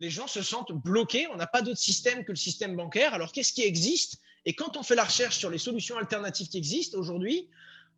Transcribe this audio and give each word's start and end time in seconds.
les 0.00 0.10
gens 0.10 0.26
se 0.26 0.42
sentent 0.42 0.72
bloqués. 0.72 1.26
On 1.32 1.36
n'a 1.36 1.46
pas 1.46 1.62
d'autre 1.62 1.78
système 1.78 2.24
que 2.24 2.32
le 2.32 2.36
système 2.36 2.76
bancaire. 2.76 3.14
Alors, 3.14 3.32
qu'est-ce 3.32 3.52
qui 3.52 3.62
existe? 3.62 4.18
Et 4.44 4.54
quand 4.54 4.76
on 4.76 4.82
fait 4.82 4.94
la 4.94 5.04
recherche 5.04 5.38
sur 5.38 5.50
les 5.50 5.58
solutions 5.58 5.96
alternatives 5.96 6.48
qui 6.48 6.58
existent 6.58 6.98
aujourd'hui, 6.98 7.48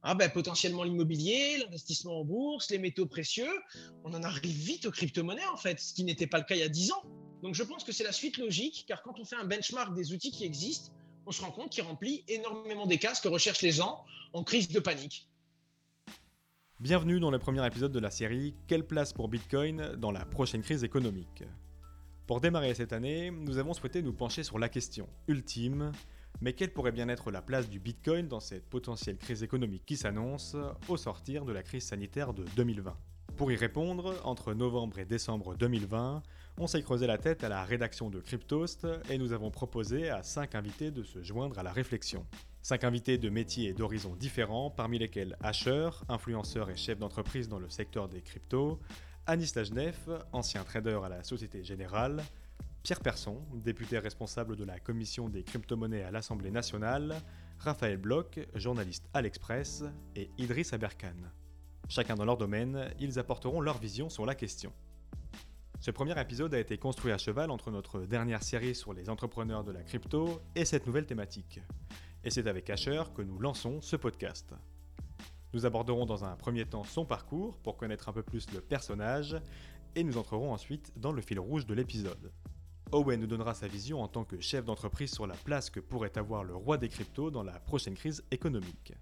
ah 0.03 0.14
ben, 0.14 0.30
potentiellement 0.30 0.84
l'immobilier, 0.84 1.58
l'investissement 1.58 2.21
en 2.21 2.24
bourse, 2.24 2.71
les 2.71 2.79
métaux 2.79 3.06
précieux, 3.06 3.50
on 4.04 4.14
en 4.14 4.22
arrive 4.22 4.56
vite 4.56 4.87
aux 4.87 4.92
crypto-monnaies 4.92 5.46
en 5.53 5.56
fait, 5.56 5.80
ce 5.80 5.92
qui 5.92 6.04
n'était 6.04 6.29
pas 6.29 6.38
le 6.38 6.45
cas 6.45 6.54
il 6.54 6.61
y 6.61 6.64
a 6.64 6.68
10 6.68 6.92
ans. 6.92 7.02
Donc 7.42 7.54
je 7.54 7.62
pense 7.64 7.82
que 7.82 7.92
c'est 7.92 8.04
la 8.04 8.12
suite 8.12 8.38
logique, 8.38 8.84
car 8.86 9.02
quand 9.02 9.18
on 9.18 9.24
fait 9.24 9.36
un 9.36 9.44
benchmark 9.44 9.94
des 9.94 10.12
outils 10.12 10.30
qui 10.30 10.44
existent, 10.44 10.92
on 11.26 11.32
se 11.32 11.42
rend 11.42 11.50
compte 11.50 11.70
qu'il 11.70 11.82
remplit 11.82 12.24
énormément 12.28 12.86
des 12.86 12.98
cases 12.98 13.20
que 13.20 13.28
recherchent 13.28 13.62
les 13.62 13.72
gens 13.72 14.04
en 14.32 14.44
crise 14.44 14.68
de 14.68 14.78
panique. 14.78 15.28
Bienvenue 16.80 17.18
dans 17.18 17.32
le 17.32 17.40
premier 17.40 17.66
épisode 17.66 17.90
de 17.90 17.98
la 17.98 18.12
série 18.12 18.54
Quelle 18.68 18.86
place 18.86 19.12
pour 19.12 19.28
Bitcoin 19.28 19.96
dans 19.96 20.12
la 20.12 20.24
prochaine 20.24 20.62
crise 20.62 20.84
économique? 20.84 21.42
Pour 22.29 22.42
démarrer 22.42 22.75
cette 22.75 22.93
année, 22.93 23.30
nous 23.30 23.57
avons 23.57 23.72
souhaité 23.72 24.03
nous 24.03 24.12
pencher 24.12 24.43
sur 24.43 24.58
la 24.58 24.68
question 24.68 25.08
ultime 25.29 25.93
mais 26.43 26.53
quelle 26.53 26.75
pourrait 26.75 26.93
bien 26.93 27.08
être 27.08 27.30
la 27.30 27.40
place 27.40 27.70
du 27.70 27.80
Bitcoin 27.80 28.29
dans 28.29 28.39
cette 28.39 28.68
potentielle 28.68 29.16
crise 29.16 29.43
économique 29.43 29.86
qui 29.86 29.96
s'annonce 29.96 30.54
au 30.89 30.98
sortir 30.98 31.46
de 31.46 31.53
la 31.53 31.62
crise 31.62 31.84
sanitaire 31.84 32.34
de 32.34 32.44
2020 32.55 32.94
Pour 33.39 33.50
y 33.50 33.56
répondre, 33.56 34.14
entre 34.25 34.53
novembre 34.53 34.98
et 34.98 35.06
décembre 35.06 35.56
2020, 35.56 36.22
on 36.58 36.67
s'est 36.67 36.83
creusé 36.83 37.06
la 37.06 37.17
tête 37.17 37.44
à 37.44 37.48
la 37.48 37.64
rédaction 37.64 38.11
de 38.11 38.20
Cryptost 38.20 38.86
et 39.08 39.17
nous 39.17 39.33
avons 39.33 39.50
proposé 39.50 40.11
à 40.11 40.22
5 40.22 40.55
invités 40.55 40.91
de 40.91 41.05
se 41.05 41.22
joindre 41.22 41.58
à 41.58 41.62
la 41.62 41.72
réflexion. 41.72 42.27
5 42.61 42.84
invités 42.84 43.17
de 43.17 43.31
métiers 43.31 43.70
et 43.70 43.72
d'horizons 43.72 44.14
différents, 44.14 44.70
parmi 44.70 44.98
lesquels 44.98 45.34
Asher, 45.41 45.89
influenceur 46.11 46.69
et 46.69 46.77
chef 46.77 46.98
d'entreprise 46.98 47.48
dans 47.48 47.58
le 47.58 47.70
secteur 47.70 48.06
des 48.06 48.20
cryptos, 48.20 48.78
Anis 49.28 49.55
Lajnef, 49.55 50.09
ancien 50.33 50.64
trader 50.64 51.00
à 51.05 51.11
la 51.11 51.23
Société 51.23 51.62
Générale, 51.62 52.25
Pierre 52.83 53.00
Persson, 53.00 53.42
député 53.53 53.98
responsable 53.98 54.56
de 54.56 54.65
la 54.65 54.81
commission 54.81 55.29
des 55.29 55.43
crypto-monnaies 55.43 56.03
à 56.03 56.11
l'Assemblée 56.11 56.51
nationale, 56.51 57.15
Raphaël 57.59 57.98
Bloch, 57.98 58.41
journaliste 58.55 59.07
à 59.12 59.20
l'Express, 59.20 59.85
et 60.17 60.31
Idriss 60.39 60.73
Aberkan. 60.73 61.31
Chacun 61.91 62.15
dans 62.15 62.25
leur 62.25 62.39
domaine, 62.39 62.91
ils 63.01 63.19
apporteront 63.19 63.61
leur 63.61 63.77
vision 63.77 64.09
sur 64.09 64.25
la 64.25 64.35
question. 64.35 64.73
Ce 65.79 65.91
premier 65.91 66.19
épisode 66.19 66.55
a 66.55 66.59
été 66.59 66.79
construit 66.79 67.13
à 67.13 67.19
cheval 67.19 67.51
entre 67.51 67.70
notre 67.70 68.01
dernière 68.01 68.42
série 68.42 68.75
sur 68.75 68.95
les 68.95 69.11
entrepreneurs 69.11 69.63
de 69.63 69.73
la 69.73 69.83
crypto 69.83 70.41
et 70.55 70.65
cette 70.65 70.87
nouvelle 70.87 71.05
thématique. 71.05 71.61
Et 72.25 72.31
c'est 72.31 72.47
avec 72.47 72.70
Asher 72.70 73.03
que 73.15 73.20
nous 73.20 73.39
lançons 73.39 73.83
ce 73.83 73.97
podcast. 73.97 74.55
Nous 75.55 75.65
aborderons 75.65 76.05
dans 76.05 76.25
un 76.25 76.37
premier 76.37 76.67
temps 76.67 76.85
son 76.85 77.07
parcours 77.07 77.57
pour 77.59 77.77
connaître 77.77 78.09
un 78.09 78.13
peu 78.13 78.23
plus 78.23 78.51
le 78.53 78.61
personnage 78.61 79.41
et 79.95 80.05
nous 80.05 80.19
entrerons 80.19 80.53
ensuite 80.53 80.93
dans 80.97 81.13
le 81.13 81.23
fil 81.23 81.41
rouge 81.41 81.67
de 81.67 81.75
l'épisode. 81.75 82.33
Owen 82.93 83.21
nous 83.21 83.27
donnera 83.27 83.55
sa 83.55 83.69
vision 83.69 84.01
en 84.03 84.09
tant 84.09 84.25
que 84.25 84.41
chef 84.41 84.65
d'entreprise 84.65 85.13
sur 85.13 85.27
la 85.27 85.35
place 85.35 85.71
que 85.71 85.81
pourrait 85.81 86.17
avoir 86.17 86.45
le 86.45 86.55
roi 86.55 86.79
des 86.79 86.89
cryptos 86.89 87.31
dans 87.31 87.43
la 87.43 87.59
prochaine 87.61 87.95
crise 87.95 88.25
économique. 88.31 88.95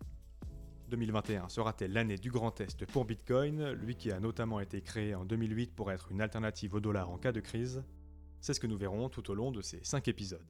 2021 0.89 1.49
sera-t-elle 1.49 1.93
l'année 1.93 2.17
du 2.17 2.31
grand 2.31 2.53
test 2.53 2.87
pour 2.87 3.05
Bitcoin, 3.05 3.73
lui 3.73 3.97
qui 3.97 4.13
a 4.13 4.21
notamment 4.21 4.61
été 4.61 4.81
créé 4.81 5.15
en 5.15 5.25
2008 5.25 5.75
pour 5.75 5.91
être 5.91 6.13
une 6.13 6.21
alternative 6.21 6.75
au 6.75 6.81
dollar 6.81 7.11
en 7.11 7.19
cas 7.19 7.33
de 7.33 7.41
crise? 7.41 7.83
C'est 8.41 8.55
ce 8.55 8.61
que 8.61 8.69
nous 8.69 8.79
verrons 8.79 9.09
tout 9.09 9.29
au 9.31 9.35
long 9.35 9.51
de 9.51 9.63
ces 9.63 9.83
5 9.83 10.07
épisodes. 10.09 10.47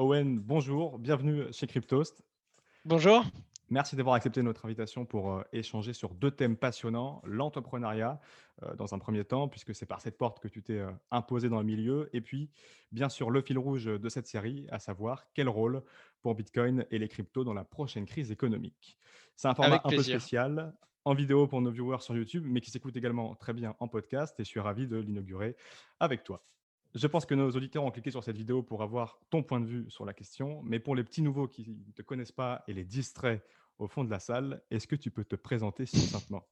Owen, 0.00 0.38
bonjour, 0.38 0.98
bienvenue 0.98 1.52
chez 1.52 1.66
Cryptost. 1.66 2.24
Bonjour. 2.86 3.22
Merci 3.68 3.96
d'avoir 3.96 4.14
accepté 4.14 4.42
notre 4.42 4.64
invitation 4.64 5.04
pour 5.04 5.30
euh, 5.30 5.42
échanger 5.52 5.92
sur 5.92 6.14
deux 6.14 6.30
thèmes 6.30 6.56
passionnants, 6.56 7.20
l'entrepreneuriat 7.26 8.18
euh, 8.62 8.74
dans 8.76 8.94
un 8.94 8.98
premier 8.98 9.26
temps, 9.26 9.46
puisque 9.46 9.74
c'est 9.74 9.84
par 9.84 10.00
cette 10.00 10.16
porte 10.16 10.40
que 10.40 10.48
tu 10.48 10.62
t'es 10.62 10.78
euh, 10.78 10.90
imposé 11.10 11.50
dans 11.50 11.58
le 11.58 11.66
milieu, 11.66 12.08
et 12.14 12.22
puis 12.22 12.48
bien 12.92 13.10
sûr 13.10 13.28
le 13.28 13.42
fil 13.42 13.58
rouge 13.58 13.84
de 13.84 14.08
cette 14.08 14.26
série, 14.26 14.66
à 14.70 14.78
savoir 14.78 15.26
quel 15.34 15.50
rôle 15.50 15.82
pour 16.22 16.34
Bitcoin 16.34 16.86
et 16.90 16.98
les 16.98 17.08
cryptos 17.08 17.44
dans 17.44 17.52
la 17.52 17.64
prochaine 17.64 18.06
crise 18.06 18.32
économique. 18.32 18.96
C'est 19.36 19.48
un 19.48 19.54
format 19.54 19.82
un 19.84 19.90
peu 19.90 20.02
spécial, 20.02 20.72
en 21.04 21.12
vidéo 21.12 21.46
pour 21.46 21.60
nos 21.60 21.70
viewers 21.70 22.00
sur 22.00 22.16
YouTube, 22.16 22.44
mais 22.46 22.62
qui 22.62 22.70
s'écoute 22.70 22.96
également 22.96 23.34
très 23.34 23.52
bien 23.52 23.76
en 23.80 23.86
podcast, 23.86 24.40
et 24.40 24.44
je 24.44 24.48
suis 24.48 24.60
ravi 24.60 24.86
de 24.86 24.96
l'inaugurer 24.96 25.56
avec 25.98 26.24
toi. 26.24 26.42
Je 26.94 27.06
pense 27.06 27.24
que 27.24 27.34
nos 27.34 27.50
auditeurs 27.50 27.84
ont 27.84 27.90
cliqué 27.90 28.10
sur 28.10 28.24
cette 28.24 28.36
vidéo 28.36 28.62
pour 28.62 28.82
avoir 28.82 29.20
ton 29.30 29.42
point 29.42 29.60
de 29.60 29.66
vue 29.66 29.90
sur 29.90 30.04
la 30.04 30.12
question, 30.12 30.60
mais 30.64 30.80
pour 30.80 30.96
les 30.96 31.04
petits 31.04 31.22
nouveaux 31.22 31.46
qui 31.46 31.68
ne 31.68 31.92
te 31.92 32.02
connaissent 32.02 32.32
pas 32.32 32.64
et 32.66 32.72
les 32.72 32.84
distraits 32.84 33.42
au 33.78 33.86
fond 33.86 34.04
de 34.04 34.10
la 34.10 34.18
salle. 34.18 34.62
Est-ce 34.70 34.86
que 34.86 34.96
tu 34.96 35.10
peux 35.10 35.24
te 35.24 35.36
présenter 35.36 35.86
succinctement? 35.86 36.44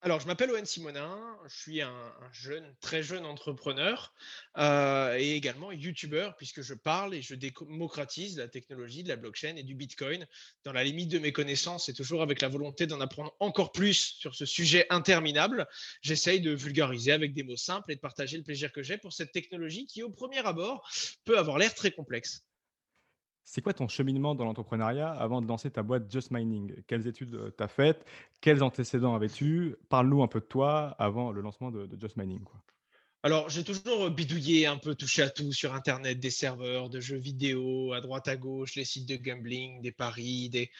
Alors, 0.00 0.20
je 0.20 0.28
m'appelle 0.28 0.52
Owen 0.52 0.64
Simonin, 0.64 1.18
je 1.48 1.56
suis 1.56 1.82
un, 1.82 2.12
jeune, 2.30 2.72
très 2.80 3.02
jeune 3.02 3.26
entrepreneur 3.26 4.14
euh, 4.56 5.16
et 5.18 5.34
également 5.34 5.72
YouTuber, 5.72 6.30
puisque 6.36 6.62
je 6.62 6.74
parle 6.74 7.16
et 7.16 7.22
je 7.22 7.34
démocratise 7.34 8.38
la 8.38 8.46
technologie 8.46 9.02
de 9.02 9.08
la 9.08 9.16
blockchain 9.16 9.56
et 9.56 9.64
du 9.64 9.74
Bitcoin 9.74 10.24
dans 10.62 10.72
la 10.72 10.84
limite 10.84 11.10
de 11.10 11.18
mes 11.18 11.32
connaissances 11.32 11.88
et 11.88 11.94
toujours 11.94 12.22
avec 12.22 12.40
la 12.40 12.48
volonté 12.48 12.86
d'en 12.86 13.00
apprendre 13.00 13.34
encore 13.40 13.72
plus 13.72 14.14
sur 14.20 14.36
ce 14.36 14.46
sujet 14.46 14.86
interminable. 14.88 15.66
J'essaye 16.00 16.40
de 16.40 16.52
vulgariser 16.52 17.10
avec 17.10 17.34
des 17.34 17.42
mots 17.42 17.56
simples 17.56 17.90
et 17.90 17.96
de 17.96 18.00
partager 18.00 18.36
le 18.36 18.44
plaisir 18.44 18.70
que 18.70 18.84
j'ai 18.84 18.98
pour 18.98 19.12
cette 19.12 19.32
technologie 19.32 19.86
qui, 19.86 20.04
au 20.04 20.10
premier 20.10 20.46
abord, 20.46 20.88
peut 21.24 21.38
avoir 21.38 21.58
l'air 21.58 21.74
très 21.74 21.90
complexe. 21.90 22.47
C'est 23.50 23.62
quoi 23.62 23.72
ton 23.72 23.88
cheminement 23.88 24.34
dans 24.34 24.44
l'entrepreneuriat 24.44 25.08
avant 25.08 25.40
de 25.40 25.48
lancer 25.48 25.70
ta 25.70 25.82
boîte 25.82 26.12
Just 26.12 26.30
Mining? 26.30 26.82
Quelles 26.86 27.06
études 27.06 27.34
euh, 27.34 27.50
tu 27.56 27.64
as 27.64 27.68
faites? 27.68 28.04
Quels 28.42 28.62
antécédents 28.62 29.14
avais-tu? 29.14 29.74
Parle-nous 29.88 30.22
un 30.22 30.26
peu 30.26 30.40
de 30.40 30.44
toi 30.44 30.94
avant 30.98 31.32
le 31.32 31.40
lancement 31.40 31.70
de, 31.70 31.88
Just 31.98 32.18
Mining. 32.18 32.44
Alors, 33.22 33.48
j'ai 33.48 33.64
toujours 33.64 34.10
bidouillé 34.10 34.66
un 34.66 34.76
peu, 34.76 34.94
touché 34.94 35.22
à 35.22 35.30
tout 35.30 35.50
sur 35.50 35.72
Internet, 35.72 36.20
des 36.20 36.28
serveurs 36.28 36.90
de 36.90 37.00
jeux 37.00 37.16
vidéo 37.16 37.94
à 37.94 38.02
droite 38.02 38.28
à 38.28 38.36
gauche, 38.36 38.74
les 38.74 38.84
sites 38.84 39.08
de 39.08 39.16
gambling, 39.16 39.80
des 39.80 39.92
paris, 39.92 40.50
des 40.50 40.70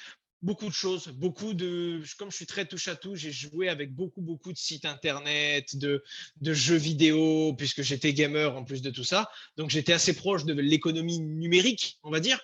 beaucoup 0.43 0.66
de 0.66 0.72
choses, 0.72 1.09
beaucoup 1.09 1.54
de. 1.54 2.00
Comme 2.19 2.31
je 2.31 2.37
suis 2.37 2.47
très 2.47 2.65
touche 2.66 2.88
à 2.88 2.97
tout, 2.97 3.15
j'ai 3.16 3.32
joué 3.32 3.69
avec 3.69 3.93
beaucoup, 3.93 4.21
beaucoup 4.21 4.53
de 4.53 4.59
sites 4.59 4.84
internet, 4.84 5.76
de, 5.76 6.03
de 6.41 6.53
jeux 6.53 6.76
vidéo, 6.76 7.54
puisque 7.54 7.82
j'étais 7.82 8.12
gamer 8.12 8.56
en 8.56 8.65
plus 8.65 8.82
de 8.82 8.91
tout 8.91 9.04
ça. 9.04 9.31
Donc 9.56 9.71
j'étais 9.71 9.93
assez 9.93 10.15
proche 10.15 10.44
de 10.44 10.53
l'économie 10.53 11.21
numérique, 11.21 11.99
on 12.03 12.10
va 12.10 12.21
dire. 12.21 12.41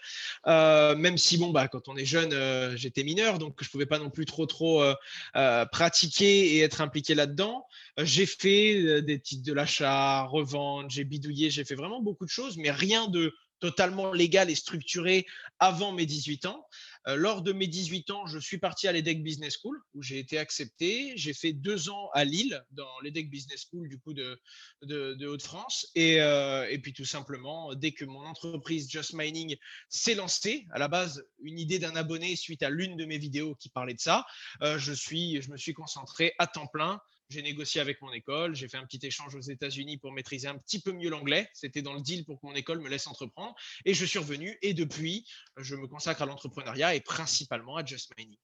Euh, 0.47 0.97
même 0.97 1.19
si, 1.19 1.38
bon, 1.38 1.50
bah, 1.50 1.69
quand 1.69 1.88
on 1.88 1.97
est 1.97 2.05
jeune, 2.05 2.32
euh, 2.32 2.77
j'étais 2.77 3.05
mineur, 3.05 3.38
donc 3.38 3.62
je 3.62 3.71
pouvais 3.71 3.87
pas 3.87 3.99
non 3.99 4.11
plus 4.11 4.25
trop, 4.25 4.47
trop 4.47 4.82
euh, 4.82 5.65
pratiquer 5.66 6.56
et 6.56 6.61
être 6.61 6.81
impliqué 6.81 7.15
là-dedans. 7.15 7.66
j'ai 7.99 8.26
fait 8.26 9.03
des 9.03 9.21
titres 9.21 9.44
de 9.44 9.53
l'achat, 9.53 10.22
revente, 10.22 10.91
j'ai 10.91 11.05
bidouillé, 11.05 11.50
j'ai 11.50 11.65
fait 11.65 11.75
vraiment 11.75 12.00
beaucoup 12.00 12.25
de 12.25 12.31
choses, 12.31 12.56
mais 12.56 12.71
rien 12.71 13.09
de 13.09 13.34
totalement 13.61 14.13
légal 14.13 14.51
et 14.51 14.55
structuré 14.55 15.27
avant 15.59 15.93
mes 15.93 16.07
18 16.07 16.47
ans. 16.47 16.67
Euh, 17.07 17.17
lors 17.17 17.43
de 17.43 17.53
mes 17.53 17.67
18 17.67 18.11
ans, 18.11 18.27
je 18.27 18.39
suis 18.39 18.59
parti 18.59 18.89
à 18.89 18.93
l'EDEC 18.93 19.23
Business 19.23 19.59
School 19.61 19.79
où 19.95 20.03
j'ai 20.03 20.19
été 20.19 20.39
accepté. 20.39 21.13
J'ai 21.17 21.35
fait 21.35 21.53
deux 21.53 21.91
ans 21.91 22.09
à 22.15 22.25
Lille 22.25 22.63
dans 22.71 23.01
l'EDEC 23.03 23.31
Business 23.31 23.67
School 23.71 23.89
du 23.89 23.99
coup 23.99 24.15
de, 24.15 24.41
de, 24.83 25.27
Haute-France. 25.27 25.91
Et, 25.95 26.21
euh, 26.21 26.67
et, 26.71 26.79
puis 26.79 26.93
tout 26.93 27.05
simplement, 27.05 27.75
dès 27.75 27.93
que 27.93 28.05
mon 28.05 28.25
entreprise 28.25 28.91
Just 28.91 29.13
Mining 29.13 29.57
s'est 29.89 30.15
lancée, 30.15 30.67
à 30.71 30.79
la 30.79 30.89
base 30.89 31.25
une 31.43 31.59
idée 31.59 31.79
d'un 31.79 31.97
abonné 31.97 32.37
suite 32.37 32.63
à 32.63 32.71
l'une 32.71 32.97
de 32.97 33.05
mes 33.05 33.19
vidéos 33.19 33.55
qui 33.57 33.69
parlait 33.69 33.95
de 33.95 34.01
ça, 34.01 34.25
euh, 34.63 34.79
je, 34.79 34.93
suis, 34.93 35.43
je 35.43 35.51
me 35.51 35.57
suis 35.57 35.75
concentré 35.75 36.33
à 36.39 36.47
temps 36.47 36.67
plein 36.67 37.01
j'ai 37.29 37.43
négocié 37.43 37.81
avec 37.81 38.01
mon 38.03 38.12
école, 38.12 38.55
j'ai 38.55 38.69
fait 38.69 38.77
un 38.77 38.85
petit 38.85 39.05
échange 39.05 39.35
aux 39.35 39.41
États-Unis 39.41 39.99
pour 39.99 40.12
maîtriser 40.12 40.49
un 40.49 40.59
petit 40.59 40.81
peu 40.81 40.93
mieux 40.93 41.11
l'anglais. 41.11 41.49
C'était 41.53 41.83
dans 41.83 41.95
le 41.95 42.01
deal 42.01 42.25
pour 42.25 42.41
que 42.41 42.47
mon 42.47 42.55
école 42.55 42.81
me 42.81 42.89
laisse 42.89 43.07
entreprendre. 43.07 43.55
Et 43.85 43.95
je 43.95 44.05
suis 44.05 44.19
revenu. 44.19 44.59
Et 44.62 44.75
depuis, 44.75 45.27
je 45.57 45.75
me 45.77 45.87
consacre 45.87 46.23
à 46.23 46.27
l'entrepreneuriat 46.27 46.95
et 46.95 47.01
principalement 47.01 47.77
à 47.77 47.85
Just 47.85 48.12
Mining. 48.17 48.39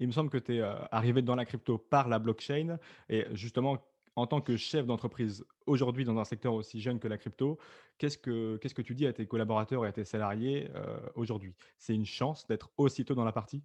Il 0.00 0.06
me 0.06 0.12
semble 0.12 0.30
que 0.30 0.38
tu 0.38 0.56
es 0.56 0.60
euh, 0.60 0.74
arrivé 0.90 1.22
dans 1.22 1.34
la 1.34 1.44
crypto 1.44 1.76
par 1.76 2.08
la 2.08 2.18
blockchain. 2.18 2.78
Et 3.08 3.26
justement, 3.32 3.84
en 4.14 4.26
tant 4.26 4.40
que 4.40 4.56
chef 4.56 4.86
d'entreprise 4.86 5.44
aujourd'hui 5.66 6.04
dans 6.04 6.18
un 6.18 6.24
secteur 6.24 6.54
aussi 6.54 6.80
jeune 6.80 6.98
que 6.98 7.08
la 7.08 7.18
crypto, 7.18 7.58
qu'est-ce 7.98 8.18
que, 8.18 8.56
qu'est-ce 8.56 8.74
que 8.74 8.82
tu 8.82 8.94
dis 8.94 9.06
à 9.06 9.12
tes 9.12 9.26
collaborateurs 9.26 9.84
et 9.84 9.88
à 9.88 9.92
tes 9.92 10.04
salariés 10.04 10.70
euh, 10.74 10.98
aujourd'hui? 11.14 11.54
C'est 11.78 11.94
une 11.94 12.06
chance 12.06 12.46
d'être 12.46 12.70
aussitôt 12.76 13.14
dans 13.14 13.24
la 13.24 13.32
partie? 13.32 13.62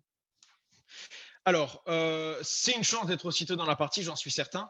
Alors, 1.45 1.83
euh, 1.87 2.39
c'est 2.41 2.73
une 2.73 2.83
chance 2.83 3.05
d'être 3.05 3.25
aussitôt 3.25 3.55
dans 3.55 3.65
la 3.65 3.75
partie, 3.75 4.03
j'en 4.03 4.15
suis 4.15 4.31
certain. 4.31 4.69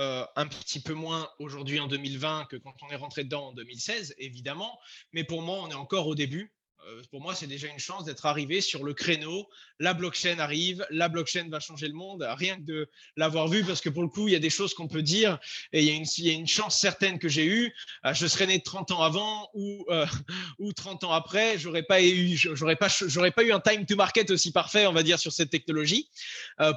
Euh, 0.00 0.24
un 0.36 0.46
petit 0.46 0.80
peu 0.80 0.94
moins 0.94 1.28
aujourd'hui 1.40 1.80
en 1.80 1.88
2020 1.88 2.46
que 2.46 2.56
quand 2.56 2.74
on 2.82 2.88
est 2.90 2.96
rentré 2.96 3.24
dedans 3.24 3.48
en 3.48 3.52
2016, 3.52 4.14
évidemment. 4.18 4.78
Mais 5.12 5.24
pour 5.24 5.42
moi, 5.42 5.58
on 5.62 5.70
est 5.70 5.74
encore 5.74 6.06
au 6.06 6.14
début. 6.14 6.54
Euh, 6.86 7.02
pour 7.10 7.20
moi, 7.20 7.34
c'est 7.34 7.46
déjà 7.46 7.68
une 7.68 7.78
chance 7.78 8.04
d'être 8.04 8.26
arrivé 8.26 8.60
sur 8.60 8.84
le 8.84 8.94
créneau. 8.94 9.48
La 9.78 9.94
blockchain 9.94 10.38
arrive, 10.38 10.86
la 10.90 11.08
blockchain 11.08 11.48
va 11.48 11.60
changer 11.60 11.88
le 11.88 11.94
monde. 11.94 12.26
Rien 12.28 12.56
que 12.56 12.62
de 12.62 12.90
l'avoir 13.16 13.48
vu, 13.48 13.64
parce 13.64 13.80
que 13.80 13.88
pour 13.88 14.02
le 14.02 14.08
coup, 14.08 14.28
il 14.28 14.32
y 14.32 14.36
a 14.36 14.40
des 14.40 14.50
choses 14.50 14.74
qu'on 14.74 14.88
peut 14.88 15.02
dire 15.02 15.38
et 15.72 15.82
il 15.82 15.86
y, 15.86 16.30
a 16.30 16.32
une, 16.32 16.46
chance 16.46 16.78
certaine 16.78 17.18
que 17.18 17.28
j'ai 17.28 17.46
eue. 17.46 17.74
Euh, 18.04 18.14
je 18.14 18.26
serais 18.26 18.46
né 18.46 18.60
30 18.60 18.92
ans 18.92 19.02
avant 19.02 19.48
ou, 19.54 19.84
euh, 19.90 20.06
ou 20.58 20.72
30 20.72 21.04
ans 21.04 21.12
après, 21.12 21.58
j'aurais 21.58 21.82
pas 21.82 22.02
eu, 22.02 22.38
pas, 22.78 23.44
eu 23.44 23.52
un 23.52 23.60
time 23.60 23.86
to 23.86 23.96
market 23.96 24.30
aussi 24.30 24.52
parfait, 24.52 24.86
on 24.86 24.92
va 24.92 25.02
dire, 25.02 25.18
sur 25.18 25.32
cette 25.32 25.50
technologie. 25.50 26.08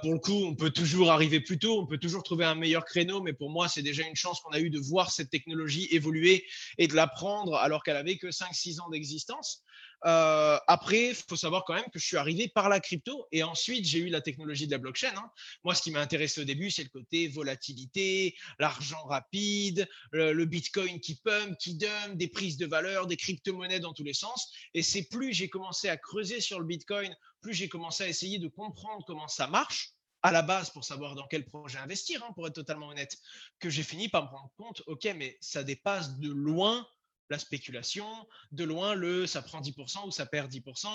pour 0.02 0.14
le 0.14 0.20
coup, 0.20 0.46
on 0.46 0.56
peut 0.56 0.72
toujours 0.72 1.12
arriver 1.12 1.40
plus 1.40 1.60
tôt, 1.60 1.80
on 1.80 1.86
peut 1.86 1.98
toujours 1.98 2.24
trouver 2.24 2.46
un 2.46 2.56
meilleur 2.56 2.86
créneau, 2.86 3.22
mais 3.22 3.34
pour 3.34 3.50
moi, 3.50 3.68
c'est 3.68 3.82
déjà 3.82 4.04
une 4.04 4.16
chance 4.16 4.40
qu'on 4.42 4.52
a 4.52 4.60
eu 4.60 4.70
de 4.70 4.80
voir 4.80 5.12
cette 5.12 5.30
technologie 5.30 5.88
évoluer 5.92 6.46
et 6.78 6.88
de 6.88 6.96
l'apprendre 6.96 7.56
alors 7.56 7.84
qu'elle 7.84 7.98
avait 7.98 8.18
que 8.18 8.28
5-6 8.28 8.82
ans 8.82 8.90
d'existence. 8.90 9.64
Euh, 10.06 10.58
après, 10.68 11.10
il 11.10 11.16
faut 11.16 11.36
savoir 11.36 11.64
quand 11.66 11.76
même 11.76 11.90
que 11.94 12.00
je 12.00 12.06
suis 12.06 12.18
arrivé 12.18 12.48
par 12.48 12.70
la 12.70 12.80
crypto 12.80 13.28
et 13.32 13.44
ensuite 13.44 13.86
j'ai 13.86 14.00
eu 14.00 14.10
la 14.10 14.22
technologie 14.22 14.66
de 14.66 14.72
la 14.72 14.78
blockchain. 14.78 15.14
Hein. 15.16 15.30
Moi, 15.64 15.76
ce 15.76 15.82
qui 15.82 15.92
m'a 15.92 16.02
intéressé 16.02 16.42
au 16.42 16.44
début, 16.44 16.72
c'est 16.72 16.84
le 16.84 16.90
côté 16.90 17.28
volatilité, 17.28 18.36
l'argent 18.60 19.04
rapide, 19.06 19.88
le, 20.12 20.46
bitcoin 20.46 21.00
qui 21.00 21.16
pump, 21.16 21.58
qui 21.60 21.76
dump, 21.76 22.16
des 22.16 22.28
prises 22.28 22.58
de 22.58 22.66
valeur, 22.66 23.08
des 23.08 23.18
crypto-monnaies 23.18 23.80
dans 23.80 23.94
tous 23.94 24.04
les 24.04 24.14
sens. 24.14 24.52
Et 24.74 24.82
c'est 24.82 25.04
plus 25.04 25.34
j'ai 25.34 25.50
commencé 25.50 25.88
à 25.88 25.98
creuser 25.98 26.42
sur 26.42 26.60
le 26.60 26.66
bitcoin, 26.66 27.16
plus 27.42 27.54
j'ai 27.54 27.70
commencé 27.70 28.04
à 28.04 28.08
essayer 28.08 28.40
de 28.40 28.48
comprendre 28.48 29.06
comment 29.06 29.28
ça 29.28 29.48
marche 29.48 29.94
à 30.24 30.32
la 30.32 30.42
base 30.42 30.70
pour 30.70 30.84
savoir 30.84 31.16
dans 31.16 31.28
quel 31.28 31.46
projet 31.46 31.80
investir, 31.80 32.24
hein, 32.24 32.32
pour 32.34 32.48
être 32.48 32.54
totalement 32.54 32.90
honnête, 32.90 33.18
que 33.60 33.70
j'ai 33.70 33.84
fini 33.84 34.08
par 34.10 34.24
me 34.24 34.30
rendre 34.30 34.52
compte, 34.56 34.84
ok, 34.88 35.14
mais 35.16 35.38
ça 35.42 35.64
dépasse 35.64 36.18
de 36.20 36.30
loin 36.30 36.86
la 37.32 37.40
spéculation, 37.40 38.06
de 38.52 38.64
loin 38.64 38.94
le 38.94 39.26
ça 39.26 39.42
prend 39.42 39.62
10% 39.62 40.08
ou 40.08 40.12
ça 40.12 40.26
perd 40.26 40.52
10%. 40.52 40.88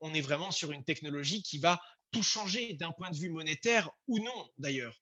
On 0.00 0.12
est 0.12 0.20
vraiment 0.20 0.50
sur 0.50 0.72
une 0.72 0.84
technologie 0.84 1.42
qui 1.42 1.58
va 1.58 1.80
tout 2.10 2.22
changer 2.22 2.74
d'un 2.74 2.92
point 2.92 3.10
de 3.10 3.16
vue 3.16 3.30
monétaire 3.30 3.90
ou 4.06 4.18
non 4.18 4.50
d'ailleurs. 4.58 4.94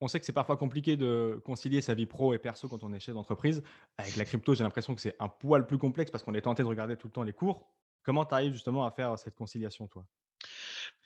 On 0.00 0.08
sait 0.08 0.18
que 0.18 0.26
c'est 0.26 0.32
parfois 0.32 0.56
compliqué 0.56 0.96
de 0.96 1.40
concilier 1.44 1.80
sa 1.80 1.94
vie 1.94 2.06
pro 2.06 2.34
et 2.34 2.38
perso 2.38 2.68
quand 2.68 2.82
on 2.82 2.92
est 2.92 2.98
chef 2.98 3.14
d'entreprise. 3.14 3.62
Avec 3.98 4.16
la 4.16 4.24
crypto, 4.24 4.52
j'ai 4.52 4.64
l'impression 4.64 4.96
que 4.96 5.00
c'est 5.00 5.14
un 5.20 5.28
poil 5.28 5.64
plus 5.64 5.78
complexe 5.78 6.10
parce 6.10 6.24
qu'on 6.24 6.34
est 6.34 6.42
tenté 6.42 6.64
de 6.64 6.68
regarder 6.68 6.96
tout 6.96 7.06
le 7.06 7.12
temps 7.12 7.22
les 7.22 7.32
cours. 7.32 7.70
Comment 8.02 8.24
tu 8.24 8.34
arrives 8.34 8.52
justement 8.52 8.84
à 8.84 8.90
faire 8.90 9.16
cette 9.16 9.36
conciliation, 9.36 9.86
toi? 9.86 10.04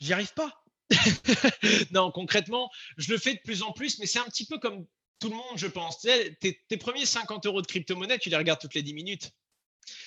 J'y 0.00 0.14
arrive 0.14 0.32
pas. 0.32 0.64
non, 1.90 2.10
concrètement, 2.10 2.70
je 2.96 3.12
le 3.12 3.18
fais 3.18 3.34
de 3.34 3.40
plus 3.40 3.62
en 3.62 3.72
plus, 3.72 3.98
mais 3.98 4.06
c'est 4.06 4.18
un 4.18 4.24
petit 4.24 4.46
peu 4.46 4.58
comme 4.58 4.86
tout 5.18 5.28
le 5.28 5.36
monde, 5.36 5.56
je 5.56 5.66
pense. 5.66 6.00
tes, 6.00 6.76
premiers 6.78 7.06
50 7.06 7.46
euros 7.46 7.62
de 7.62 7.66
crypto-monnaie, 7.66 8.18
tu 8.18 8.28
les 8.28 8.36
regardes 8.36 8.60
toutes 8.60 8.74
les 8.74 8.82
10 8.82 8.94
minutes. 8.94 9.30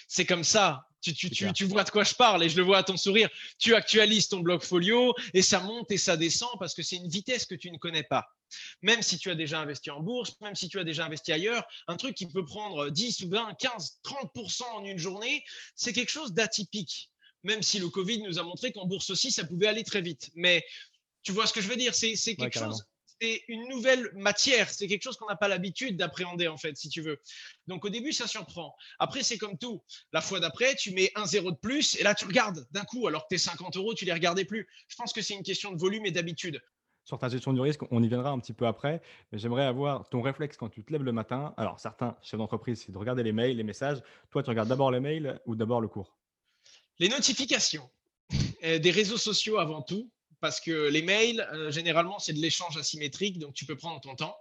C'est 0.07 0.25
comme 0.25 0.43
ça. 0.43 0.85
Tu, 1.01 1.13
tu, 1.13 1.65
vois 1.65 1.85
de 1.85 1.89
quoi 1.91 2.03
je 2.03 2.13
parle 2.13 2.43
et 2.43 2.49
je 2.49 2.57
le 2.57 2.63
vois 2.63 2.79
à 2.79 2.83
ton 2.83 2.97
sourire. 2.97 3.29
Tu 3.57 3.73
actualises 3.73 4.27
ton 4.27 4.41
blog 4.41 4.61
folio 4.61 5.15
et 5.33 5.41
ça 5.41 5.61
monte 5.61 5.89
et 5.91 5.97
ça 5.97 6.17
descend 6.17 6.49
parce 6.59 6.73
que 6.73 6.83
c'est 6.83 6.97
une 6.97 7.07
vitesse 7.07 7.45
que 7.45 7.55
tu 7.55 7.71
ne 7.71 7.77
connais 7.77 8.03
pas. 8.03 8.27
Même 8.81 9.01
si 9.01 9.17
tu 9.17 9.29
as 9.31 9.35
déjà 9.35 9.61
investi 9.61 9.91
en 9.91 10.01
bourse, 10.01 10.35
même 10.41 10.55
si 10.55 10.67
tu 10.67 10.77
as 10.77 10.83
déjà 10.83 11.05
investi 11.05 11.31
ailleurs, 11.31 11.63
un 11.87 11.95
truc 11.95 12.15
qui 12.15 12.27
peut 12.27 12.43
prendre 12.43 12.89
10 12.89 13.21
ou 13.21 13.29
20, 13.29 13.53
15, 13.57 13.99
30% 14.03 14.63
en 14.63 14.83
une 14.83 14.97
journée, 14.97 15.45
c'est 15.73 15.93
quelque 15.93 16.11
chose 16.11 16.33
d'atypique. 16.33 17.09
Même 17.43 17.63
si 17.63 17.79
le 17.79 17.87
Covid 17.87 18.21
nous 18.23 18.37
a 18.37 18.43
montré 18.43 18.73
qu'en 18.73 18.85
bourse 18.85 19.09
aussi, 19.11 19.31
ça 19.31 19.45
pouvait 19.45 19.67
aller 19.67 19.85
très 19.85 20.01
vite. 20.01 20.31
Mais 20.35 20.65
tu 21.23 21.31
vois 21.31 21.47
ce 21.47 21.53
que 21.53 21.61
je 21.61 21.69
veux 21.69 21.77
dire? 21.77 21.95
C'est 21.95 22.35
quelque 22.35 22.59
chose 22.59 22.83
c'est 23.21 23.43
une 23.47 23.67
nouvelle 23.67 24.09
matière. 24.15 24.69
C'est 24.69 24.87
quelque 24.87 25.03
chose 25.03 25.17
qu'on 25.17 25.27
n'a 25.27 25.35
pas 25.35 25.47
l'habitude 25.47 25.97
d'appréhender, 25.97 26.47
en 26.47 26.57
fait, 26.57 26.77
si 26.77 26.89
tu 26.89 27.01
veux. 27.01 27.21
Donc, 27.67 27.85
au 27.85 27.89
début, 27.89 28.13
ça 28.13 28.27
surprend. 28.27 28.75
Après, 28.99 29.23
c'est 29.23 29.37
comme 29.37 29.57
tout. 29.57 29.81
La 30.13 30.21
fois 30.21 30.39
d'après, 30.39 30.75
tu 30.75 30.91
mets 30.91 31.11
un 31.15 31.25
zéro 31.25 31.51
de 31.51 31.57
plus 31.57 31.99
et 31.99 32.03
là, 32.03 32.15
tu 32.15 32.25
regardes 32.25 32.67
d'un 32.71 32.83
coup, 32.83 33.07
alors 33.07 33.23
que 33.23 33.29
tes 33.29 33.37
50 33.37 33.77
euros, 33.77 33.93
tu 33.93 34.05
les 34.05 34.13
regardais 34.13 34.45
plus. 34.45 34.67
Je 34.87 34.95
pense 34.95 35.13
que 35.13 35.21
c'est 35.21 35.33
une 35.33 35.43
question 35.43 35.71
de 35.71 35.77
volume 35.77 36.05
et 36.05 36.11
d'habitude. 36.11 36.61
Sur 37.03 37.17
ta 37.17 37.27
gestion 37.27 37.53
du 37.53 37.61
risque, 37.61 37.81
on 37.91 38.03
y 38.03 38.07
viendra 38.07 38.29
un 38.29 38.39
petit 38.39 38.53
peu 38.53 38.67
après, 38.67 39.01
mais 39.31 39.39
j'aimerais 39.39 39.65
avoir 39.65 40.07
ton 40.09 40.21
réflexe 40.21 40.57
quand 40.57 40.69
tu 40.69 40.83
te 40.83 40.91
lèves 40.91 41.03
le 41.03 41.11
matin. 41.11 41.55
Alors, 41.57 41.79
certains 41.79 42.15
chefs 42.21 42.37
d'entreprise, 42.37 42.83
c'est 42.85 42.91
de 42.91 42.97
regarder 42.97 43.23
les 43.23 43.31
mails, 43.31 43.57
les 43.57 43.63
messages. 43.63 43.97
Toi, 44.29 44.43
tu 44.43 44.49
regardes 44.49 44.69
d'abord 44.69 44.91
les 44.91 44.99
mails 44.99 45.41
ou 45.47 45.55
d'abord 45.55 45.81
le 45.81 45.87
cours? 45.87 46.15
Les 46.99 47.09
notifications 47.09 47.89
euh, 48.63 48.77
des 48.77 48.91
réseaux 48.91 49.17
sociaux 49.17 49.57
avant 49.57 49.81
tout 49.81 50.11
parce 50.41 50.59
que 50.59 50.89
les 50.89 51.01
mails, 51.01 51.47
euh, 51.53 51.71
généralement, 51.71 52.19
c'est 52.19 52.33
de 52.33 52.39
l'échange 52.39 52.77
asymétrique, 52.77 53.39
donc 53.39 53.53
tu 53.53 53.65
peux 53.65 53.75
prendre 53.75 53.99
ton 54.01 54.15
temps. 54.15 54.37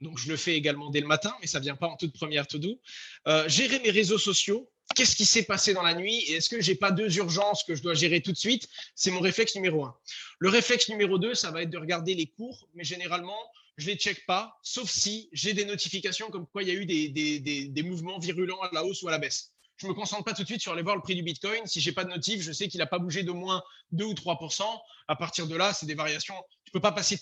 Donc, 0.00 0.18
je 0.18 0.28
le 0.28 0.36
fais 0.36 0.54
également 0.54 0.90
dès 0.90 1.00
le 1.00 1.06
matin, 1.06 1.34
mais 1.40 1.46
ça 1.46 1.58
ne 1.58 1.64
vient 1.64 1.76
pas 1.76 1.88
en 1.88 1.96
toute 1.96 2.12
première 2.12 2.46
to-do. 2.46 2.80
Euh, 3.26 3.48
gérer 3.48 3.80
mes 3.80 3.90
réseaux 3.90 4.18
sociaux. 4.18 4.70
Qu'est-ce 4.94 5.16
qui 5.16 5.26
s'est 5.26 5.42
passé 5.42 5.74
dans 5.74 5.82
la 5.82 5.94
nuit? 5.94 6.16
Et 6.28 6.34
est-ce 6.34 6.48
que 6.48 6.60
j'ai 6.60 6.74
pas 6.74 6.90
deux 6.90 7.18
urgences 7.18 7.62
que 7.62 7.74
je 7.74 7.82
dois 7.82 7.94
gérer 7.94 8.22
tout 8.22 8.32
de 8.32 8.38
suite? 8.38 8.68
C'est 8.94 9.10
mon 9.10 9.20
réflexe 9.20 9.54
numéro 9.54 9.84
un. 9.84 9.94
Le 10.38 10.48
réflexe 10.48 10.88
numéro 10.88 11.18
deux, 11.18 11.34
ça 11.34 11.50
va 11.50 11.62
être 11.62 11.70
de 11.70 11.78
regarder 11.78 12.14
les 12.14 12.26
cours, 12.26 12.68
mais 12.74 12.84
généralement, 12.84 13.38
je 13.76 13.86
les 13.86 13.96
check 13.96 14.24
pas, 14.26 14.58
sauf 14.62 14.88
si 14.90 15.28
j'ai 15.32 15.52
des 15.52 15.64
notifications 15.64 16.30
comme 16.30 16.46
quoi 16.46 16.62
il 16.62 16.68
y 16.68 16.70
a 16.70 16.74
eu 16.74 16.86
des 16.86 17.82
mouvements 17.82 18.18
virulents 18.18 18.60
à 18.62 18.70
la 18.72 18.84
hausse 18.84 19.02
ou 19.02 19.08
à 19.08 19.10
la 19.10 19.18
baisse 19.18 19.52
je 19.78 19.86
me 19.86 19.94
concentre 19.94 20.24
pas 20.24 20.34
tout 20.34 20.42
de 20.42 20.48
suite 20.48 20.60
sur 20.60 20.72
aller 20.72 20.82
voir 20.82 20.96
le 20.96 21.02
prix 21.02 21.14
du 21.14 21.22
Bitcoin. 21.22 21.66
Si 21.66 21.80
j'ai 21.80 21.92
pas 21.92 22.04
de 22.04 22.10
notif, 22.10 22.42
je 22.42 22.52
sais 22.52 22.68
qu'il 22.68 22.78
n'a 22.78 22.86
pas 22.86 22.98
bougé 22.98 23.22
de 23.22 23.30
moins 23.30 23.62
2 23.92 24.04
ou 24.04 24.12
3% 24.12 24.62
À 25.06 25.16
partir 25.16 25.46
de 25.46 25.56
là, 25.56 25.72
c'est 25.72 25.86
des 25.86 25.94
variations. 25.94 26.34
Tu 26.64 26.72
peux 26.72 26.80
pas 26.80 26.92
passer 26.92 27.18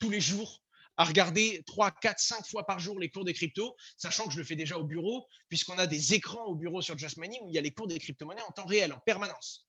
tous 0.00 0.10
les 0.10 0.20
jours 0.20 0.62
à 0.96 1.04
regarder 1.04 1.62
3, 1.66 1.92
4, 1.92 2.18
5 2.18 2.46
fois 2.46 2.66
par 2.66 2.80
jour 2.80 2.98
les 2.98 3.08
cours 3.08 3.24
des 3.24 3.32
cryptos, 3.32 3.76
sachant 3.96 4.26
que 4.26 4.32
je 4.32 4.38
le 4.38 4.44
fais 4.44 4.56
déjà 4.56 4.76
au 4.76 4.84
bureau, 4.84 5.28
puisqu'on 5.48 5.78
a 5.78 5.86
des 5.86 6.14
écrans 6.14 6.44
au 6.46 6.56
bureau 6.56 6.82
sur 6.82 6.98
Just 6.98 7.16
où 7.16 7.48
il 7.48 7.54
y 7.54 7.58
a 7.58 7.60
les 7.60 7.70
cours 7.70 7.86
des 7.86 8.00
crypto-monnaies 8.00 8.42
en 8.42 8.50
temps 8.50 8.66
réel, 8.66 8.92
en 8.92 8.98
permanence. 8.98 9.68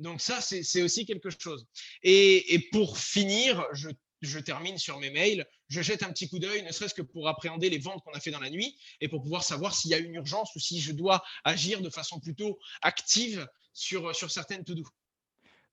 Donc 0.00 0.20
ça, 0.20 0.40
c'est 0.40 0.82
aussi 0.82 1.06
quelque 1.06 1.30
chose. 1.30 1.66
Et, 2.02 2.54
et 2.54 2.58
pour 2.70 2.98
finir, 2.98 3.64
je 3.72 3.88
je 4.20 4.38
termine 4.38 4.78
sur 4.78 4.98
mes 4.98 5.10
mails, 5.10 5.46
je 5.68 5.80
jette 5.80 6.02
un 6.02 6.10
petit 6.10 6.28
coup 6.28 6.38
d'œil, 6.38 6.62
ne 6.62 6.72
serait-ce 6.72 6.94
que 6.94 7.02
pour 7.02 7.28
appréhender 7.28 7.70
les 7.70 7.78
ventes 7.78 8.02
qu'on 8.04 8.12
a 8.12 8.20
fait 8.20 8.30
dans 8.30 8.40
la 8.40 8.50
nuit 8.50 8.78
et 9.00 9.08
pour 9.08 9.22
pouvoir 9.22 9.44
savoir 9.44 9.74
s'il 9.74 9.90
y 9.90 9.94
a 9.94 9.98
une 9.98 10.14
urgence 10.14 10.54
ou 10.54 10.58
si 10.58 10.80
je 10.80 10.92
dois 10.92 11.22
agir 11.44 11.80
de 11.80 11.90
façon 11.90 12.20
plutôt 12.20 12.58
active 12.82 13.46
sur, 13.72 14.14
sur 14.14 14.30
certaines 14.30 14.64
to-do. 14.64 14.84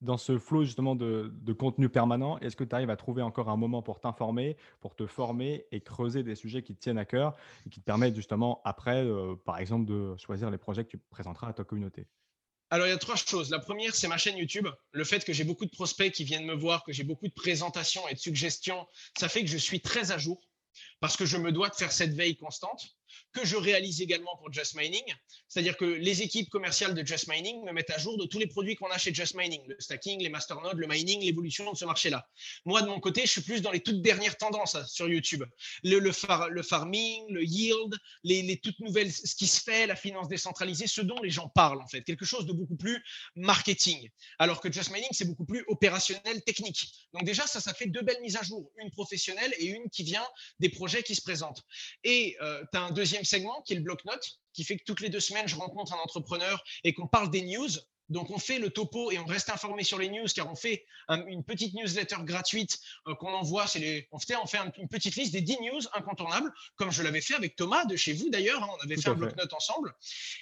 Dans 0.01 0.17
ce 0.17 0.37
flot 0.37 0.65
justement 0.65 0.95
de, 0.95 1.31
contenu 1.57 1.89
permanent, 1.89 2.37
est-ce 2.39 2.55
que 2.55 2.63
tu 2.63 2.75
arrives 2.75 2.89
à 2.89 2.97
trouver 2.97 3.21
encore 3.21 3.49
un 3.49 3.55
moment 3.55 3.81
pour 3.81 3.99
t'informer, 3.99 4.57
pour 4.81 4.93
te 4.93 5.07
former 5.07 5.65
et 5.71 5.81
creuser 5.81 6.21
des 6.21 6.35
sujets 6.35 6.61
qui 6.63 6.75
te 6.75 6.81
tiennent 6.81 6.97
à 6.97 7.05
cœur 7.05 7.35
et 7.65 7.69
qui 7.69 7.79
te 7.79 7.85
permettent 7.85 8.15
justement 8.15 8.61
après, 8.65 9.03
euh, 9.03 9.35
par 9.35 9.57
exemple, 9.57 9.85
de 9.85 10.15
choisir 10.17 10.51
les 10.51 10.57
projets 10.57 10.83
que 10.83 10.89
tu 10.89 10.97
présenteras 10.97 11.47
à 11.47 11.53
ta 11.53 11.63
communauté? 11.63 12.07
Alors, 12.75 12.87
il 12.87 12.89
y 12.89 12.93
a 12.93 12.97
trois 12.97 13.15
choses. 13.15 13.51
La 13.51 13.59
première, 13.59 13.95
c'est 13.95 14.09
ma 14.09 14.17
chaîne 14.17 14.35
YouTube. 14.35 14.67
Le 14.91 15.03
fait 15.05 15.23
que 15.23 15.31
j'ai 15.31 15.45
beaucoup 15.45 15.63
de 15.63 15.71
prospects 15.71 16.11
qui 16.11 16.25
viennent 16.25 16.43
me 16.43 16.53
voir, 16.53 16.83
que 16.83 16.91
j'ai 16.91 17.05
beaucoup 17.05 17.29
de 17.29 17.33
présentations 17.33 18.05
et 18.09 18.15
de 18.15 18.19
suggestions, 18.19 18.85
ça 19.17 19.29
fait 19.29 19.45
que 19.45 19.49
je 19.49 19.55
suis 19.55 19.79
très 19.79 20.11
à 20.11 20.17
jour 20.17 20.45
parce 20.99 21.15
que 21.15 21.25
je 21.25 21.37
me 21.37 21.53
dois 21.53 21.69
de 21.69 21.75
faire 21.75 21.93
cette 21.93 22.13
veille 22.13 22.35
constante 22.35 22.97
que 23.33 23.45
je 23.45 23.55
réalise 23.55 24.01
également 24.01 24.35
pour 24.37 24.51
Just 24.51 24.75
Mining. 24.75 25.03
C'est-à-dire 25.47 25.77
que 25.77 25.85
les 25.85 26.21
équipes 26.21 26.49
commerciales 26.49 26.93
de 26.93 27.05
Just 27.05 27.27
Mining 27.27 27.63
me 27.63 27.71
mettent 27.71 27.91
à 27.91 27.97
jour 27.97 28.17
de 28.17 28.25
tous 28.25 28.39
les 28.39 28.47
produits 28.47 28.75
qu'on 28.75 28.89
a 28.89 28.97
chez 28.97 29.13
Just 29.13 29.35
Mining, 29.35 29.61
le 29.67 29.75
stacking, 29.79 30.21
les 30.21 30.29
masternodes, 30.29 30.77
le 30.77 30.87
mining, 30.87 31.21
l'évolution 31.21 31.71
de 31.71 31.77
ce 31.77 31.85
marché-là. 31.85 32.27
Moi, 32.65 32.81
de 32.81 32.87
mon 32.87 32.99
côté, 32.99 33.21
je 33.21 33.31
suis 33.31 33.41
plus 33.41 33.61
dans 33.61 33.71
les 33.71 33.79
toutes 33.79 34.01
dernières 34.01 34.37
tendances 34.37 34.75
hein, 34.75 34.85
sur 34.87 35.07
YouTube. 35.07 35.43
Le, 35.83 36.11
farming, 36.11 37.25
le 37.29 37.43
yield, 37.43 37.95
les, 38.23 38.59
toutes 38.59 38.79
nouvelles, 38.79 39.11
ce 39.11 39.35
qui 39.35 39.47
se 39.47 39.61
fait, 39.61 39.87
la 39.87 39.95
finance 39.95 40.27
décentralisée, 40.27 40.87
ce 40.87 41.01
dont 41.01 41.21
les 41.21 41.29
gens 41.29 41.49
parlent 41.49 41.81
en 41.81 41.87
fait. 41.87 42.01
Quelque 42.01 42.25
chose 42.25 42.45
de 42.45 42.53
beaucoup 42.53 42.75
plus 42.75 43.03
marketing. 43.35 44.09
Alors 44.39 44.61
que 44.61 44.71
Just 44.71 44.91
Mining, 44.91 45.09
c'est 45.11 45.25
beaucoup 45.25 45.45
plus 45.45 45.63
opérationnel, 45.67 46.43
technique. 46.43 46.87
Donc 47.13 47.23
déjà, 47.23 47.47
ça, 47.47 47.59
ça 47.59 47.73
fait 47.73 47.87
deux 47.87 48.01
belles 48.01 48.21
mises 48.21 48.37
à 48.37 48.43
jour. 48.43 48.71
Une 48.77 48.91
professionnelle 48.91 49.53
et 49.57 49.65
une 49.65 49.89
qui 49.89 50.03
vient 50.03 50.25
des 50.59 50.69
projets 50.69 51.03
qui 51.03 51.15
se 51.15 51.21
présentent. 51.21 51.63
Et 52.03 52.35
euh, 52.41 52.63
tu 52.71 52.77
as 52.77 52.81
un 52.81 52.91
deuxième 52.91 53.04
segment 53.05 53.61
qui 53.63 53.73
est 53.73 53.77
le 53.77 53.83
bloc-notes, 53.83 54.39
qui 54.53 54.63
fait 54.63 54.77
que 54.77 54.83
toutes 54.85 55.01
les 55.01 55.09
deux 55.09 55.19
semaines, 55.19 55.47
je 55.47 55.55
rencontre 55.55 55.93
un 55.93 55.99
entrepreneur 55.99 56.63
et 56.83 56.93
qu'on 56.93 57.07
parle 57.07 57.29
des 57.29 57.41
news. 57.41 57.69
Donc, 58.09 58.29
on 58.29 58.37
fait 58.37 58.59
le 58.59 58.69
topo 58.69 59.11
et 59.11 59.17
on 59.17 59.25
reste 59.25 59.49
informé 59.49 59.83
sur 59.83 59.97
les 59.97 60.09
news 60.09 60.27
car 60.35 60.49
on 60.51 60.55
fait 60.55 60.85
une 61.27 61.43
petite 61.43 61.73
newsletter 61.73 62.17
gratuite 62.21 62.79
euh, 63.07 63.15
qu'on 63.15 63.33
envoie. 63.33 63.65
Les, 63.75 64.07
on 64.11 64.19
fait, 64.19 64.35
on 64.35 64.45
fait 64.45 64.59
une 64.77 64.87
petite 64.87 65.15
liste 65.15 65.33
des 65.33 65.41
10 65.41 65.57
news 65.61 65.81
incontournables, 65.93 66.53
comme 66.75 66.91
je 66.91 67.01
l'avais 67.01 67.21
fait 67.21 67.33
avec 67.33 67.55
Thomas 67.55 67.85
de 67.85 67.95
chez 67.95 68.13
vous 68.13 68.29
d'ailleurs. 68.29 68.63
Hein. 68.63 68.69
on 68.79 68.83
avait 68.83 68.97
fait 68.97 69.09
un 69.09 69.15
bloc-notes 69.15 69.53
ensemble. 69.53 69.95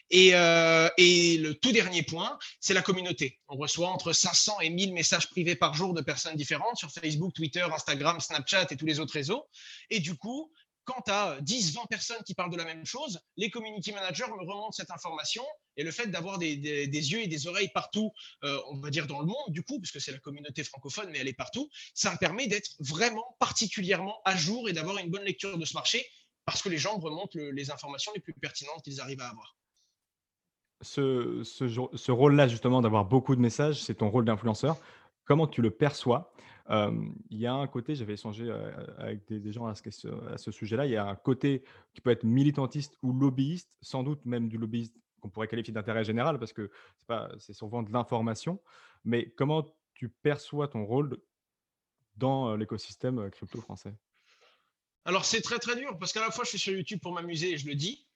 Et, 0.09 0.35
euh, 0.35 0.89
et, 0.97 1.37
le 1.37 1.53
tout 1.53 1.71
dernier 1.71 2.03
point, 2.03 2.37
c'est 2.59 2.73
la 2.73 2.81
communauté. 2.81 3.39
On 3.47 3.55
reçoit 3.55 3.89
entre 3.89 4.11
500 4.11 4.59
et 4.59 4.69
1000 4.69 4.93
messages 4.93 5.29
privés 5.29 5.55
par 5.55 5.73
jour 5.73 5.93
de 5.93 6.01
personnes 6.01 6.35
différentes 6.35 6.75
sur 6.75 6.91
Facebook, 6.91 7.33
Twitter, 7.33 7.65
Instagram, 7.73 8.19
Snapchat 8.19 8.67
et 8.71 8.75
tous 8.75 8.85
les 8.85 8.99
autres 8.99 9.13
réseaux. 9.13 9.47
Et 9.89 10.01
du 10.01 10.15
coup, 10.15 10.51
quand 10.85 11.01
tu 11.05 11.11
as 11.11 11.39
10, 11.41 11.73
20 11.75 11.85
personnes 11.89 12.23
qui 12.25 12.33
parlent 12.33 12.51
de 12.51 12.57
la 12.57 12.65
même 12.65 12.85
chose, 12.85 13.19
les 13.37 13.49
community 13.49 13.91
managers 13.91 14.27
me 14.27 14.39
remontent 14.39 14.71
cette 14.71 14.91
information 14.91 15.43
et 15.77 15.83
le 15.83 15.91
fait 15.91 16.07
d'avoir 16.07 16.37
des, 16.37 16.55
yeux 16.55 17.21
et 17.21 17.27
des 17.27 17.47
oreilles 17.47 17.71
partout, 17.73 18.11
euh, 18.43 18.59
on 18.69 18.79
va 18.79 18.89
dire 18.89 19.07
dans 19.07 19.19
le 19.19 19.25
monde, 19.25 19.49
du 19.49 19.63
coup, 19.63 19.79
puisque 19.79 20.01
c'est 20.01 20.11
la 20.11 20.19
communauté 20.19 20.63
francophone, 20.63 21.09
mais 21.11 21.19
elle 21.19 21.27
est 21.27 21.33
partout, 21.33 21.69
ça 21.93 22.11
me 22.11 22.17
permet 22.17 22.47
d'être 22.47 22.71
vraiment 22.79 23.35
particulièrement 23.39 24.21
à 24.25 24.35
jour 24.35 24.69
et 24.69 24.73
d'avoir 24.73 24.97
une 24.97 25.09
bonne 25.09 25.23
lecture 25.23 25.57
de 25.57 25.65
ce 25.65 25.73
marché 25.73 26.05
parce 26.45 26.61
que 26.61 26.69
les 26.69 26.77
gens 26.77 26.97
remontent 26.97 27.39
les 27.39 27.71
informations 27.71 28.11
les 28.13 28.21
plus 28.21 28.33
pertinentes 28.33 28.83
qu'ils 28.83 28.99
arrivent 28.99 29.21
à 29.21 29.29
avoir. 29.29 29.55
ce, 30.81 31.41
ce, 31.43 32.11
rôle-là, 32.11 32.49
justement, 32.49 32.81
d'avoir 32.81 33.05
beaucoup 33.05 33.35
de 33.35 33.41
messages, 33.41 33.81
c'est 33.81 33.95
ton 33.95 34.09
rôle 34.09 34.25
d'influenceur. 34.25 34.77
Comment 35.25 35.47
tu 35.47 35.61
le 35.61 35.71
perçois 35.71 36.33
Il 36.69 37.37
y 37.37 37.45
a 37.45 37.53
un 37.53 37.67
côté, 37.67 37.95
j'avais 37.95 38.13
échangé 38.13 38.51
avec 38.97 39.25
des, 39.27 39.51
gens 39.51 39.67
à 39.67 39.75
ce, 39.75 40.51
sujet-là, 40.51 40.85
il 40.85 40.91
y 40.91 40.97
a 40.97 41.05
un 41.05 41.15
côté 41.15 41.63
qui 41.93 42.01
peut 42.01 42.11
être 42.11 42.23
militantiste 42.23 42.97
ou 43.01 43.13
lobbyiste, 43.13 43.69
sans 43.81 44.03
doute 44.03 44.25
même 44.25 44.47
du 44.47 44.57
lobbyiste 44.57 44.95
qu'on 45.19 45.29
pourrait 45.29 45.47
qualifier 45.47 45.73
d'intérêt 45.73 46.03
général, 46.03 46.39
parce 46.39 46.53
que 46.53 46.71
c'est 47.39 47.53
souvent 47.53 47.83
de 47.83 47.91
l'information. 47.91 48.61
Mais 49.03 49.29
comment 49.31 49.65
tu 49.93 50.09
perçois 50.09 50.67
ton 50.67 50.85
rôle 50.85 51.17
dans 52.15 52.55
l'écosystème 52.55 53.29
crypto 53.29 53.59
français? 53.61 53.93
Alors, 55.05 55.25
c'est 55.25 55.41
très 55.41 55.59
très 55.59 55.75
dur, 55.75 55.97
parce 55.99 56.13
qu'à 56.13 56.21
la 56.21 56.31
fois, 56.31 56.45
je 56.45 56.51
suis 56.51 56.59
sur 56.59 56.73
YouTube 56.73 56.99
pour 57.01 57.13
m'amuser 57.13 57.51
et 57.51 57.57
je 57.57 57.67
le 57.67 57.75
dis, 57.75 58.07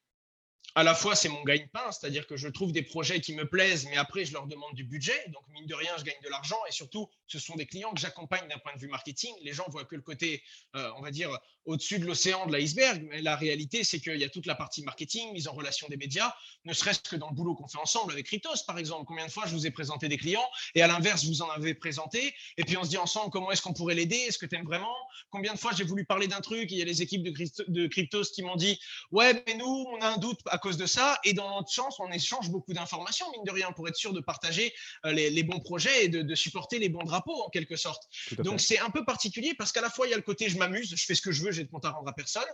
à 0.76 0.84
la 0.84 0.94
fois, 0.94 1.16
c'est 1.16 1.30
mon 1.30 1.44
gagne-pain, 1.44 1.92
c'est-à-dire 1.92 2.28
que 2.28 2.38
je 2.38 2.48
trouve 2.48 2.72
des 2.72 2.84
projets 2.84 3.20
qui 3.20 3.34
me 3.34 3.48
plaisent, 3.48 3.88
mais 3.90 3.98
après, 3.98 4.26
je 4.26 4.34
leur 4.34 4.46
demande 4.46 4.74
du 4.76 4.84
budget. 4.84 5.26
Donc, 5.30 5.44
mine 5.50 5.66
de 5.66 5.74
rien, 5.74 5.92
je 5.98 6.04
gagne 6.04 6.20
de 6.24 6.30
l'argent. 6.30 6.58
Et 6.68 6.72
surtout, 6.72 7.10
ce 7.26 7.40
sont 7.40 7.56
des 7.56 7.66
clients 7.66 7.92
que 7.94 8.00
j'accompagne 8.00 8.48
d'un 8.48 8.60
point 8.60 8.74
de 8.76 8.80
vue 8.80 8.88
marketing. 8.88 9.34
Les 9.42 9.54
gens 9.54 9.66
voient 9.70 9.86
que 9.86 9.96
le 9.96 10.02
côté, 10.02 10.44
euh, 10.76 10.92
on 10.98 11.02
va 11.02 11.12
dire, 11.12 11.36
au-dessus 11.66 12.00
de 12.00 12.06
l'océan 12.06 12.46
de 12.46 12.56
l'iceberg. 12.56 13.06
Mais 13.10 13.22
la 13.22 13.36
réalité, 13.36 13.84
c'est 13.84 14.00
qu'il 14.00 14.18
y 14.18 14.24
a 14.24 14.30
toute 14.30 14.46
la 14.46 14.56
partie 14.56 14.84
marketing, 14.84 15.34
mise 15.34 15.48
en 15.48 15.54
relation 15.54 15.88
des 15.88 15.98
médias, 15.98 16.34
ne 16.66 16.74
serait-ce 16.74 17.00
que 17.02 17.16
dans 17.16 17.30
le 17.30 17.36
boulot 17.36 17.56
qu'on 17.56 17.68
fait 17.68 17.80
ensemble 17.80 18.14
avec 18.14 18.26
Cryptos, 18.26 18.64
par 18.66 18.78
exemple. 18.78 19.06
Combien 19.06 19.26
de 19.26 19.32
fois 19.32 19.46
je 19.46 19.54
vous 19.54 19.68
ai 19.68 19.72
présenté 19.72 20.08
des 20.08 20.18
clients 20.18 20.48
et 20.76 20.82
à 20.82 20.88
l'inverse, 20.88 21.26
vous 21.26 21.42
en 21.42 21.50
avez 21.50 21.74
présenté. 21.74 22.34
Et 22.58 22.64
puis, 22.64 22.78
on 22.78 22.84
se 22.84 22.90
dit 22.90 22.98
ensemble 22.98 23.32
comment 23.32 23.52
est-ce 23.52 23.62
qu'on 23.62 23.74
pourrait 23.74 23.96
l'aider? 23.96 24.16
Est-ce 24.16 24.38
que 24.38 24.46
tu 24.46 24.56
aimes 24.56 24.66
vraiment? 24.66 24.96
Combien 25.30 25.54
de 25.54 25.60
fois 25.60 25.72
j'ai 25.76 25.84
voulu 25.84 26.06
parler 26.06 26.28
d'un 26.28 26.42
truc 26.42 26.72
il 26.72 26.78
y 26.78 26.82
a 26.82 26.86
les 26.86 27.02
équipes 27.02 27.24
de, 27.24 27.88
Cryptos 27.88 28.32
qui 28.34 28.44
m'ont 28.44 28.56
dit 28.56 28.80
Ouais, 29.12 29.44
mais 29.46 29.56
nous, 29.56 29.86
on 29.92 30.02
a 30.02 30.08
un 30.10 30.18
doute 30.18 30.40
cause 30.58 30.78
de 30.78 30.86
ça. 30.86 31.20
Et 31.24 31.34
dans 31.34 31.50
notre 31.56 31.72
chance, 31.72 32.00
on 32.00 32.12
échange 32.12 32.50
beaucoup 32.50 32.74
d'informations, 32.74 33.30
mine 33.32 33.44
de 33.46 33.52
rien, 33.52 33.72
pour 33.72 33.88
être 33.88 33.96
sûr 33.96 34.14
de 34.14 34.20
partager 34.20 34.74
euh, 35.06 35.12
les, 35.12 35.44
bons 35.44 35.60
projets 35.60 36.06
et 36.06 36.10
de, 36.10 36.36
supporter 36.36 36.80
les 36.80 36.90
bons 36.90 37.04
drapeaux, 37.04 37.44
en 37.44 37.50
quelque 37.50 37.76
sorte. 37.76 38.04
Donc, 38.40 38.62
c'est 38.62 38.80
un 38.80 38.90
peu 38.90 39.06
particulier 39.06 39.54
parce 39.58 39.72
qu'à 39.72 39.82
la 39.82 39.90
fois, 39.90 40.08
il 40.08 40.12
y 40.12 40.14
a 40.14 40.18
le 40.18 40.24
côté 40.24 40.50
je 40.50 40.58
m'amuse, 40.58 40.94
je 40.96 41.06
fais 41.06 41.16
ce 41.16 41.22
que 41.22 41.32
je 41.32 41.44
veux, 41.44 41.52
j'ai 41.52 41.64
de 41.64 41.70
compte 41.70 41.86
à 41.86 41.92
rendre 41.92 42.10
à 42.10 42.14
personne. 42.14 42.46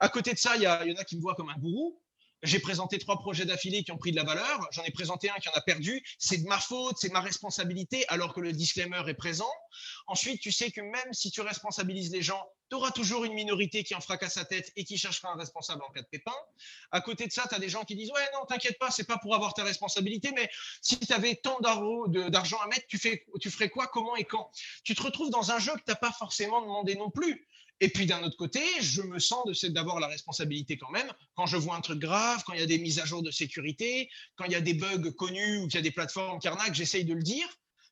À 0.00 0.08
côté 0.08 0.32
de 0.32 0.38
ça, 0.38 0.56
il 0.56 0.62
y, 0.62 0.64
il 0.64 0.92
y 0.92 0.96
en 0.96 1.00
a 1.00 1.04
qui 1.04 1.16
me 1.16 1.20
voient 1.20 1.34
comme 1.34 1.48
un 1.48 1.58
gourou. 1.58 2.00
J'ai 2.44 2.58
présenté 2.58 2.98
trois 2.98 3.18
projets 3.18 3.46
d'affilée 3.46 3.82
qui 3.84 3.92
ont 3.92 3.96
pris 3.96 4.10
de 4.10 4.16
la 4.16 4.24
valeur. 4.24 4.68
J'en 4.70 4.82
ai 4.84 4.90
présenté 4.90 5.30
un 5.30 5.34
qui 5.36 5.48
en 5.48 5.52
a 5.52 5.62
perdu. 5.62 6.04
C'est 6.18 6.36
de 6.36 6.46
ma 6.46 6.60
faute, 6.60 6.96
c'est 6.98 7.10
ma 7.10 7.20
responsabilité, 7.20 8.06
alors 8.08 8.34
que 8.34 8.40
le 8.40 8.52
disclaimer 8.52 9.02
est 9.08 9.14
présent. 9.14 9.50
Ensuite, 10.06 10.40
tu 10.42 10.52
sais 10.52 10.70
que 10.70 10.82
même 10.82 11.12
si 11.12 11.30
tu 11.30 11.40
responsabilises 11.40 12.12
les 12.12 12.20
gens, 12.20 12.44
tu 12.70 12.76
auras 12.76 12.90
toujours 12.90 13.24
une 13.24 13.34
minorité 13.34 13.84
qui 13.84 13.94
en 13.94 14.00
fracasse 14.00 14.34
sa 14.34 14.44
tête 14.44 14.72
et 14.76 14.84
qui 14.84 14.96
cherchera 14.96 15.32
un 15.32 15.36
responsable 15.36 15.82
en 15.82 15.92
cas 15.92 16.02
de 16.02 16.06
pépin. 16.06 16.34
À 16.90 17.00
côté 17.00 17.26
de 17.26 17.32
ça, 17.32 17.46
tu 17.48 17.54
as 17.54 17.58
des 17.58 17.68
gens 17.68 17.84
qui 17.84 17.94
disent 17.94 18.10
Ouais, 18.12 18.26
non, 18.34 18.46
t'inquiète 18.46 18.78
pas, 18.78 18.90
c'est 18.90 19.04
pas 19.04 19.18
pour 19.18 19.34
avoir 19.34 19.54
ta 19.54 19.64
responsabilité, 19.64 20.32
mais 20.34 20.48
si 20.80 20.98
tu 20.98 21.12
avais 21.12 21.36
tant 21.36 21.60
d'argent 21.60 22.58
à 22.58 22.66
mettre, 22.66 22.86
tu, 22.88 22.98
ferais 22.98 23.70
quoi, 23.70 23.86
comment 23.88 24.16
et 24.16 24.24
quand? 24.24 24.50
Tu 24.82 24.94
te 24.94 25.02
retrouves 25.02 25.30
dans 25.30 25.50
un 25.50 25.58
jeu 25.58 25.72
que 25.72 25.92
tu 25.92 25.98
pas 25.98 26.12
forcément 26.12 26.60
demandé 26.62 26.96
non 26.96 27.10
plus. 27.10 27.46
Et 27.80 27.88
puis 27.88 28.06
d'un 28.06 28.22
autre 28.22 28.36
côté, 28.36 28.60
je 28.80 29.02
me 29.02 29.18
sens 29.18 29.64
d'avoir 29.64 30.00
la 30.00 30.06
responsabilité 30.06 30.78
quand 30.78 30.90
même. 30.90 31.10
Quand 31.34 31.46
je 31.46 31.56
vois 31.56 31.74
un 31.74 31.80
truc 31.80 31.98
grave, 31.98 32.42
quand 32.46 32.52
il 32.52 32.60
y 32.60 32.62
a 32.62 32.66
des 32.66 32.78
mises 32.78 33.00
à 33.00 33.04
jour 33.04 33.22
de 33.22 33.30
sécurité, 33.30 34.08
quand 34.36 34.44
il 34.44 34.52
y 34.52 34.56
a 34.56 34.60
des 34.60 34.74
bugs 34.74 35.10
connus 35.12 35.58
ou 35.58 35.66
qu'il 35.66 35.74
y 35.74 35.78
a 35.78 35.82
des 35.82 35.90
plateformes 35.90 36.38
qui 36.38 36.48
j'essaye 36.72 37.04
de 37.04 37.14
le 37.14 37.22
dire. 37.22 37.46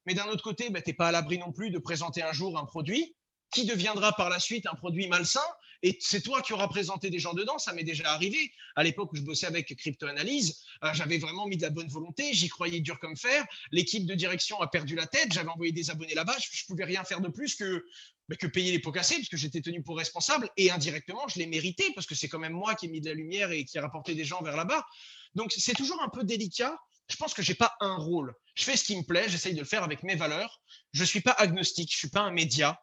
Mais 0.07 0.15
d'un 0.15 0.27
autre 0.27 0.43
côté, 0.43 0.71
ben, 0.71 0.83
tu 0.83 0.91
n'es 0.91 0.95
pas 0.95 1.09
à 1.09 1.13
l'abri 1.13 1.39
non 1.39 1.53
plus 1.53 1.71
de 1.71 1.79
présenter 1.79 2.23
un 2.23 2.33
jour 2.33 2.59
un 2.59 2.65
produit 2.65 3.15
qui 3.53 3.65
deviendra 3.65 4.13
par 4.13 4.31
la 4.31 4.41
suite 4.41 4.67
un 4.67 4.75
produit 4.75 5.09
malsain. 5.09 5.41
Et 5.85 5.99
c'est 6.01 6.21
toi 6.21 6.43
qui 6.43 6.53
auras 6.53 6.69
présenté 6.69 7.11
des 7.11 7.19
gens 7.19 7.35
dedans. 7.35 7.59
Ça 7.59 7.73
m'est 7.73 7.83
déjà 7.83 8.13
arrivé. 8.13 8.53
À 8.77 8.85
l'époque 8.85 9.13
où 9.13 9.17
je 9.17 9.23
bossais 9.23 9.47
avec 9.47 9.75
Crypto 9.77 10.07
Analyse, 10.07 10.63
euh, 10.85 10.91
j'avais 10.95 11.19
vraiment 11.19 11.47
mis 11.47 11.57
de 11.57 11.63
la 11.63 11.71
bonne 11.71 11.89
volonté. 11.89 12.33
J'y 12.33 12.49
croyais 12.49 12.81
dur 12.81 13.01
comme 13.01 13.17
fer. 13.17 13.45
L'équipe 13.73 14.07
de 14.07 14.15
direction 14.15 14.61
a 14.61 14.69
perdu 14.69 14.95
la 14.95 15.07
tête. 15.07 15.33
J'avais 15.33 15.49
envoyé 15.49 15.73
des 15.73 15.91
abonnés 15.91 16.15
là-bas. 16.15 16.37
Je 16.41 16.63
ne 16.63 16.67
pouvais 16.69 16.85
rien 16.85 17.03
faire 17.03 17.21
de 17.21 17.29
plus 17.29 17.57
que 17.57 17.85
bah, 18.29 18.37
que 18.37 18.47
payer 18.47 18.71
les 18.71 18.79
pots 18.79 18.93
cassés, 18.93 19.17
parce 19.17 19.29
que 19.29 19.37
j'étais 19.37 19.61
tenu 19.61 19.83
pour 19.83 19.99
responsable, 19.99 20.49
et 20.57 20.71
indirectement, 20.71 21.27
je 21.27 21.41
l'ai 21.41 21.47
mérité, 21.47 21.85
parce 21.95 22.07
que 22.07 22.15
c'est 22.15 22.29
quand 22.29 22.39
même 22.39 22.53
moi 22.53 22.77
qui 22.77 22.87
ai 22.87 22.89
mis 22.89 23.01
de 23.01 23.09
la 23.09 23.15
lumière 23.15 23.51
et 23.51 23.65
qui 23.65 23.77
ai 23.77 23.81
rapporté 23.81 24.15
des 24.15 24.25
gens 24.25 24.41
vers 24.43 24.57
là-bas. 24.57 24.87
Donc, 25.35 25.53
c'est 25.53 25.75
toujours 25.75 26.01
un 26.03 26.09
peu 26.09 26.23
délicat. 26.23 26.79
Je 27.09 27.17
pense 27.17 27.35
que 27.35 27.43
je 27.43 27.51
n'ai 27.51 27.57
pas 27.57 27.75
un 27.81 27.97
rôle. 27.97 28.33
Je 28.55 28.65
fais 28.65 28.77
ce 28.77 28.85
qui 28.85 28.97
me 28.97 29.03
plaît, 29.03 29.29
j'essaye 29.29 29.55
de 29.55 29.61
le 29.61 29.65
faire 29.65 29.83
avec 29.83 30.03
mes 30.03 30.15
valeurs. 30.15 30.61
Je 30.93 31.01
ne 31.01 31.07
suis 31.07 31.23
pas 31.23 31.33
agnostique, 31.33 31.91
je 31.91 31.97
ne 31.97 31.99
suis 32.01 32.11
pas 32.11 32.21
un 32.21 32.31
média. 32.31 32.79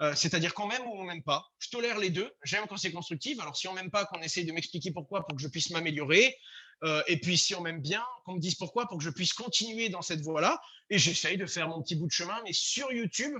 Euh, 0.00 0.14
c'est-à-dire 0.16 0.52
qu'on 0.52 0.66
m'aime 0.66 0.82
ou 0.82 0.94
on 0.94 1.04
m'aime 1.04 1.22
pas. 1.22 1.46
Je 1.60 1.68
tolère 1.68 1.98
les 1.98 2.10
deux. 2.10 2.32
J'aime 2.42 2.64
quand 2.68 2.76
c'est 2.76 2.90
constructif. 2.90 3.38
Alors, 3.38 3.56
si 3.56 3.68
on 3.68 3.72
m'aime 3.72 3.90
pas, 3.90 4.04
qu'on 4.04 4.20
essaye 4.20 4.44
de 4.44 4.52
m'expliquer 4.52 4.90
pourquoi 4.90 5.24
pour 5.24 5.36
que 5.36 5.42
je 5.42 5.46
puisse 5.46 5.70
m'améliorer. 5.70 6.36
Euh, 6.82 7.02
et 7.06 7.20
puis, 7.20 7.38
si 7.38 7.54
on 7.54 7.60
m'aime 7.60 7.80
bien, 7.80 8.04
qu'on 8.24 8.34
me 8.34 8.40
dise 8.40 8.56
pourquoi 8.56 8.88
pour 8.88 8.98
que 8.98 9.04
je 9.04 9.10
puisse 9.10 9.32
continuer 9.32 9.90
dans 9.90 10.02
cette 10.02 10.22
voie-là. 10.22 10.60
Et 10.90 10.98
j'essaye 10.98 11.36
de 11.36 11.46
faire 11.46 11.68
mon 11.68 11.80
petit 11.82 11.94
bout 11.94 12.08
de 12.08 12.12
chemin. 12.12 12.40
Mais 12.44 12.52
sur 12.52 12.90
YouTube, 12.90 13.34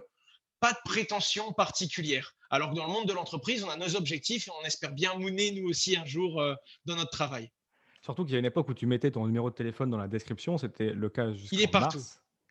pas 0.60 0.72
de 0.72 0.78
prétention 0.84 1.52
particulière. 1.52 2.36
Alors 2.50 2.70
que 2.70 2.76
dans 2.76 2.86
le 2.86 2.92
monde 2.92 3.08
de 3.08 3.12
l'entreprise, 3.12 3.64
on 3.64 3.70
a 3.70 3.76
nos 3.76 3.96
objectifs 3.96 4.46
et 4.46 4.50
on 4.62 4.64
espère 4.64 4.92
bien 4.92 5.14
mouner 5.14 5.50
nous 5.50 5.68
aussi 5.68 5.96
un 5.96 6.04
jour 6.04 6.40
euh, 6.40 6.54
dans 6.84 6.94
notre 6.94 7.10
travail. 7.10 7.50
Surtout 8.02 8.24
qu'il 8.24 8.32
y 8.32 8.36
a 8.36 8.40
une 8.40 8.44
époque 8.44 8.68
où 8.68 8.74
tu 8.74 8.86
mettais 8.86 9.12
ton 9.12 9.26
numéro 9.26 9.48
de 9.48 9.54
téléphone 9.54 9.88
dans 9.88 9.96
la 9.96 10.08
description, 10.08 10.58
c'était 10.58 10.90
le 10.90 11.08
cas 11.08 11.32
jusqu'en 11.32 11.56
Il 11.56 11.62
est 11.62 11.68
partout. 11.68 12.02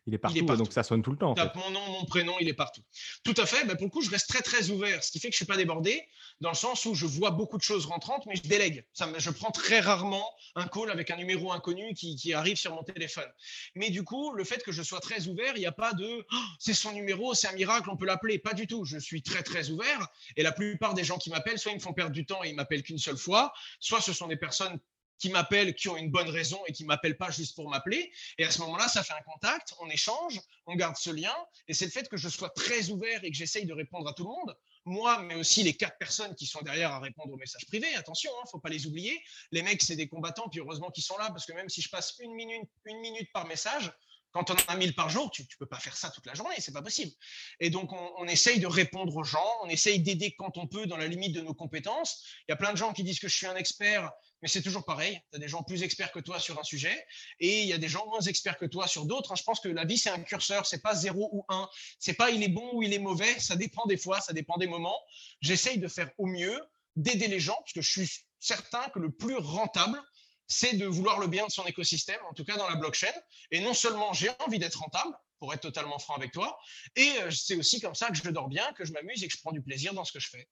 Il 0.06 0.14
est 0.14 0.18
partout, 0.18 0.44
donc 0.44 0.72
ça 0.72 0.82
sonne 0.82 1.02
tout 1.02 1.12
le 1.12 1.16
temps. 1.16 1.32
En 1.32 1.58
Mon 1.58 1.70
nom, 1.70 1.88
mon 1.90 2.04
prénom, 2.04 2.34
il 2.40 2.48
est 2.48 2.54
partout. 2.54 2.82
Tout 3.22 3.34
à 3.36 3.46
fait. 3.46 3.64
Ben, 3.66 3.76
pour 3.76 3.84
le 3.86 3.90
coup, 3.90 4.02
je 4.02 4.10
reste 4.10 4.28
très 4.28 4.40
très 4.40 4.70
ouvert, 4.70 5.04
ce 5.04 5.12
qui 5.12 5.20
fait 5.20 5.28
que 5.28 5.32
je 5.32 5.36
suis 5.36 5.46
pas 5.46 5.56
débordé, 5.56 6.02
dans 6.40 6.48
le 6.48 6.56
sens 6.56 6.84
où 6.86 6.94
je 6.94 7.06
vois 7.06 7.30
beaucoup 7.30 7.56
de 7.56 7.62
choses 7.62 7.86
rentrantes, 7.86 8.26
mais 8.26 8.34
je 8.34 8.42
délègue. 8.42 8.84
Ça, 8.92 9.08
je 9.16 9.30
prends 9.30 9.52
très 9.52 9.78
rarement 9.78 10.28
un 10.56 10.66
call 10.66 10.90
avec 10.90 11.10
un 11.12 11.16
numéro 11.16 11.52
inconnu 11.52 11.94
qui, 11.94 12.32
arrive 12.34 12.56
sur 12.56 12.74
mon 12.74 12.82
téléphone. 12.82 13.30
Mais 13.76 13.90
du 13.90 14.02
coup, 14.02 14.32
le 14.32 14.42
fait 14.42 14.64
que 14.64 14.72
je 14.72 14.82
sois 14.82 15.00
très 15.00 15.28
ouvert, 15.28 15.52
il 15.54 15.60
n'y 15.60 15.66
a 15.66 15.72
pas 15.72 15.92
de 15.92 16.26
oh, 16.32 16.36
c'est 16.58 16.74
son 16.74 16.92
numéro, 16.92 17.34
c'est 17.34 17.46
un 17.46 17.52
miracle, 17.52 17.88
on 17.90 17.96
peut 17.96 18.06
l'appeler. 18.06 18.38
Pas 18.38 18.54
du 18.54 18.66
tout. 18.66 18.84
Je 18.84 18.98
suis 18.98 19.22
très 19.22 19.44
très 19.44 19.70
ouvert. 19.70 20.08
Et 20.36 20.42
la 20.42 20.50
plupart 20.50 20.94
des 20.94 21.04
gens 21.04 21.18
qui 21.18 21.30
m'appellent, 21.30 21.58
soit 21.58 21.70
ils 21.70 21.76
me 21.76 21.80
font 21.80 21.92
perdre 21.92 22.12
du 22.12 22.26
temps 22.26 22.42
et 22.42 22.48
ils 22.48 22.56
m'appellent 22.56 22.82
qu'une 22.82 22.98
seule 22.98 23.18
fois, 23.18 23.52
soit 23.78 24.00
ce 24.00 24.12
sont 24.12 24.26
des 24.26 24.36
personnes 24.36 24.80
qui 25.22 25.30
m'appellent, 25.30 25.72
qui 25.76 25.88
ont 25.88 25.96
une 25.96 26.10
bonne 26.10 26.28
raison 26.28 26.60
et 26.66 26.72
qui 26.72 26.84
m'appellent 26.84 27.16
pas 27.16 27.30
juste 27.30 27.54
pour 27.54 27.70
m'appeler. 27.70 28.12
Et 28.38 28.44
à 28.44 28.50
ce 28.50 28.60
moment-là, 28.62 28.88
ça 28.88 29.04
fait 29.04 29.14
un 29.14 29.22
contact, 29.22 29.72
on 29.78 29.88
échange, 29.88 30.40
on 30.66 30.74
garde 30.74 30.96
ce 30.96 31.10
lien. 31.10 31.34
Et 31.68 31.74
c'est 31.74 31.84
le 31.84 31.92
fait 31.92 32.08
que 32.08 32.16
je 32.16 32.28
sois 32.28 32.50
très 32.50 32.90
ouvert 32.90 33.22
et 33.22 33.30
que 33.30 33.36
j'essaye 33.36 33.64
de 33.64 33.72
répondre 33.72 34.08
à 34.08 34.14
tout 34.14 34.24
le 34.24 34.30
monde. 34.30 34.56
Moi, 34.84 35.22
mais 35.22 35.36
aussi 35.36 35.62
les 35.62 35.74
quatre 35.74 35.96
personnes 35.96 36.34
qui 36.34 36.44
sont 36.44 36.60
derrière 36.62 36.90
à 36.90 36.98
répondre 36.98 37.32
aux 37.32 37.36
messages 37.36 37.66
privés. 37.66 37.94
Attention, 37.94 38.32
hein, 38.40 38.44
faut 38.50 38.58
pas 38.58 38.68
les 38.68 38.84
oublier. 38.84 39.22
Les 39.52 39.62
mecs, 39.62 39.80
c'est 39.80 39.94
des 39.94 40.08
combattants, 40.08 40.48
puis 40.48 40.58
heureusement 40.58 40.90
qu'ils 40.90 41.04
sont 41.04 41.16
là, 41.18 41.28
parce 41.28 41.46
que 41.46 41.52
même 41.52 41.68
si 41.68 41.82
je 41.82 41.88
passe 41.88 42.16
une 42.18 42.34
minute, 42.34 42.68
une 42.86 42.98
minute 42.98 43.30
par 43.32 43.46
message, 43.46 43.92
quand 44.32 44.50
on 44.50 44.56
a 44.66 44.76
1000 44.76 44.96
par 44.96 45.08
jour, 45.08 45.30
tu 45.30 45.42
ne 45.42 45.46
peux 45.56 45.66
pas 45.66 45.78
faire 45.78 45.96
ça 45.96 46.10
toute 46.10 46.26
la 46.26 46.34
journée, 46.34 46.56
c'est 46.58 46.72
pas 46.72 46.82
possible. 46.82 47.12
Et 47.60 47.70
donc, 47.70 47.92
on, 47.92 48.12
on, 48.16 48.26
essaye 48.26 48.58
de 48.58 48.66
répondre 48.66 49.14
aux 49.14 49.24
gens, 49.24 49.52
on 49.62 49.68
essaye 49.68 50.00
d'aider 50.00 50.34
quand 50.36 50.58
on 50.58 50.66
peut 50.66 50.86
dans 50.86 50.96
la 50.96 51.06
limite 51.06 51.32
de 51.32 51.42
nos 51.42 51.54
compétences. 51.54 52.24
Il 52.48 52.50
y 52.50 52.54
a 52.54 52.56
plein 52.56 52.72
de 52.72 52.78
gens 52.78 52.92
qui 52.92 53.04
disent 53.04 53.20
que 53.20 53.28
je 53.28 53.36
suis 53.36 53.46
un 53.46 53.56
expert, 53.56 54.10
mais 54.42 54.48
c'est 54.48 54.62
toujours 54.62 54.84
pareil. 54.84 55.20
Tu 55.30 55.36
as 55.36 55.38
des 55.38 55.48
gens 55.48 55.62
plus 55.62 55.82
experts 55.82 56.12
que 56.12 56.18
toi 56.18 56.38
sur 56.40 56.58
un 56.58 56.64
sujet 56.64 57.06
et 57.38 57.62
il 57.62 57.68
y 57.68 57.72
a 57.72 57.78
des 57.78 57.88
gens 57.88 58.06
moins 58.06 58.20
experts 58.20 58.58
que 58.58 58.66
toi 58.66 58.88
sur 58.88 59.06
d'autres. 59.06 59.32
Hein. 59.32 59.36
Je 59.36 59.44
pense 59.44 59.60
que 59.60 59.68
la 59.68 59.84
vie, 59.84 59.96
c'est 59.96 60.10
un 60.10 60.20
curseur, 60.20 60.66
c'est 60.66 60.82
pas 60.82 60.94
zéro 60.94 61.30
ou 61.32 61.44
un. 61.48 61.68
C'est 61.98 62.14
pas 62.14 62.30
il 62.30 62.42
est 62.42 62.48
bon 62.48 62.68
ou 62.74 62.82
il 62.82 62.92
est 62.92 62.98
mauvais, 62.98 63.38
ça 63.38 63.56
dépend 63.56 63.86
des 63.86 63.96
fois, 63.96 64.20
ça 64.20 64.32
dépend 64.32 64.56
des 64.58 64.66
moments. 64.66 64.98
J'essaye 65.40 65.78
de 65.78 65.88
faire 65.88 66.10
au 66.18 66.26
mieux, 66.26 66.60
d'aider 66.96 67.28
les 67.28 67.40
gens, 67.40 67.56
parce 67.60 67.72
que 67.72 67.80
je 67.80 67.90
suis 67.90 68.10
certain 68.40 68.88
que 68.90 68.98
le 68.98 69.10
plus 69.10 69.36
rentable, 69.36 70.02
c'est 70.48 70.74
de 70.74 70.86
vouloir 70.86 71.18
le 71.20 71.28
bien 71.28 71.46
de 71.46 71.52
son 71.52 71.64
écosystème, 71.64 72.20
en 72.28 72.34
tout 72.34 72.44
cas 72.44 72.56
dans 72.56 72.68
la 72.68 72.76
blockchain. 72.76 73.12
Et 73.52 73.60
non 73.60 73.74
seulement 73.74 74.12
j'ai 74.12 74.30
envie 74.40 74.58
d'être 74.58 74.80
rentable, 74.80 75.14
pour 75.38 75.52
être 75.52 75.62
totalement 75.62 75.98
franc 75.98 76.14
avec 76.14 76.30
toi, 76.30 76.56
et 76.94 77.10
euh, 77.20 77.30
c'est 77.32 77.56
aussi 77.56 77.80
comme 77.80 77.96
ça 77.96 78.10
que 78.10 78.14
je 78.14 78.22
dors 78.30 78.46
bien, 78.46 78.72
que 78.74 78.84
je 78.84 78.92
m'amuse 78.92 79.24
et 79.24 79.26
que 79.26 79.32
je 79.34 79.40
prends 79.40 79.50
du 79.50 79.60
plaisir 79.60 79.92
dans 79.92 80.04
ce 80.04 80.12
que 80.12 80.20
je 80.20 80.28
fais 80.28 80.46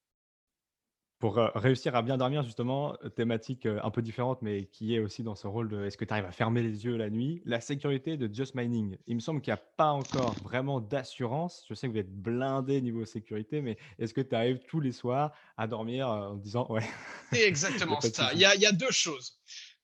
pour 1.20 1.36
réussir 1.36 1.94
à 1.94 2.02
bien 2.02 2.16
dormir, 2.16 2.42
justement, 2.42 2.96
thématique 3.14 3.66
un 3.66 3.90
peu 3.90 4.00
différente, 4.00 4.40
mais 4.40 4.64
qui 4.64 4.94
est 4.94 5.00
aussi 5.00 5.22
dans 5.22 5.34
ce 5.34 5.46
rôle 5.46 5.68
de 5.68 5.84
est-ce 5.84 5.98
que 5.98 6.06
tu 6.06 6.12
arrives 6.14 6.24
à 6.24 6.32
fermer 6.32 6.62
les 6.62 6.86
yeux 6.86 6.96
la 6.96 7.10
nuit? 7.10 7.42
La 7.44 7.60
sécurité 7.60 8.16
de 8.16 8.34
Just 8.34 8.54
Mining. 8.54 8.96
Il 9.06 9.16
me 9.16 9.20
semble 9.20 9.42
qu'il 9.42 9.52
n'y 9.52 9.58
a 9.58 9.62
pas 9.76 9.90
encore 9.90 10.32
vraiment 10.42 10.80
d'assurance. 10.80 11.66
Je 11.68 11.74
sais 11.74 11.88
que 11.88 11.92
vous 11.92 11.98
êtes 11.98 12.10
blindé 12.10 12.80
niveau 12.80 13.04
sécurité, 13.04 13.60
mais 13.60 13.76
est-ce 13.98 14.14
que 14.14 14.22
tu 14.22 14.34
arrives 14.34 14.60
tous 14.66 14.80
les 14.80 14.92
soirs 14.92 15.32
à 15.58 15.66
dormir 15.66 16.08
en 16.08 16.36
disant 16.36 16.66
ouais 16.70 16.88
C'est 17.32 17.46
exactement 17.46 18.00
ça. 18.00 18.30
Il 18.32 18.40
y, 18.40 18.46
a, 18.46 18.54
il 18.54 18.62
y, 18.62 18.66
a, 18.66 18.72
deux 18.72 18.90
choses. 18.90 19.38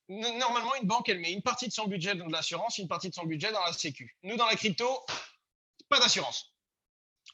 Normalement, 0.09 0.75
une 0.81 0.89
banque, 0.89 1.11
elle 1.11 1.21
met 1.21 1.33
une 1.33 1.43
partie 1.43 1.69
de 1.69 1.73
son 1.73 1.87
budget 1.87 2.15
dans 2.15 2.27
de 2.27 2.33
l'assurance, 2.33 2.79
une 2.79 2.89
partie 2.89 3.11
de 3.11 3.15
son 3.15 3.27
budget 3.27 3.53
dans 3.53 3.65
la 3.67 3.75
sécu. 3.75 4.17
Nous, 4.23 4.37
dans 4.37 4.47
la 4.47 4.55
crypto, 4.55 4.89
pas 5.91 6.01
d'assurance. 6.01 6.56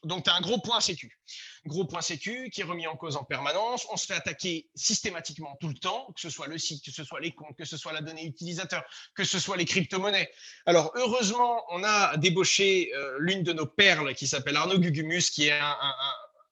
Donc, 0.05 0.25
tu 0.25 0.31
as 0.31 0.35
un 0.35 0.41
gros 0.41 0.59
point 0.59 0.81
sécu. 0.81 1.19
Gros 1.65 1.85
point 1.85 2.03
sécu 2.03 2.51
qui 2.51 2.61
est 2.61 2.65
remis 2.65 2.87
en 2.87 2.97
cause 2.97 3.17
en 3.17 3.25
permanence. 3.25 3.87
On 3.93 3.97
se 3.97 4.07
fait 4.07 4.15
attaquer 4.15 4.69
systématiquement 4.75 5.57
tout 5.61 5.69
le 5.69 5.75
temps, 5.75 6.13
que 6.15 6.21
ce 6.21 6.29
soit 6.29 6.49
le 6.49 6.59
site, 6.59 6.85
que 6.85 6.91
ce 6.91 7.05
soit 7.05 7.21
les 7.21 7.33
comptes, 7.33 7.57
que 7.57 7.65
ce 7.65 7.77
soit 7.77 7.93
la 7.93 8.01
donnée 8.01 8.25
utilisateur, 8.25 8.83
que 9.15 9.23
ce 9.23 9.39
soit 9.39 9.57
les 9.57 9.65
crypto-monnaies. 9.65 10.31
Alors, 10.67 10.91
heureusement, 10.97 11.65
on 11.71 11.85
a 11.85 12.17
débauché 12.17 12.93
euh, 12.95 13.17
l'une 13.21 13.45
de 13.45 13.53
nos 13.53 13.67
perles 13.67 14.15
qui 14.15 14.27
s'appelle 14.27 14.57
Arnaud 14.57 14.79
Gugumus, 14.79 15.31
qui 15.31 15.47
est 15.47 15.53
un, 15.53 15.77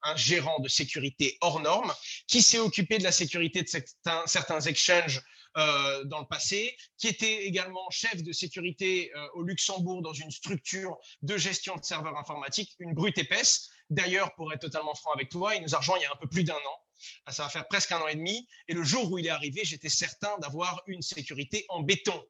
un, 0.03 0.15
gérant 0.15 0.59
de 0.59 0.67
sécurité 0.67 1.37
hors 1.41 1.59
norme, 1.59 1.93
qui 2.27 2.41
s'est 2.41 2.59
occupé 2.59 2.97
de 2.97 3.03
la 3.03 3.11
sécurité 3.11 3.61
de 3.63 3.67
certains, 3.67 4.23
certains 4.25 4.61
exchanges 4.61 5.21
euh, 5.57 6.03
dans 6.05 6.19
le 6.19 6.25
passé, 6.25 6.75
qui 6.97 7.07
était 7.07 7.45
également 7.45 7.89
chef 7.89 8.23
de 8.23 8.31
sécurité 8.31 9.11
euh, 9.15 9.27
au 9.33 9.43
Luxembourg 9.43 10.01
dans 10.01 10.13
une 10.13 10.31
structure 10.31 10.97
de 11.21 11.37
gestion 11.37 11.75
de 11.75 11.83
serveurs 11.83 12.17
informatiques, 12.17 12.75
une 12.79 12.93
brute 12.93 13.17
épaisse. 13.17 13.69
D'ailleurs, 13.89 14.33
pour 14.35 14.53
être 14.53 14.61
totalement 14.61 14.95
franc 14.95 15.11
avec 15.11 15.29
toi, 15.29 15.55
il 15.55 15.61
nous 15.61 15.75
a 15.75 15.79
rejoint 15.79 15.97
il 15.97 16.03
y 16.03 16.05
a 16.05 16.11
un 16.11 16.19
peu 16.19 16.27
plus 16.27 16.43
d'un 16.43 16.55
an. 16.55 16.79
Ça 17.29 17.43
va 17.43 17.49
faire 17.49 17.67
presque 17.67 17.91
un 17.91 17.99
an 17.99 18.07
et 18.07 18.15
demi. 18.15 18.47
Et 18.67 18.73
le 18.73 18.83
jour 18.83 19.11
où 19.11 19.17
il 19.17 19.27
est 19.27 19.29
arrivé, 19.29 19.61
j'étais 19.63 19.89
certain 19.89 20.37
d'avoir 20.39 20.81
une 20.87 21.01
sécurité 21.01 21.65
en 21.69 21.81
béton. 21.81 22.21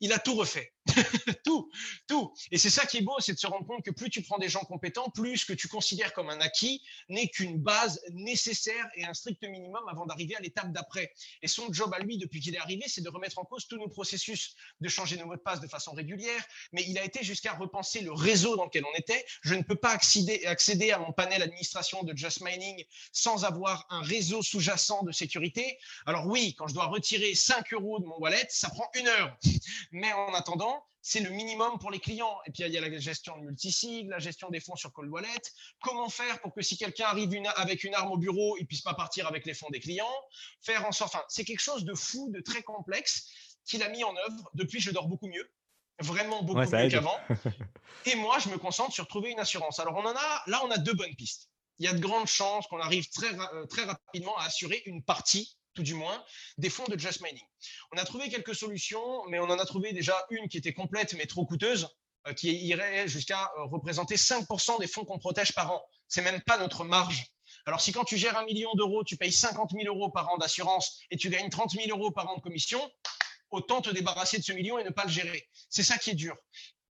Il 0.00 0.12
a 0.12 0.18
tout 0.18 0.34
refait. 0.34 0.72
tout, 1.44 1.70
tout. 2.06 2.34
Et 2.50 2.58
c'est 2.58 2.70
ça 2.70 2.86
qui 2.86 2.98
est 2.98 3.02
beau, 3.02 3.18
c'est 3.18 3.32
de 3.32 3.38
se 3.38 3.46
rendre 3.46 3.66
compte 3.66 3.84
que 3.84 3.90
plus 3.90 4.10
tu 4.10 4.22
prends 4.22 4.38
des 4.38 4.48
gens 4.48 4.60
compétents, 4.60 5.10
plus 5.10 5.38
ce 5.38 5.46
que 5.46 5.52
tu 5.52 5.68
considères 5.68 6.12
comme 6.12 6.30
un 6.30 6.40
acquis 6.40 6.82
n'est 7.08 7.28
qu'une 7.28 7.58
base 7.58 8.00
nécessaire 8.10 8.86
et 8.96 9.04
un 9.04 9.14
strict 9.14 9.42
minimum 9.44 9.82
avant 9.88 10.06
d'arriver 10.06 10.36
à 10.36 10.40
l'étape 10.40 10.72
d'après. 10.72 11.12
Et 11.42 11.48
son 11.48 11.72
job 11.72 11.92
à 11.94 11.98
lui, 12.00 12.18
depuis 12.18 12.40
qu'il 12.40 12.54
est 12.54 12.58
arrivé, 12.58 12.84
c'est 12.86 13.00
de 13.00 13.08
remettre 13.08 13.38
en 13.38 13.44
cause 13.44 13.66
tous 13.66 13.78
nos 13.78 13.88
processus, 13.88 14.54
de 14.80 14.88
changer 14.88 15.16
nos 15.16 15.26
mots 15.26 15.36
de 15.36 15.40
passe 15.40 15.60
de 15.60 15.68
façon 15.68 15.92
régulière. 15.92 16.44
Mais 16.72 16.84
il 16.86 16.98
a 16.98 17.04
été 17.04 17.22
jusqu'à 17.22 17.54
repenser 17.54 18.00
le 18.00 18.12
réseau 18.12 18.56
dans 18.56 18.64
lequel 18.64 18.84
on 18.84 18.98
était. 18.98 19.24
Je 19.42 19.54
ne 19.54 19.62
peux 19.62 19.76
pas 19.76 19.90
accéder, 19.90 20.44
accéder 20.46 20.90
à 20.90 20.98
mon 20.98 21.12
panel 21.12 21.42
administration 21.42 22.02
de 22.02 22.16
Just 22.16 22.42
Mining 22.42 22.84
sans 23.12 23.44
avoir 23.44 23.86
un 23.90 24.02
réseau 24.02 24.13
sous-jacent 24.22 25.02
de 25.02 25.12
sécurité. 25.12 25.78
Alors 26.06 26.26
oui, 26.26 26.54
quand 26.56 26.66
je 26.66 26.74
dois 26.74 26.86
retirer 26.86 27.34
5 27.34 27.72
euros 27.72 28.00
de 28.00 28.04
mon 28.04 28.16
wallet, 28.18 28.46
ça 28.48 28.70
prend 28.70 28.88
une 28.94 29.08
heure. 29.08 29.36
Mais 29.92 30.12
en 30.12 30.34
attendant, 30.34 30.84
c'est 31.06 31.20
le 31.20 31.28
minimum 31.28 31.78
pour 31.78 31.90
les 31.90 32.00
clients. 32.00 32.38
Et 32.46 32.50
puis, 32.50 32.62
il 32.64 32.72
y 32.72 32.78
a 32.78 32.80
la 32.80 32.98
gestion 32.98 33.36
de 33.36 33.44
multisig, 33.44 34.08
la 34.08 34.18
gestion 34.18 34.48
des 34.48 34.58
fonds 34.58 34.74
sur 34.74 34.90
Cold 34.90 35.10
Wallet. 35.10 35.28
Comment 35.82 36.08
faire 36.08 36.40
pour 36.40 36.54
que 36.54 36.62
si 36.62 36.78
quelqu'un 36.78 37.04
arrive 37.04 37.30
avec 37.56 37.84
une 37.84 37.94
arme 37.94 38.10
au 38.12 38.16
bureau, 38.16 38.56
il 38.56 38.62
ne 38.62 38.66
puisse 38.66 38.80
pas 38.80 38.94
partir 38.94 39.26
avec 39.26 39.44
les 39.44 39.52
fonds 39.52 39.68
des 39.70 39.80
clients? 39.80 40.16
Faire 40.62 40.86
en 40.86 40.92
sorte. 40.92 41.14
Enfin, 41.14 41.24
c'est 41.28 41.44
quelque 41.44 41.60
chose 41.60 41.84
de 41.84 41.94
fou, 41.94 42.30
de 42.34 42.40
très 42.40 42.62
complexe 42.62 43.28
qu'il 43.66 43.82
a 43.82 43.90
mis 43.90 44.02
en 44.02 44.16
œuvre. 44.16 44.50
Depuis, 44.54 44.80
je 44.80 44.90
dors 44.92 45.06
beaucoup 45.06 45.28
mieux. 45.28 45.46
Vraiment 46.00 46.42
beaucoup 46.42 46.60
mieux 46.60 46.88
qu'avant. 46.88 47.18
Et 48.06 48.14
moi, 48.16 48.38
je 48.38 48.48
me 48.48 48.56
concentre 48.56 48.94
sur 48.94 49.06
trouver 49.06 49.30
une 49.30 49.40
assurance. 49.40 49.80
Alors, 49.80 49.96
on 49.96 50.06
en 50.06 50.16
a, 50.16 50.42
là, 50.46 50.62
on 50.64 50.70
a 50.70 50.78
deux 50.78 50.94
bonnes 50.94 51.14
pistes 51.16 51.50
il 51.78 51.86
y 51.86 51.88
a 51.88 51.92
de 51.92 51.98
grandes 51.98 52.26
chances 52.26 52.66
qu'on 52.66 52.78
arrive 52.78 53.08
très, 53.10 53.34
euh, 53.34 53.66
très 53.66 53.84
rapidement 53.84 54.36
à 54.38 54.44
assurer 54.44 54.82
une 54.86 55.02
partie, 55.02 55.56
tout 55.74 55.82
du 55.82 55.94
moins, 55.94 56.24
des 56.58 56.70
fonds 56.70 56.84
de 56.84 56.98
Just 56.98 57.20
Mining. 57.20 57.44
On 57.92 57.98
a 57.98 58.04
trouvé 58.04 58.28
quelques 58.28 58.54
solutions, 58.54 59.24
mais 59.28 59.40
on 59.40 59.44
en 59.44 59.58
a 59.58 59.66
trouvé 59.66 59.92
déjà 59.92 60.24
une 60.30 60.48
qui 60.48 60.58
était 60.58 60.72
complète 60.72 61.14
mais 61.14 61.26
trop 61.26 61.44
coûteuse, 61.44 61.88
euh, 62.26 62.32
qui 62.32 62.54
irait 62.66 63.08
jusqu'à 63.08 63.50
euh, 63.58 63.64
représenter 63.64 64.16
5% 64.16 64.78
des 64.78 64.86
fonds 64.86 65.04
qu'on 65.04 65.18
protège 65.18 65.52
par 65.52 65.72
an. 65.72 65.82
C'est 66.08 66.22
même 66.22 66.40
pas 66.42 66.58
notre 66.58 66.84
marge. 66.84 67.26
Alors, 67.66 67.80
si 67.80 67.92
quand 67.92 68.04
tu 68.04 68.16
gères 68.16 68.38
un 68.38 68.44
million 68.44 68.72
d'euros, 68.74 69.04
tu 69.04 69.16
payes 69.16 69.32
50 69.32 69.72
000 69.72 69.86
euros 69.86 70.10
par 70.10 70.30
an 70.30 70.36
d'assurance 70.36 71.00
et 71.10 71.16
tu 71.16 71.30
gagnes 71.30 71.48
30 71.48 71.72
000 71.72 71.88
euros 71.88 72.10
par 72.10 72.28
an 72.28 72.36
de 72.36 72.40
commission, 72.40 72.80
autant 73.50 73.80
te 73.80 73.90
débarrasser 73.90 74.38
de 74.38 74.42
ce 74.44 74.52
million 74.52 74.78
et 74.78 74.84
ne 74.84 74.90
pas 74.90 75.04
le 75.04 75.10
gérer. 75.10 75.48
C'est 75.70 75.82
ça 75.82 75.96
qui 75.98 76.10
est 76.10 76.14
dur. 76.14 76.36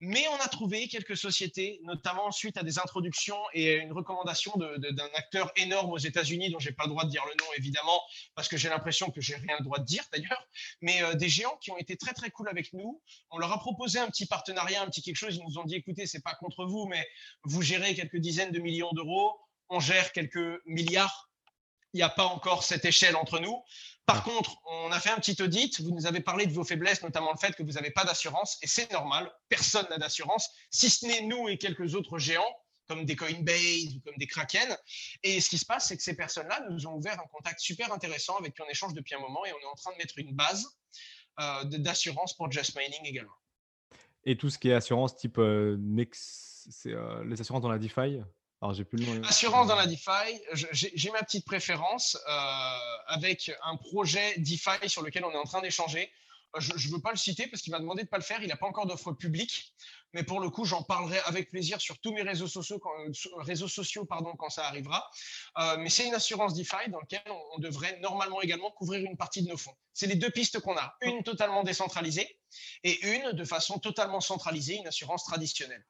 Mais 0.06 0.26
on 0.28 0.36
a 0.36 0.48
trouvé 0.48 0.86
quelques 0.86 1.16
sociétés, 1.16 1.80
notamment 1.82 2.30
suite 2.30 2.58
à 2.58 2.62
des 2.62 2.78
introductions 2.78 3.38
et 3.54 3.76
une 3.76 3.92
recommandation 3.92 4.52
d'un 4.56 5.08
acteur 5.14 5.50
énorme 5.56 5.92
aux 5.92 5.98
États-Unis, 5.98 6.50
dont 6.50 6.58
j'ai 6.58 6.72
pas 6.72 6.84
le 6.84 6.90
droit 6.90 7.04
de 7.04 7.10
dire 7.10 7.24
le 7.24 7.32
nom 7.42 7.50
évidemment, 7.56 8.02
parce 8.34 8.48
que 8.48 8.58
j'ai 8.58 8.68
l'impression 8.68 9.10
que 9.10 9.22
j'ai 9.22 9.36
rien 9.36 9.56
le 9.58 9.64
droit 9.64 9.78
de 9.78 9.84
dire 9.84 10.04
d'ailleurs, 10.12 10.46
mais 10.82 11.02
euh, 11.02 11.14
des 11.14 11.30
géants 11.30 11.56
qui 11.62 11.70
ont 11.70 11.78
été 11.78 11.96
très 11.96 12.12
très 12.12 12.30
cool 12.30 12.50
avec 12.50 12.74
nous. 12.74 13.00
On 13.30 13.38
leur 13.38 13.50
a 13.52 13.58
proposé 13.58 13.98
un 13.98 14.08
petit 14.08 14.26
partenariat, 14.26 14.82
un 14.82 14.86
petit 14.88 15.00
quelque 15.00 15.16
chose. 15.16 15.36
Ils 15.36 15.44
nous 15.44 15.56
ont 15.56 15.64
dit 15.64 15.76
écoutez, 15.76 16.06
c'est 16.06 16.22
pas 16.22 16.34
contre 16.34 16.66
vous, 16.66 16.86
mais 16.86 17.06
vous 17.44 17.62
gérez 17.62 17.94
quelques 17.94 18.18
dizaines 18.18 18.52
de 18.52 18.58
millions 18.58 18.92
d'euros, 18.92 19.40
on 19.70 19.80
gère 19.80 20.12
quelques 20.12 20.60
milliards. 20.66 21.30
Il 21.94 21.98
n'y 21.98 22.02
a 22.02 22.10
pas 22.10 22.24
encore 22.24 22.64
cette 22.64 22.84
échelle 22.84 23.16
entre 23.16 23.38
nous. 23.38 23.62
Par 24.04 24.22
contre, 24.22 24.56
on 24.66 24.92
a 24.92 25.00
fait 25.00 25.10
un 25.10 25.16
petit 25.16 25.40
audit. 25.40 25.80
Vous 25.80 25.92
nous 25.92 26.06
avez 26.06 26.20
parlé 26.20 26.46
de 26.46 26.52
vos 26.52 26.64
faiblesses, 26.64 27.02
notamment 27.02 27.32
le 27.32 27.38
fait 27.38 27.54
que 27.54 27.62
vous 27.62 27.72
n'avez 27.72 27.90
pas 27.90 28.04
d'assurance, 28.04 28.58
et 28.62 28.66
c'est 28.66 28.92
normal. 28.92 29.32
Personne 29.48 29.86
n'a 29.88 29.96
d'assurance, 29.96 30.50
si 30.70 30.90
ce 30.90 31.06
n'est 31.06 31.22
nous 31.22 31.48
et 31.48 31.56
quelques 31.56 31.94
autres 31.94 32.18
géants 32.18 32.54
comme 32.86 33.06
des 33.06 33.16
Coinbase 33.16 33.96
ou 33.96 34.00
comme 34.00 34.16
des 34.18 34.26
Kraken. 34.26 34.76
Et 35.22 35.40
ce 35.40 35.48
qui 35.48 35.56
se 35.56 35.64
passe, 35.64 35.88
c'est 35.88 35.96
que 35.96 36.02
ces 36.02 36.14
personnes-là 36.14 36.66
nous 36.68 36.86
ont 36.86 36.94
ouvert 36.96 37.18
un 37.18 37.26
contact 37.32 37.60
super 37.60 37.90
intéressant 37.92 38.36
avec 38.36 38.54
qui 38.54 38.60
on 38.60 38.68
échange 38.68 38.92
depuis 38.92 39.14
un 39.14 39.20
moment 39.20 39.46
et 39.46 39.52
on 39.52 39.58
est 39.58 39.70
en 39.70 39.74
train 39.74 39.92
de 39.92 39.96
mettre 39.96 40.18
une 40.18 40.34
base 40.34 40.66
euh, 41.40 41.64
d'assurance 41.64 42.36
pour 42.36 42.50
Just 42.50 42.76
Mining 42.76 43.00
également. 43.04 43.32
Et 44.24 44.36
tout 44.36 44.50
ce 44.50 44.58
qui 44.58 44.68
est 44.68 44.74
assurance 44.74 45.16
type 45.16 45.38
euh, 45.38 45.76
Nex, 45.78 46.68
c'est 46.70 46.92
euh, 46.92 47.24
les 47.24 47.40
assurances 47.40 47.62
dans 47.62 47.70
la 47.70 47.78
DeFi? 47.78 48.20
J'ai 48.72 48.84
plus 48.84 48.98
Assurance 49.24 49.68
dans 49.68 49.76
la 49.76 49.86
DeFi, 49.86 50.40
j'ai 50.52 51.10
ma 51.10 51.22
petite 51.22 51.44
préférence 51.44 52.16
euh, 52.28 52.78
avec 53.08 53.50
un 53.62 53.76
projet 53.76 54.34
DeFi 54.38 54.88
sur 54.88 55.02
lequel 55.02 55.24
on 55.24 55.32
est 55.32 55.36
en 55.36 55.44
train 55.44 55.60
d'échanger. 55.60 56.10
Euh, 56.56 56.60
je 56.60 56.88
ne 56.88 56.94
veux 56.94 57.00
pas 57.00 57.10
le 57.10 57.16
citer 57.16 57.46
parce 57.46 57.62
qu'il 57.62 57.72
m'a 57.72 57.80
demandé 57.80 58.02
de 58.02 58.06
ne 58.06 58.10
pas 58.10 58.18
le 58.18 58.22
faire. 58.22 58.42
Il 58.42 58.48
n'a 58.48 58.56
pas 58.56 58.66
encore 58.66 58.86
d'offre 58.86 59.12
publique. 59.12 59.74
Mais 60.12 60.22
pour 60.22 60.38
le 60.38 60.48
coup, 60.48 60.64
j'en 60.64 60.82
parlerai 60.82 61.18
avec 61.26 61.50
plaisir 61.50 61.80
sur 61.80 61.98
tous 61.98 62.12
mes 62.12 62.22
réseaux 62.22 62.46
sociaux 62.46 62.78
quand, 62.78 62.92
réseaux 63.38 63.68
sociaux, 63.68 64.04
pardon, 64.04 64.34
quand 64.36 64.48
ça 64.48 64.66
arrivera. 64.66 65.10
Euh, 65.58 65.76
mais 65.78 65.90
c'est 65.90 66.06
une 66.06 66.14
assurance 66.14 66.54
DeFi 66.54 66.88
dans 66.88 67.00
laquelle 67.00 67.22
on, 67.56 67.58
devrait 67.58 67.98
normalement 68.00 68.40
également 68.40 68.70
couvrir 68.70 69.04
une 69.04 69.16
partie 69.16 69.42
de 69.42 69.48
nos 69.48 69.56
fonds. 69.56 69.74
C'est 69.92 70.06
les 70.06 70.14
deux 70.14 70.30
pistes 70.30 70.60
qu'on 70.60 70.76
a. 70.76 70.96
Une 71.02 71.22
totalement 71.24 71.64
décentralisée 71.64 72.38
et 72.84 73.04
une 73.06 73.32
de 73.32 73.44
façon 73.44 73.78
totalement 73.78 74.20
centralisée, 74.20 74.76
une 74.76 74.86
assurance 74.86 75.24
traditionnelle. 75.24 75.84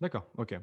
D'accord, 0.00 0.26
ok. 0.36 0.58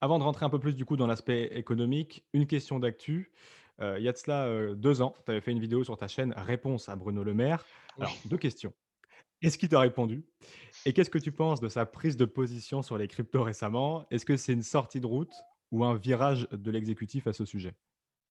Avant 0.00 0.18
de 0.18 0.24
rentrer 0.24 0.46
un 0.46 0.50
peu 0.50 0.58
plus 0.58 0.74
du 0.74 0.84
coup 0.84 0.96
dans 0.96 1.06
l'aspect 1.06 1.44
économique, 1.54 2.24
une 2.32 2.46
question 2.46 2.78
d'actu. 2.78 3.32
Euh, 3.80 3.96
il 3.98 4.04
y 4.04 4.08
a 4.08 4.12
de 4.12 4.16
cela 4.16 4.46
euh, 4.46 4.74
deux 4.74 5.02
ans, 5.02 5.14
tu 5.24 5.30
avais 5.30 5.40
fait 5.40 5.52
une 5.52 5.60
vidéo 5.60 5.84
sur 5.84 5.96
ta 5.96 6.08
chaîne 6.08 6.34
Réponse 6.36 6.88
à 6.88 6.96
Bruno 6.96 7.22
Le 7.22 7.34
Maire. 7.34 7.64
Alors, 7.98 8.12
deux 8.24 8.38
questions. 8.38 8.72
Est-ce 9.40 9.56
qu'il 9.56 9.68
t'a 9.68 9.78
répondu? 9.78 10.24
Et 10.84 10.92
qu'est-ce 10.92 11.10
que 11.10 11.18
tu 11.18 11.30
penses 11.30 11.60
de 11.60 11.68
sa 11.68 11.86
prise 11.86 12.16
de 12.16 12.24
position 12.24 12.82
sur 12.82 12.98
les 12.98 13.06
cryptos 13.06 13.42
récemment? 13.42 14.06
Est-ce 14.10 14.26
que 14.26 14.36
c'est 14.36 14.52
une 14.52 14.64
sortie 14.64 15.00
de 15.00 15.06
route 15.06 15.32
ou 15.70 15.84
un 15.84 15.94
virage 15.96 16.48
de 16.50 16.70
l'exécutif 16.72 17.28
à 17.28 17.32
ce 17.32 17.44
sujet? 17.44 17.74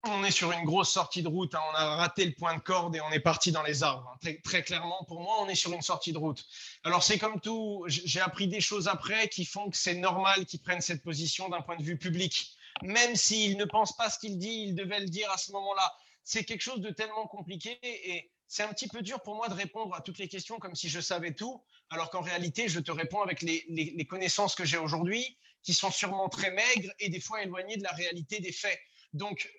On 0.07 0.23
est 0.23 0.31
sur 0.31 0.51
une 0.51 0.65
grosse 0.65 0.89
sortie 0.89 1.21
de 1.21 1.27
route. 1.27 1.53
Hein. 1.55 1.61
On 1.71 1.75
a 1.75 1.95
raté 1.95 2.25
le 2.25 2.33
point 2.33 2.55
de 2.55 2.61
corde 2.61 2.95
et 2.95 3.01
on 3.01 3.11
est 3.11 3.19
parti 3.19 3.51
dans 3.51 3.63
les 3.63 3.83
arbres. 3.83 4.15
Hein. 4.23 4.33
Très, 4.43 4.63
clairement, 4.63 5.03
pour 5.07 5.21
moi, 5.21 5.37
on 5.41 5.47
est 5.47 5.55
sur 5.55 5.73
une 5.73 5.81
sortie 5.81 6.13
de 6.13 6.17
route. 6.17 6.45
Alors, 6.83 7.03
c'est 7.03 7.17
comme 7.17 7.39
tout. 7.39 7.83
J'ai 7.87 8.19
appris 8.19 8.47
des 8.47 8.61
choses 8.61 8.87
après 8.87 9.29
qui 9.29 9.45
font 9.45 9.69
que 9.69 9.77
c'est 9.77 9.95
normal 9.95 10.45
qu'ils 10.45 10.61
prennent 10.61 10.81
cette 10.81 11.03
position 11.03 11.49
d'un 11.49 11.61
point 11.61 11.75
de 11.75 11.83
vue 11.83 11.97
public. 11.97 12.51
Même 12.81 13.15
s'il 13.15 13.57
ne 13.57 13.65
pense 13.65 13.95
pas 13.95 14.09
ce 14.09 14.19
qu'il 14.19 14.37
dit, 14.37 14.65
il 14.67 14.75
devait 14.75 14.99
le 14.99 15.07
dire 15.07 15.31
à 15.31 15.37
ce 15.37 15.51
moment-là. 15.51 15.93
C'est 16.23 16.43
quelque 16.43 16.61
chose 16.61 16.81
de 16.81 16.89
tellement 16.89 17.27
compliqué 17.27 17.79
et 17.81 18.29
c'est 18.47 18.63
un 18.63 18.69
petit 18.69 18.87
peu 18.87 19.01
dur 19.01 19.21
pour 19.21 19.35
moi 19.35 19.49
de 19.49 19.53
répondre 19.53 19.93
à 19.95 20.01
toutes 20.01 20.19
les 20.19 20.27
questions 20.27 20.57
comme 20.59 20.75
si 20.75 20.89
je 20.89 20.99
savais 20.99 21.33
tout, 21.33 21.61
alors 21.89 22.09
qu'en 22.09 22.21
réalité, 22.21 22.67
je 22.67 22.79
te 22.79 22.91
réponds 22.91 23.21
avec 23.21 23.41
les, 23.41 23.65
les 23.69 24.05
connaissances 24.05 24.55
que 24.55 24.65
j'ai 24.65 24.77
aujourd'hui, 24.77 25.37
qui 25.63 25.73
sont 25.73 25.91
sûrement 25.91 26.29
très 26.29 26.51
maigres 26.51 26.91
et 26.99 27.09
des 27.09 27.19
fois 27.19 27.43
éloignées 27.43 27.77
de 27.77 27.83
la 27.83 27.91
réalité 27.91 28.39
des 28.39 28.51
faits. 28.51 28.79
Donc, 29.13 29.49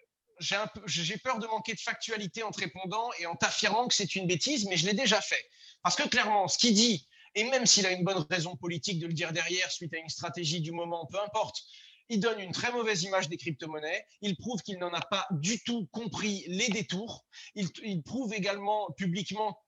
j'ai 0.41 1.17
peur 1.19 1.39
de 1.39 1.47
manquer 1.47 1.75
de 1.75 1.81
factualité 1.81 2.43
en 2.43 2.51
te 2.51 2.61
répondant 2.61 3.11
et 3.19 3.27
en 3.27 3.37
t'affirmant 3.37 3.89
que 3.89 3.95
c'est 3.95 4.15
une 4.15 4.27
bêtise, 4.27 4.67
mais 4.67 4.77
je 4.77 4.87
l'ai 4.87 4.95
déjà 4.95 5.21
fait. 5.21 5.45
Parce 5.83 5.97
que 5.97 6.09
clairement, 6.09 6.49
ce 6.49 6.59
qu'il 6.59 6.75
dit, 6.75 7.07
et 7.35 7.45
même 7.45 7.67
s'il 7.67 7.87
a 7.87 7.93
une 7.93 8.05
bonne 8.05 8.25
raison 8.31 8.57
politique 8.57 8.99
de 8.99 9.07
le 9.07 9.13
dire 9.13 9.33
derrière 9.33 9.71
suite 9.71 9.95
à 9.95 9.99
une 9.99 10.09
stratégie 10.09 10.61
du 10.61 10.73
moment, 10.73 11.07
peu 11.07 11.21
importe, 11.21 11.63
il 12.09 12.21
donne 12.21 12.41
une 12.41 12.53
très 12.53 12.73
mauvaise 12.73 13.03
image 13.03 13.29
des 13.29 13.37
crypto-monnaies. 13.37 14.05
Il 14.23 14.37
prouve 14.37 14.63
qu'il 14.63 14.79
n'en 14.79 14.93
a 14.93 15.01
pas 15.01 15.27
du 15.31 15.61
tout 15.61 15.87
compris 15.93 16.45
les 16.49 16.69
détours. 16.69 17.27
Il, 17.55 17.69
il 17.85 18.03
prouve 18.03 18.33
également 18.33 18.91
publiquement 18.97 19.59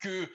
que 0.00 0.32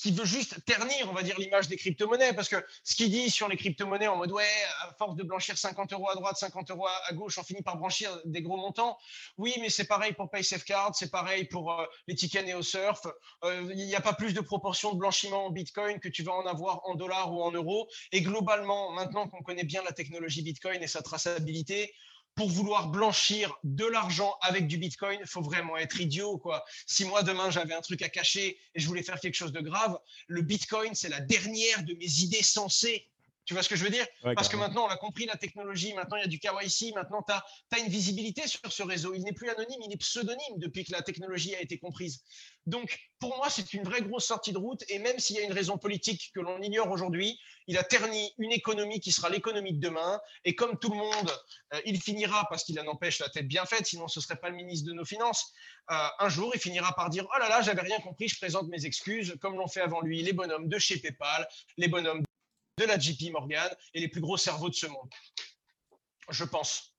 qui 0.00 0.10
veut 0.10 0.24
juste 0.24 0.64
ternir, 0.64 1.08
on 1.08 1.12
va 1.12 1.22
dire, 1.22 1.38
l'image 1.38 1.68
des 1.68 1.76
crypto-monnaies. 1.76 2.32
Parce 2.32 2.48
que 2.48 2.56
ce 2.82 2.96
qu'il 2.96 3.10
dit 3.10 3.30
sur 3.30 3.48
les 3.48 3.56
crypto-monnaies 3.56 4.08
en 4.08 4.16
mode, 4.16 4.32
ouais, 4.32 4.48
à 4.82 4.92
force 4.94 5.14
de 5.16 5.22
blanchir 5.22 5.58
50 5.58 5.92
euros 5.92 6.08
à 6.08 6.14
droite, 6.14 6.36
50 6.36 6.70
euros 6.70 6.86
à 6.86 7.12
gauche, 7.12 7.38
on 7.38 7.42
finit 7.42 7.62
par 7.62 7.76
blanchir 7.76 8.18
des 8.24 8.42
gros 8.42 8.56
montants. 8.56 8.98
Oui, 9.36 9.54
mais 9.60 9.68
c'est 9.68 9.86
pareil 9.86 10.14
pour 10.14 10.30
PaySafeCard, 10.30 10.96
c'est 10.96 11.10
pareil 11.10 11.44
pour 11.44 11.72
euh, 11.72 11.84
les 12.08 12.14
tickets 12.14 12.46
NeoSurf. 12.46 13.06
Euh, 13.44 13.66
il 13.70 13.86
n'y 13.86 13.94
a 13.94 14.00
pas 14.00 14.14
plus 14.14 14.32
de 14.32 14.40
proportion 14.40 14.92
de 14.92 14.98
blanchiment 14.98 15.46
en 15.46 15.50
Bitcoin 15.50 16.00
que 16.00 16.08
tu 16.08 16.22
vas 16.22 16.32
en 16.32 16.46
avoir 16.46 16.80
en 16.88 16.94
dollars 16.94 17.32
ou 17.32 17.42
en 17.42 17.52
euros. 17.52 17.88
Et 18.12 18.22
globalement, 18.22 18.92
maintenant 18.92 19.28
qu'on 19.28 19.42
connaît 19.42 19.64
bien 19.64 19.82
la 19.82 19.92
technologie 19.92 20.42
Bitcoin 20.42 20.82
et 20.82 20.88
sa 20.88 21.02
traçabilité, 21.02 21.92
pour 22.34 22.48
vouloir 22.48 22.88
blanchir 22.88 23.58
de 23.62 23.84
l'argent 23.84 24.34
avec 24.40 24.66
du 24.66 24.78
Bitcoin, 24.78 25.18
il 25.20 25.26
faut 25.26 25.42
vraiment 25.42 25.76
être 25.76 26.00
idiot. 26.00 26.38
Quoi. 26.38 26.64
Si 26.86 27.04
moi, 27.04 27.22
demain, 27.22 27.50
j'avais 27.50 27.74
un 27.74 27.80
truc 27.80 28.02
à 28.02 28.08
cacher 28.08 28.58
et 28.74 28.80
je 28.80 28.86
voulais 28.86 29.02
faire 29.02 29.20
quelque 29.20 29.34
chose 29.34 29.52
de 29.52 29.60
grave, 29.60 29.98
le 30.28 30.42
Bitcoin, 30.42 30.94
c'est 30.94 31.08
la 31.08 31.20
dernière 31.20 31.82
de 31.84 31.94
mes 31.94 32.20
idées 32.20 32.42
sensées. 32.42 33.08
Tu 33.52 33.54
vois 33.54 33.62
ce 33.62 33.68
que 33.68 33.76
je 33.76 33.84
veux 33.84 33.90
dire 33.90 34.06
Parce 34.34 34.48
que 34.48 34.56
maintenant, 34.56 34.86
on 34.86 34.88
a 34.88 34.96
compris 34.96 35.26
la 35.26 35.36
technologie, 35.36 35.92
maintenant 35.92 36.16
il 36.16 36.22
y 36.22 36.24
a 36.24 36.26
du 36.26 36.38
KYC, 36.38 36.94
maintenant 36.94 37.22
tu 37.22 37.34
as, 37.34 37.78
une 37.80 37.90
visibilité 37.90 38.46
sur 38.46 38.72
ce 38.72 38.82
réseau. 38.82 39.12
Il 39.12 39.24
n'est 39.24 39.34
plus 39.34 39.50
anonyme, 39.50 39.78
il 39.86 39.92
est 39.92 39.98
pseudonyme 39.98 40.56
depuis 40.56 40.84
que 40.84 40.92
la 40.92 41.02
technologie 41.02 41.54
a 41.54 41.60
été 41.60 41.76
comprise. 41.76 42.22
Donc, 42.64 42.98
pour 43.18 43.36
moi, 43.36 43.50
c'est 43.50 43.74
une 43.74 43.82
vraie 43.82 44.00
grosse 44.00 44.24
sortie 44.24 44.52
de 44.52 44.58
route. 44.58 44.82
Et 44.88 44.98
même 44.98 45.18
s'il 45.18 45.36
y 45.36 45.38
a 45.40 45.42
une 45.42 45.52
raison 45.52 45.76
politique 45.76 46.30
que 46.34 46.40
l'on 46.40 46.62
ignore 46.62 46.90
aujourd'hui, 46.90 47.38
il 47.66 47.76
a 47.76 47.84
terni 47.84 48.32
une 48.38 48.52
économie 48.52 49.00
qui 49.00 49.12
sera 49.12 49.28
l'économie 49.28 49.74
de 49.74 49.80
demain. 49.80 50.18
Et 50.46 50.54
comme 50.54 50.78
tout 50.78 50.90
le 50.90 50.96
monde, 50.96 51.30
euh, 51.74 51.80
il 51.84 52.00
finira, 52.00 52.46
parce 52.48 52.64
qu'il 52.64 52.80
en 52.80 52.86
empêche 52.86 53.18
la 53.18 53.28
tête 53.28 53.48
bien 53.48 53.66
faite, 53.66 53.84
sinon 53.84 54.08
ce 54.08 54.20
ne 54.20 54.22
serait 54.22 54.36
pas 54.36 54.48
le 54.48 54.56
ministre 54.56 54.88
de 54.88 54.94
nos 54.94 55.04
Finances, 55.04 55.52
euh, 55.90 56.06
un 56.20 56.28
jour, 56.30 56.52
il 56.54 56.60
finira 56.60 56.94
par 56.94 57.10
dire 57.10 57.26
Oh 57.34 57.38
là 57.38 57.50
là, 57.50 57.60
j'avais 57.60 57.82
rien 57.82 57.98
compris, 58.00 58.28
je 58.28 58.38
présente 58.38 58.68
mes 58.68 58.86
excuses, 58.86 59.36
comme 59.42 59.56
l'ont 59.56 59.68
fait 59.68 59.82
avant 59.82 60.00
lui 60.00 60.22
les 60.22 60.32
bonhommes 60.32 60.68
de 60.68 60.78
chez 60.78 60.96
PayPal, 60.96 61.46
les 61.76 61.88
bonhommes 61.88 62.22
de 62.78 62.84
la 62.84 62.98
JP 62.98 63.32
Morgan 63.32 63.68
et 63.94 64.00
les 64.00 64.08
plus 64.08 64.20
gros 64.20 64.36
cerveaux 64.36 64.68
de 64.68 64.74
ce 64.74 64.86
monde. 64.86 65.08
Je 66.30 66.44
pense. 66.44 66.94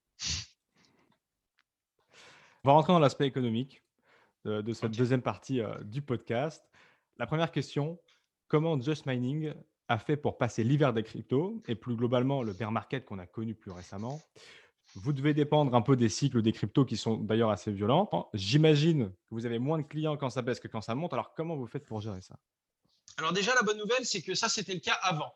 On 2.64 2.70
va 2.70 2.74
rentrer 2.74 2.94
dans 2.94 3.00
l'aspect 3.00 3.26
économique 3.26 3.82
de, 4.46 4.74
cette 4.74 4.92
deuxième 4.92 5.22
partie 5.22 5.62
euh, 5.62 5.76
du 5.84 6.02
podcast. 6.02 6.64
La 7.18 7.28
première 7.28 7.52
question, 7.52 8.00
comment 8.48 8.80
Just 8.80 9.06
Mining 9.06 9.54
a 9.88 9.98
fait 9.98 10.18
pour 10.18 10.38
passer 10.38 10.64
l'hiver 10.64 10.94
des 10.94 11.04
cryptos 11.04 11.62
et 11.68 11.76
plus 11.76 11.96
globalement 11.96 12.44
le 12.44 12.54
bear 12.54 12.72
market 12.72 13.06
qu'on 13.06 13.20
a 13.20 13.26
connu 13.26 13.56
plus 13.56 13.72
récemment? 13.72 14.22
Vous 14.96 15.14
devez 15.14 15.34
dépendre 15.34 15.74
un 15.76 15.82
peu 15.82 15.96
des 15.96 16.10
cycles 16.10 16.42
des 16.42 16.52
cryptos 16.52 16.86
qui 16.86 16.98
sont 16.98 17.18
d'ailleurs 17.18 17.50
assez 17.50 17.72
violents. 17.72 18.30
J'imagine 18.34 19.10
que 19.10 19.16
vous 19.32 19.46
avez 19.46 19.60
moins 19.60 19.80
de 19.80 19.84
clients 19.84 20.18
quand 20.18 20.30
ça 20.30 20.42
baisse 20.42 20.60
que 20.60 20.68
quand 20.68 20.82
ça 20.82 20.94
monte. 20.94 21.14
Alors 21.14 21.34
comment 21.34 21.56
vous 21.56 21.66
faites 21.66 21.86
pour 21.86 22.02
gérer 22.02 22.22
ça? 22.22 22.38
Alors 23.18 23.34
déjà, 23.34 23.56
la 23.56 23.62
bonne 23.62 23.78
nouvelle, 23.78 24.06
c'est 24.06 24.22
que 24.22 24.36
ça, 24.36 24.50
c'était 24.50 24.74
le 24.74 24.80
cas 24.80 24.98
avant. 25.02 25.34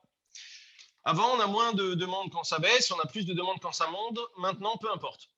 Avant, 1.08 1.38
on 1.38 1.40
a 1.40 1.48
moins 1.48 1.72
de 1.72 1.94
demandes 1.94 2.30
quand 2.34 2.44
ça 2.44 2.60
baisse, 2.60 2.92
on 2.92 3.00
a 3.00 3.06
plus 3.06 3.26
de 3.26 3.34
demandes 3.34 3.62
quand 3.62 3.72
ça 3.72 3.88
monte. 3.88 4.20
Maintenant, 4.40 4.76
peu 4.76 4.92
importe. 4.92 5.30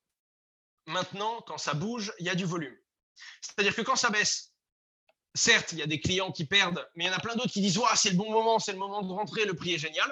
Maintenant, 0.87 1.43
quand 1.45 1.59
ça 1.59 1.75
bouge, 1.75 2.11
il 2.17 2.25
y 2.25 2.29
a 2.29 2.33
du 2.33 2.43
volume. 2.43 2.75
C'est-à-dire 3.39 3.75
que 3.75 3.83
quand 3.83 3.95
ça 3.95 4.09
baisse, 4.09 4.55
certes, 5.35 5.73
il 5.73 5.77
y 5.77 5.83
a 5.83 5.85
des 5.85 6.01
clients 6.01 6.31
qui 6.31 6.45
perdent, 6.45 6.89
mais 6.95 7.03
il 7.03 7.07
y 7.07 7.09
en 7.11 7.15
a 7.15 7.19
plein 7.19 7.35
d'autres 7.35 7.51
qui 7.51 7.61
disent 7.61 7.79
c'est 7.97 8.09
le 8.09 8.15
bon 8.15 8.31
moment, 8.31 8.57
c'est 8.57 8.71
le 8.71 8.79
moment 8.79 9.03
de 9.03 9.13
rentrer, 9.13 9.45
le 9.45 9.53
prix 9.53 9.75
est 9.75 9.77
génial. 9.77 10.11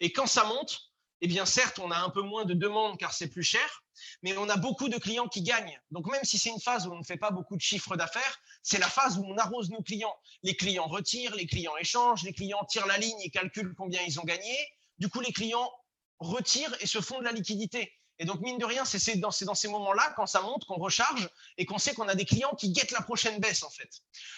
Et 0.00 0.12
quand 0.12 0.26
ça 0.26 0.44
monte, 0.44 0.92
eh 1.22 1.28
bien 1.28 1.46
certes, 1.46 1.78
on 1.78 1.90
a 1.90 1.98
un 1.98 2.10
peu 2.10 2.20
moins 2.20 2.44
de 2.44 2.52
demandes 2.52 2.98
car 2.98 3.14
c'est 3.14 3.28
plus 3.28 3.42
cher, 3.42 3.82
mais 4.20 4.36
on 4.36 4.50
a 4.50 4.58
beaucoup 4.58 4.90
de 4.90 4.98
clients 4.98 5.28
qui 5.28 5.40
gagnent. 5.40 5.80
Donc 5.90 6.12
même 6.12 6.24
si 6.24 6.36
c'est 6.36 6.50
une 6.50 6.60
phase 6.60 6.86
où 6.86 6.92
on 6.92 6.98
ne 6.98 7.04
fait 7.04 7.16
pas 7.16 7.30
beaucoup 7.30 7.56
de 7.56 7.62
chiffres 7.62 7.96
d'affaires, 7.96 8.38
c'est 8.62 8.78
la 8.78 8.90
phase 8.90 9.16
où 9.16 9.24
on 9.24 9.38
arrose 9.38 9.70
nos 9.70 9.80
clients. 9.80 10.14
Les 10.42 10.56
clients 10.56 10.88
retirent, 10.88 11.34
les 11.36 11.46
clients 11.46 11.78
échangent, 11.78 12.22
les 12.22 12.34
clients 12.34 12.66
tirent 12.68 12.86
la 12.86 12.98
ligne 12.98 13.20
et 13.22 13.30
calculent 13.30 13.74
combien 13.74 14.02
ils 14.02 14.20
ont 14.20 14.24
gagné. 14.24 14.54
Du 15.00 15.08
coup, 15.08 15.20
les 15.20 15.32
clients 15.32 15.70
retirent 16.18 16.76
et 16.80 16.86
se 16.86 17.00
font 17.00 17.18
de 17.18 17.24
la 17.24 17.32
liquidité. 17.32 17.92
Et 18.20 18.26
donc, 18.26 18.42
mine 18.42 18.58
de 18.58 18.66
rien, 18.66 18.84
c'est 18.84 19.16
dans, 19.16 19.30
ces 19.30 19.68
moments-là, 19.68 20.12
quand 20.14 20.26
ça 20.26 20.42
monte, 20.42 20.66
qu'on 20.66 20.78
recharge 20.78 21.30
et 21.56 21.64
qu'on 21.64 21.78
sait 21.78 21.94
qu'on 21.94 22.06
a 22.06 22.14
des 22.14 22.26
clients 22.26 22.54
qui 22.54 22.70
guettent 22.70 22.90
la 22.90 23.00
prochaine 23.00 23.40
baisse, 23.40 23.62
en 23.62 23.70
fait. 23.70 23.88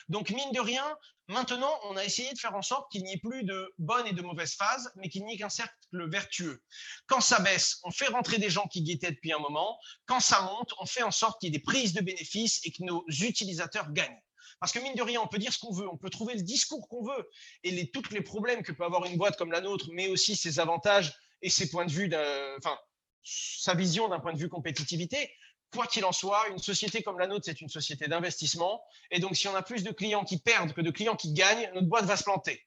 Donc, 0.09 0.31
mine 0.31 0.53
de 0.53 0.61
rien, 0.61 0.87
maintenant, 1.27 1.72
on 1.87 1.96
a 1.96 2.05
essayé 2.05 2.33
de 2.33 2.38
faire 2.38 2.55
en 2.55 2.62
sorte 2.62 2.92
qu'il 2.92 3.03
n'y 3.03 3.14
ait 3.14 3.18
plus 3.18 3.42
de 3.42 3.75
bonnes 3.79 4.07
et 4.07 4.12
de 4.12 4.22
mauvaises 4.22 4.55
phases, 4.55 4.92
mais 4.94 5.09
qu'il 5.09 5.25
n'y 5.25 5.35
ait 5.35 5.38
qu'un 5.38 5.48
cercle 5.48 5.75
vertueux. 6.09 6.62
Quand 7.09 7.20
ça 7.20 7.40
baisse, 7.40 7.81
on 7.83 7.90
fait 7.90 8.07
rentrer 8.07 8.38
des 8.38 8.51
gens 8.51 8.68
qui 8.68 8.83
guettaient 8.83 9.11
depuis 9.11 9.33
un 9.33 9.40
moment. 9.40 9.77
Quand 10.07 10.20
ça 10.20 10.42
monte, 10.42 10.72
on 10.79 10.87
fait 10.87 11.03
en 11.03 11.11
sorte 11.11 11.40
qu'il 11.40 11.53
y 11.53 11.57
ait 11.57 11.59
des 11.59 11.64
prises 11.64 11.92
de 11.92 12.03
bénéfices 12.03 12.61
et 12.64 12.70
que 12.70 12.85
nos 12.85 13.05
utilisateurs 13.09 13.90
gagnent. 13.90 14.22
Parce 14.61 14.72
que 14.72 14.78
mine 14.78 14.94
de 14.94 15.02
rien, 15.02 15.20
on 15.20 15.26
peut 15.26 15.38
dire 15.38 15.52
ce 15.52 15.59
qu'on 15.59 15.72
veut, 15.72 15.88
on 15.88 15.96
peut 15.96 16.11
trouver 16.11 16.35
le 16.35 16.42
discours 16.42 16.88
qu'on 16.88 17.02
veut 17.02 17.28
et 17.64 17.70
les, 17.70 17.90
tous 17.90 18.11
les 18.11 18.22
problèmes 18.22 18.62
que 18.62 18.72
peut 18.72 18.85
avoir 18.85 19.05
une 19.07 19.16
boîte 19.16 19.37
comme 19.37 19.52
la 19.52 19.61
nôtre, 19.61 19.88
mais 19.92 20.09
aussi 20.09 20.37
ses 20.37 20.61
avantages 20.61 21.14
et 21.42 21.50
ses 21.50 21.70
points 21.70 21.85
de 21.85 21.90
vue, 21.90 22.11
enfin, 22.59 22.78
sa 23.24 23.74
vision 23.74 24.09
d'un 24.09 24.20
point 24.20 24.33
de 24.33 24.38
vue 24.38 24.48
compétitivité. 24.48 25.31
Quoi 25.72 25.87
qu'il 25.87 26.05
en 26.05 26.12
soit, 26.12 26.48
une 26.50 26.59
société 26.59 27.02
comme 27.02 27.18
la 27.18 27.26
nôtre, 27.26 27.46
c'est 27.46 27.61
une 27.61 27.68
société 27.68 28.07
d'investissement. 28.07 28.85
Et 29.11 29.20
donc, 29.20 29.37
si 29.37 29.48
on 29.48 29.55
a 29.55 29.62
plus 29.62 29.83
de 29.83 29.90
clients 29.90 30.24
qui 30.24 30.38
perdent 30.38 30.72
que 30.72 30.83
de 30.83 30.90
clients 30.90 31.16
qui 31.16 31.33
gagnent, 31.33 31.70
notre 31.74 31.87
boîte 31.87 32.05
va 32.05 32.16
se 32.16 32.24
planter. 32.24 32.66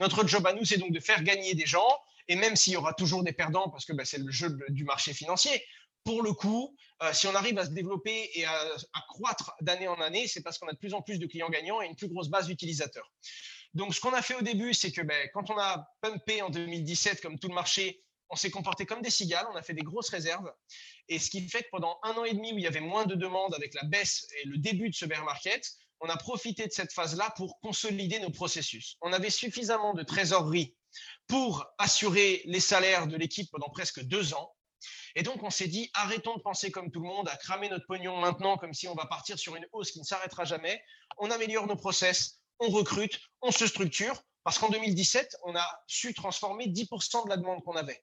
Notre 0.00 0.26
job 0.26 0.46
à 0.46 0.52
nous, 0.52 0.64
c'est 0.64 0.76
donc 0.76 0.92
de 0.92 1.00
faire 1.00 1.22
gagner 1.22 1.54
des 1.54 1.66
gens. 1.66 1.88
Et 2.28 2.36
même 2.36 2.56
s'il 2.56 2.74
y 2.74 2.76
aura 2.76 2.92
toujours 2.92 3.22
des 3.22 3.32
perdants, 3.32 3.70
parce 3.70 3.84
que 3.84 3.92
ben, 3.92 4.04
c'est 4.04 4.18
le 4.18 4.30
jeu 4.30 4.58
du 4.68 4.84
marché 4.84 5.14
financier, 5.14 5.64
pour 6.06 6.22
le 6.22 6.32
coup, 6.32 6.74
euh, 7.02 7.12
si 7.12 7.26
on 7.26 7.34
arrive 7.34 7.58
à 7.58 7.66
se 7.66 7.70
développer 7.70 8.30
et 8.34 8.46
à, 8.46 8.76
croître 9.08 9.54
d'année 9.60 9.88
en 9.88 10.00
année, 10.00 10.28
c'est 10.28 10.40
parce 10.40 10.56
qu'on 10.56 10.68
a 10.68 10.72
de 10.72 10.78
plus 10.78 10.94
en 10.94 11.02
plus 11.02 11.18
de 11.18 11.26
clients 11.26 11.50
gagnants 11.50 11.82
et 11.82 11.86
une 11.86 11.96
plus 11.96 12.08
grosse 12.08 12.28
base 12.28 12.46
d'utilisateurs. 12.46 13.12
Donc, 13.74 13.92
ce 13.92 14.00
qu'on 14.00 14.12
a 14.12 14.22
fait 14.22 14.36
au 14.36 14.40
début, 14.40 14.72
c'est 14.72 14.92
que 14.92 15.02
ben, 15.02 15.28
quand 15.34 15.50
on 15.50 15.58
a 15.58 15.84
pumpé 16.00 16.42
en 16.42 16.48
2017, 16.48 17.20
comme 17.20 17.38
tout 17.40 17.48
le 17.48 17.54
marché, 17.54 18.04
on 18.30 18.36
s'est 18.36 18.50
comporté 18.50 18.86
comme 18.86 19.02
des 19.02 19.10
cigales, 19.10 19.46
on 19.52 19.56
a 19.56 19.62
fait 19.62 19.74
des 19.74 19.82
grosses 19.82 20.08
réserves. 20.08 20.50
Et 21.08 21.18
ce 21.18 21.28
qui 21.28 21.46
fait 21.48 21.64
que 21.64 21.68
pendant 21.72 21.98
un 22.04 22.12
an 22.12 22.24
et 22.24 22.34
demi 22.34 22.52
où 22.52 22.58
il 22.58 22.62
y 22.62 22.68
avait 22.68 22.80
moins 22.80 23.04
de 23.04 23.16
demandes 23.16 23.54
avec 23.54 23.74
la 23.74 23.82
baisse 23.82 24.26
et 24.40 24.46
le 24.46 24.58
début 24.58 24.88
de 24.88 24.94
ce 24.94 25.06
bear 25.06 25.24
market, 25.24 25.68
on 26.00 26.08
a 26.08 26.16
profité 26.16 26.66
de 26.66 26.72
cette 26.72 26.92
phase-là 26.92 27.32
pour 27.36 27.58
consolider 27.60 28.20
nos 28.20 28.30
processus. 28.30 28.96
On 29.00 29.12
avait 29.12 29.30
suffisamment 29.30 29.92
de 29.92 30.04
trésorerie 30.04 30.76
pour 31.26 31.66
assurer 31.78 32.42
les 32.44 32.60
salaires 32.60 33.08
de 33.08 33.16
l'équipe 33.16 33.50
pendant 33.50 33.70
presque 33.70 34.02
deux 34.02 34.34
ans. 34.34 34.55
Et 35.14 35.22
donc, 35.22 35.42
on 35.42 35.50
s'est 35.50 35.68
dit, 35.68 35.90
arrêtons 35.94 36.36
de 36.36 36.42
penser 36.42 36.70
comme 36.70 36.90
tout 36.90 37.00
le 37.00 37.06
monde, 37.06 37.28
à 37.28 37.36
cramer 37.36 37.68
notre 37.68 37.86
pognon 37.86 38.16
maintenant, 38.18 38.56
comme 38.56 38.74
si 38.74 38.88
on 38.88 38.94
va 38.94 39.06
partir 39.06 39.38
sur 39.38 39.56
une 39.56 39.66
hausse 39.72 39.90
qui 39.90 39.98
ne 39.98 40.04
s'arrêtera 40.04 40.44
jamais. 40.44 40.82
On 41.18 41.30
améliore 41.30 41.66
nos 41.66 41.76
process, 41.76 42.40
on 42.58 42.68
recrute, 42.68 43.18
on 43.42 43.50
se 43.50 43.66
structure, 43.66 44.22
parce 44.44 44.58
qu'en 44.58 44.68
2017, 44.68 45.38
on 45.44 45.56
a 45.56 45.66
su 45.86 46.14
transformer 46.14 46.68
10% 46.68 47.24
de 47.24 47.30
la 47.30 47.36
demande 47.36 47.62
qu'on 47.64 47.76
avait. 47.76 48.02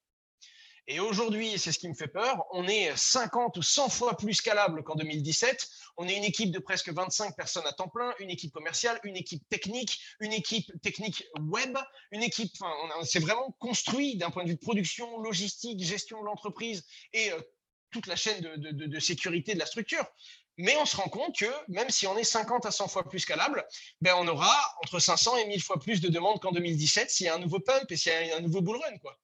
Et 0.87 0.99
aujourd'hui, 0.99 1.57
c'est 1.57 1.71
ce 1.71 1.79
qui 1.79 1.87
me 1.87 1.93
fait 1.93 2.09
peur, 2.09 2.45
on 2.51 2.67
est 2.67 2.95
50 2.95 3.55
ou 3.55 3.61
100 3.61 3.87
fois 3.87 4.17
plus 4.17 4.33
scalable 4.33 4.83
qu'en 4.83 4.95
2017. 4.95 5.69
On 5.95 6.07
est 6.07 6.17
une 6.17 6.25
équipe 6.25 6.51
de 6.51 6.59
presque 6.59 6.89
25 6.89 7.37
personnes 7.37 7.65
à 7.65 7.71
temps 7.71 7.87
plein, 7.87 8.13
une 8.19 8.29
équipe 8.29 8.51
commerciale, 8.51 8.99
une 9.03 9.15
équipe 9.15 9.47
technique, 9.47 9.99
une 10.19 10.33
équipe 10.33 10.69
technique 10.81 11.23
web, 11.39 11.77
une 12.11 12.23
équipe, 12.23 12.51
enfin, 12.59 12.73
on 12.99 13.05
s'est 13.05 13.19
vraiment 13.19 13.55
construit 13.59 14.17
d'un 14.17 14.29
point 14.29 14.43
de 14.43 14.49
vue 14.49 14.55
de 14.55 14.59
production, 14.59 15.19
logistique, 15.19 15.81
gestion 15.81 16.19
de 16.19 16.25
l'entreprise 16.25 16.83
et 17.13 17.31
euh, 17.31 17.39
toute 17.91 18.07
la 18.07 18.17
chaîne 18.17 18.41
de, 18.41 18.71
de, 18.71 18.99
sécurité 18.99 19.53
de 19.53 19.59
la 19.59 19.65
structure. 19.65 20.05
Mais 20.57 20.75
on 20.77 20.85
se 20.85 20.97
rend 20.97 21.09
compte 21.09 21.37
que 21.37 21.51
même 21.69 21.89
si 21.89 22.07
on 22.07 22.17
est 22.17 22.23
50 22.23 22.65
à 22.65 22.71
100 22.71 22.87
fois 22.89 23.07
plus 23.07 23.19
scalable, 23.19 23.65
ben 24.01 24.15
on 24.17 24.27
aura 24.27 24.53
entre 24.83 24.99
500 24.99 25.37
et 25.37 25.45
1000 25.47 25.61
fois 25.61 25.79
plus 25.79 26.01
de 26.01 26.09
demandes 26.09 26.41
qu'en 26.41 26.51
2017 26.51 27.09
s'il 27.09 27.27
y 27.27 27.29
a 27.29 27.35
un 27.35 27.39
nouveau 27.39 27.59
pump 27.59 27.89
et 27.89 27.95
s'il 27.95 28.11
y 28.11 28.31
a 28.31 28.37
un 28.37 28.41
nouveau 28.41 28.61
bull 28.61 28.77
run. 28.77 28.97
Quoi. 28.97 29.17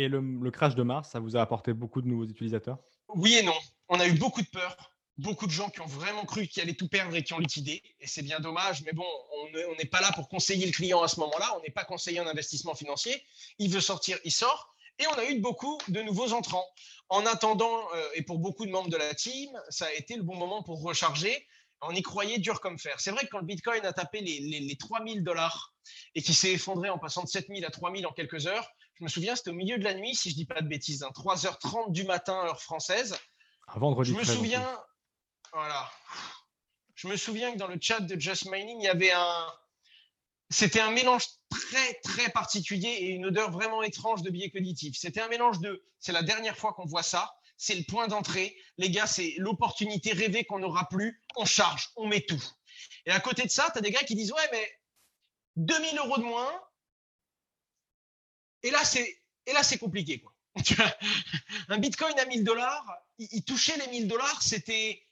Et 0.00 0.08
le, 0.08 0.50
crash 0.50 0.74
de 0.74 0.82
mars, 0.82 1.10
ça 1.10 1.20
vous 1.20 1.36
a 1.36 1.42
apporté 1.42 1.74
beaucoup 1.74 2.00
de 2.00 2.08
nouveaux 2.08 2.24
utilisateurs? 2.24 2.78
Oui 3.14 3.34
et 3.34 3.42
non. 3.42 3.58
On 3.90 4.00
a 4.00 4.06
eu 4.06 4.14
beaucoup 4.14 4.40
de 4.40 4.46
peur, 4.46 4.74
beaucoup 5.18 5.46
de 5.46 5.50
gens 5.50 5.68
qui 5.68 5.82
ont 5.82 5.86
vraiment 5.86 6.24
cru 6.24 6.46
qu'ils 6.46 6.62
allaient 6.62 6.72
tout 6.72 6.88
perdre 6.88 7.14
et 7.14 7.22
qui 7.22 7.34
ont 7.34 7.38
liquidé. 7.38 7.82
Et 8.00 8.06
c'est 8.06 8.22
bien 8.22 8.40
dommage, 8.40 8.82
mais 8.84 8.92
bon, 8.94 9.04
on 9.34 9.74
n'est 9.76 9.84
pas 9.84 10.00
là 10.00 10.10
pour 10.14 10.30
conseiller 10.30 10.64
le 10.64 10.72
client 10.72 11.02
à 11.02 11.08
ce 11.08 11.20
moment-là. 11.20 11.54
On 11.58 11.60
n'est 11.60 11.70
pas 11.70 11.84
conseiller 11.84 12.18
en 12.18 12.26
investissement 12.26 12.74
financier. 12.74 13.22
Il 13.58 13.70
veut 13.70 13.82
sortir, 13.82 14.16
il 14.24 14.32
sort. 14.32 14.74
Et 14.98 15.06
on 15.06 15.18
a 15.18 15.24
eu 15.26 15.38
beaucoup 15.38 15.76
de 15.88 16.00
nouveaux 16.00 16.32
entrants. 16.32 16.66
En 17.10 17.26
attendant, 17.26 17.78
euh, 17.94 18.08
et 18.14 18.22
pour 18.22 18.38
beaucoup 18.38 18.64
de 18.64 18.70
membres 18.70 18.88
de 18.88 18.96
la 18.96 19.12
team, 19.12 19.50
ça 19.68 19.84
a 19.84 19.92
été 19.92 20.16
le 20.16 20.22
bon 20.22 20.36
moment 20.36 20.62
pour 20.62 20.80
recharger. 20.80 21.46
On 21.82 21.94
y 21.94 22.00
croyait 22.00 22.38
dur 22.38 22.62
comme 22.62 22.78
fer. 22.78 22.98
C'est 23.00 23.10
vrai 23.10 23.26
que 23.26 23.30
quand 23.32 23.40
le 23.40 23.44
Bitcoin 23.44 23.84
a 23.84 23.92
tapé 23.92 24.22
les, 24.22 24.40
les, 24.40 24.60
les 24.60 24.76
3000 24.76 25.22
dollars 25.22 25.74
et 26.14 26.22
qui 26.22 26.32
s'est 26.32 26.52
effondré 26.52 26.88
en 26.88 26.98
passant 26.98 27.22
de 27.22 27.28
7000 27.28 27.66
à 27.66 27.70
3000 27.70 28.06
en 28.06 28.12
quelques 28.12 28.46
heures, 28.46 28.66
je 29.00 29.04
me 29.04 29.08
souviens, 29.08 29.34
c'était 29.34 29.48
au 29.48 29.54
milieu 29.54 29.78
de 29.78 29.84
la 29.84 29.94
nuit, 29.94 30.14
si 30.14 30.28
je 30.28 30.34
dis 30.34 30.44
pas 30.44 30.60
de 30.60 30.68
bêtises, 30.68 31.02
3h30 31.02 31.66
hein, 31.66 31.84
du 31.88 32.04
matin, 32.04 32.34
heure 32.44 32.60
française. 32.60 33.16
Un 33.68 33.78
vendredi. 33.78 34.10
Je 34.10 34.16
me 34.16 34.24
souviens, 34.24 34.78
voilà. 35.54 35.90
Je 36.96 37.08
me 37.08 37.16
souviens 37.16 37.50
que 37.52 37.56
dans 37.56 37.66
le 37.66 37.78
chat 37.80 38.00
de 38.00 38.20
Just 38.20 38.50
Mining, 38.50 38.78
il 38.78 38.84
y 38.84 38.88
avait 38.88 39.10
un. 39.10 39.46
C'était 40.50 40.80
un 40.80 40.90
mélange 40.90 41.24
très, 41.48 41.94
très 42.04 42.28
particulier 42.28 42.88
et 42.88 43.08
une 43.08 43.24
odeur 43.24 43.50
vraiment 43.50 43.82
étrange 43.82 44.20
de 44.20 44.28
billets 44.28 44.50
cognitifs. 44.50 44.98
C'était 44.98 45.22
un 45.22 45.28
mélange 45.28 45.60
de. 45.60 45.82
C'est 45.98 46.12
la 46.12 46.22
dernière 46.22 46.58
fois 46.58 46.74
qu'on 46.74 46.84
voit 46.84 47.02
ça. 47.02 47.32
C'est 47.56 47.76
le 47.76 47.84
point 47.84 48.06
d'entrée. 48.06 48.54
Les 48.76 48.90
gars, 48.90 49.06
c'est 49.06 49.34
l'opportunité 49.38 50.12
rêvée 50.12 50.44
qu'on 50.44 50.58
n'aura 50.58 50.90
plus. 50.90 51.22
On 51.36 51.46
charge, 51.46 51.88
on 51.96 52.06
met 52.06 52.20
tout. 52.20 52.42
Et 53.06 53.12
à 53.12 53.20
côté 53.20 53.44
de 53.44 53.50
ça, 53.50 53.70
tu 53.72 53.78
as 53.78 53.80
des 53.80 53.92
gars 53.92 54.02
qui 54.02 54.14
disent 54.14 54.32
Ouais, 54.32 54.48
mais 54.52 54.70
2000 55.56 55.96
euros 55.96 56.18
de 56.18 56.24
moins, 56.24 56.52
et 58.62 58.70
là, 58.70 58.84
c'est, 58.84 59.20
et 59.46 59.52
là, 59.52 59.62
c'est 59.62 59.78
compliqué. 59.78 60.20
Quoi. 60.20 60.32
un 61.68 61.78
bitcoin 61.78 62.18
à 62.18 62.24
1000 62.26 62.44
dollars, 62.44 62.86
il, 63.18 63.44
touchait 63.44 63.76
les 63.78 63.88
1000 63.88 64.08
dollars, 64.08 64.42
c'était. 64.42 65.02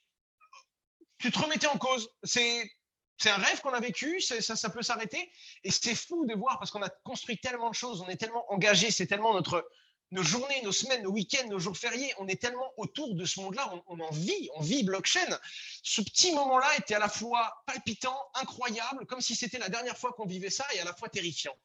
Tu 1.17 1.31
te 1.31 1.39
remettais 1.39 1.67
en 1.67 1.77
cause. 1.77 2.09
C'est, 2.23 2.71
c'est 3.17 3.29
un 3.29 3.37
rêve 3.37 3.59
qu'on 3.61 3.73
a 3.73 3.79
vécu, 3.79 4.21
ça, 4.21 4.41
ça 4.41 4.69
peut 4.69 4.81
s'arrêter. 4.81 5.31
Et 5.63 5.71
c'est 5.71 5.95
fou 5.95 6.25
de 6.25 6.33
voir 6.35 6.57
parce 6.59 6.71
qu'on 6.71 6.81
a 6.81 6.89
construit 7.03 7.37
tellement 7.37 7.69
de 7.69 7.75
choses, 7.75 8.01
on 8.01 8.07
est 8.07 8.15
tellement 8.15 8.51
engagé, 8.51 8.91
c'est 8.91 9.07
tellement 9.07 9.33
notre, 9.33 9.69
nos 10.11 10.23
journées, 10.23 10.61
nos 10.63 10.71
semaines, 10.71 11.03
nos 11.03 11.11
week-ends, 11.11 11.47
nos 11.49 11.59
jours 11.59 11.77
fériés, 11.77 12.13
on 12.17 12.27
est 12.27 12.41
tellement 12.41 12.71
autour 12.77 13.15
de 13.15 13.25
ce 13.25 13.41
monde-là, 13.41 13.69
on, 13.73 13.83
on, 13.87 13.99
en 13.99 14.11
vit, 14.11 14.49
on 14.55 14.61
vit 14.61 14.83
blockchain. 14.83 15.37
Ce 15.83 16.01
petit 16.01 16.33
moment-là 16.33 16.67
était 16.77 16.95
à 16.95 16.99
la 16.99 17.09
fois 17.09 17.61
palpitant, 17.65 18.17
incroyable, 18.35 19.05
comme 19.05 19.21
si 19.21 19.35
c'était 19.35 19.59
la 19.59 19.69
dernière 19.69 19.97
fois 19.97 20.13
qu'on 20.13 20.25
vivait 20.25 20.49
ça 20.49 20.65
et 20.73 20.79
à 20.79 20.85
la 20.85 20.95
fois 20.95 21.09
terrifiant 21.09 21.55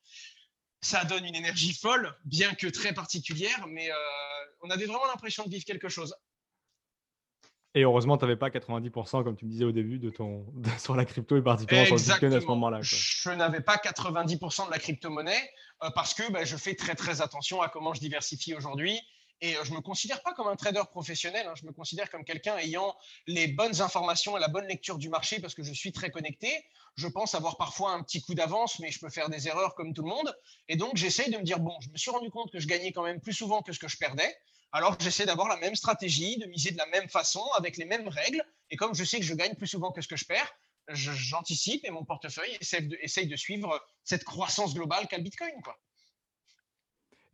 ça 0.85 1.05
donne 1.05 1.25
une 1.25 1.35
énergie 1.35 1.73
folle, 1.73 2.15
bien 2.25 2.55
que 2.55 2.67
très 2.67 2.93
particulière, 2.93 3.67
mais 3.69 3.91
euh, 3.91 3.95
on 4.63 4.71
avait 4.71 4.85
vraiment 4.85 5.07
l'impression 5.07 5.45
de 5.45 5.51
vivre 5.51 5.65
quelque 5.65 5.89
chose. 5.89 6.15
Et 7.75 7.83
heureusement, 7.83 8.17
tu 8.19 8.25
n'avais 8.25 8.37
pas 8.37 8.51
90%, 8.51 9.25
comme 9.25 9.35
tu 9.35 9.47
me 9.47 9.51
disais 9.51 9.65
au 9.65 9.73
début, 9.73 9.99
de 9.99 10.11
ton, 10.11 10.47
sur 10.79 10.95
la 10.95 11.05
crypto 11.05 11.37
et 11.37 11.43
particulièrement 11.43 11.97
sur 11.97 12.07
le 12.07 12.13
Bitcoin 12.13 12.35
à 12.35 12.41
ce 12.41 12.47
moment-là. 12.47 12.79
Je 12.83 13.31
n'avais 13.31 13.61
pas 13.61 13.77
90% 13.77 14.67
de 14.67 14.71
la 14.71 14.79
crypto-monnaie 14.79 15.51
euh, 15.83 15.91
parce 15.95 16.15
que 16.15 16.31
bah, 16.31 16.45
je 16.45 16.57
fais 16.57 16.75
très 16.75 16.95
très 16.95 17.23
attention 17.23 17.63
à 17.63 17.69
comment 17.69 17.95
je 17.95 18.01
diversifie 18.01 18.55
aujourd'hui. 18.55 19.01
Et 19.45 19.59
euh, 19.59 19.65
je 19.65 19.73
ne 19.73 19.77
me 19.77 19.83
considère 19.83 20.23
pas 20.23 20.33
comme 20.33 20.49
un 20.49 20.57
trader 20.57 20.85
professionnel, 20.91 21.47
hein. 21.47 21.53
je 21.55 21.67
me 21.67 21.73
considère 21.73 22.09
comme 22.09 22.25
quelqu'un 22.25 22.57
ayant 22.57 22.97
les 23.27 23.47
bonnes 23.47 23.83
informations 23.83 24.39
et 24.39 24.41
la 24.41 24.49
bonne 24.49 24.67
lecture 24.67 24.97
du 24.97 25.11
marché 25.11 25.39
parce 25.39 25.55
que 25.55 25.63
je 25.63 25.75
suis 25.75 25.93
très 25.93 26.11
connecté. 26.11 26.65
Je 26.97 27.07
pense 27.09 27.35
avoir 27.35 27.59
parfois 27.59 27.93
un 27.93 28.03
petit 28.03 28.23
coup 28.23 28.35
d'avance, 28.35 28.79
mais 28.79 28.91
je 28.91 28.99
peux 28.99 29.11
faire 29.11 29.29
des 29.29 29.47
erreurs 29.47 29.75
comme 29.75 29.93
tout 29.93 30.01
le 30.01 30.09
monde. 30.09 30.35
Et 30.69 30.77
donc, 30.77 30.97
j'essaye 30.97 31.31
de 31.31 31.37
me 31.37 31.43
dire, 31.43 31.61
bon, 31.61 31.77
je 31.81 31.91
me 31.91 31.97
suis 31.99 32.11
rendu 32.11 32.31
compte 32.31 32.51
que 32.53 32.59
je 32.59 32.67
gagnais 32.67 32.93
quand 32.93 33.03
même 33.03 33.21
plus 33.21 33.35
souvent 33.35 33.61
que 33.61 33.75
ce 33.75 33.79
que 33.79 33.87
je 33.87 33.99
perdais. 33.99 34.35
Alors, 34.73 34.97
j'essaie 34.99 35.27
d'avoir 35.27 35.49
la 35.49 35.59
même 35.59 35.75
stratégie, 35.75 36.39
de 36.39 36.47
miser 36.47 36.71
de 36.71 36.79
la 36.79 36.87
même 36.87 37.11
façon, 37.11 37.45
avec 37.59 37.77
les 37.77 37.85
mêmes 37.85 38.09
règles. 38.09 38.43
Et 38.71 38.77
comme 38.77 38.95
je 38.95 39.05
sais 39.05 39.19
que 39.19 39.27
je 39.27 39.35
gagne 39.35 39.57
plus 39.57 39.67
souvent 39.67 39.93
que 39.93 40.01
ce 40.01 40.09
que 40.09 40.17
je 40.17 40.25
perds, 40.25 40.55
j'anticipe 40.89 41.85
et 41.85 41.91
mon 41.91 42.07
portefeuille 42.07 42.57
essaye 42.63 43.27
de, 43.27 43.37
suivre 43.37 43.79
cette 44.05 44.25
croissance 44.25 44.73
globale 44.73 45.07
qu'a 45.07 45.19
le 45.19 45.23
Bitcoin. 45.23 45.53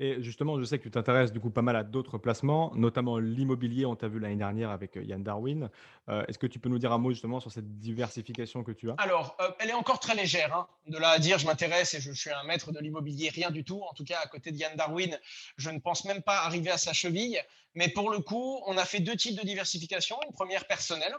Et 0.03 0.23
justement, 0.23 0.59
je 0.59 0.65
sais 0.65 0.79
que 0.79 0.83
tu 0.85 0.91
t'intéresses 0.91 1.31
du 1.31 1.41
coup 1.41 1.51
pas 1.51 1.61
mal 1.61 1.77
à 1.77 1.85
d'autres 1.85 2.17
placements, 2.17 2.73
notamment 2.75 3.19
l'immobilier, 3.19 3.85
on 3.85 3.97
t'a 3.97 4.09
vu 4.09 4.19
l'année 4.19 4.37
dernière 4.37 4.71
avec 4.71 4.97
euh, 4.97 5.05
Yann 5.05 5.23
Darwin. 5.23 5.69
Euh, 6.09 6.25
est-ce 6.27 6.39
que 6.39 6.47
tu 6.47 6.59
peux 6.59 6.71
nous 6.71 6.79
dire 6.79 6.91
un 6.91 6.97
mot 6.97 7.11
justement 7.11 7.39
sur 7.39 7.53
cette 7.53 7.79
diversification 7.79 8.65
que 8.65 8.73
tu 8.73 8.91
as? 8.91 8.95
Alors, 8.97 9.37
euh, 9.43 9.51
elle 9.59 9.69
est 9.69 9.75
encore 9.75 10.01
très 10.01 10.15
légère. 10.15 10.57
Hein. 10.57 10.67
De 10.87 10.97
là 10.97 11.11
à 11.11 11.19
dire 11.19 11.39
je 11.39 11.47
m'intéresse 11.47 11.93
et 11.93 12.01
je, 12.01 12.13
suis 12.13 12.31
un 12.31 12.45
maître 12.45 12.73
de 12.73 12.79
l'immobilier, 12.81 13.29
rien 13.29 13.51
du 13.51 13.63
tout. 13.63 13.83
En 13.83 13.93
tout 13.93 14.05
cas, 14.05 14.19
à 14.25 14.27
côté 14.27 14.53
de 14.53 14.57
Yann 14.57 14.75
Darwin, 14.75 15.19
je 15.59 15.69
ne 15.69 15.79
pense 15.79 16.07
même 16.07 16.23
pas 16.23 16.45
arriver 16.45 16.71
à 16.71 16.79
sa 16.79 16.95
cheville. 16.95 17.39
Mais 17.75 17.89
pour 17.89 18.11
le 18.11 18.21
coup, 18.21 18.63
on 18.67 18.79
a 18.79 18.87
fait 18.87 19.01
deux 19.01 19.17
types 19.17 19.39
de 19.39 19.47
diversification. 19.47 20.19
Une 20.27 20.33
première 20.33 20.67
personnelle, 20.67 21.15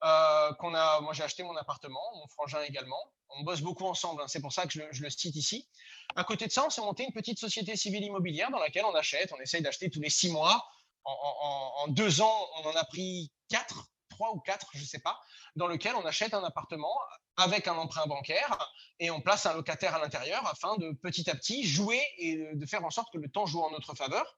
qu'on 0.00 0.74
a, 0.74 1.00
moi 1.00 1.12
j'ai 1.12 1.22
acheté 1.22 1.42
mon 1.42 1.56
appartement, 1.56 2.02
mon 2.16 2.28
frangin 2.28 2.62
également. 2.62 3.12
On 3.30 3.42
bosse 3.42 3.60
beaucoup 3.60 3.86
ensemble, 3.86 4.22
hein. 4.22 4.28
c'est 4.28 4.40
pour 4.40 4.52
ça 4.52 4.66
que 4.66 4.72
je, 4.72 5.02
le 5.02 5.10
cite 5.10 5.36
ici. 5.36 5.68
À 6.14 6.24
côté 6.24 6.46
de 6.46 6.52
ça, 6.52 6.64
on 6.64 6.70
s'est 6.70 6.80
monté 6.80 7.04
une 7.04 7.12
petite 7.12 7.38
société 7.38 7.76
civile 7.76 8.04
immobilière 8.04 8.50
dans 8.50 8.58
laquelle 8.58 8.84
on 8.84 8.94
achète, 8.94 9.32
on 9.32 9.40
essaye 9.40 9.62
d'acheter 9.62 9.90
tous 9.90 10.00
les 10.00 10.10
six 10.10 10.30
mois. 10.30 10.64
En, 11.04 11.86
deux 11.88 12.20
ans, 12.20 12.48
on 12.56 12.68
en 12.68 12.74
a 12.74 12.84
pris 12.84 13.30
quatre, 13.48 13.88
trois 14.10 14.32
ou 14.32 14.40
quatre, 14.40 14.66
je 14.74 14.80
ne 14.80 14.86
sais 14.86 14.98
pas, 14.98 15.20
dans 15.54 15.68
lequel 15.68 15.94
on 15.94 16.04
achète 16.04 16.34
un 16.34 16.42
appartement 16.42 16.92
avec 17.36 17.68
un 17.68 17.76
emprunt 17.76 18.06
bancaire 18.06 18.72
et 18.98 19.10
on 19.10 19.20
place 19.20 19.46
un 19.46 19.54
locataire 19.54 19.94
à 19.94 20.00
l'intérieur 20.00 20.44
afin 20.48 20.76
de 20.78 20.90
petit 21.02 21.30
à 21.30 21.34
petit 21.34 21.64
jouer 21.64 22.02
et 22.18 22.54
de 22.54 22.66
faire 22.66 22.84
en 22.84 22.90
sorte 22.90 23.12
que 23.12 23.18
le 23.18 23.28
temps 23.28 23.46
joue 23.46 23.62
en 23.62 23.70
notre 23.70 23.94
faveur. 23.94 24.36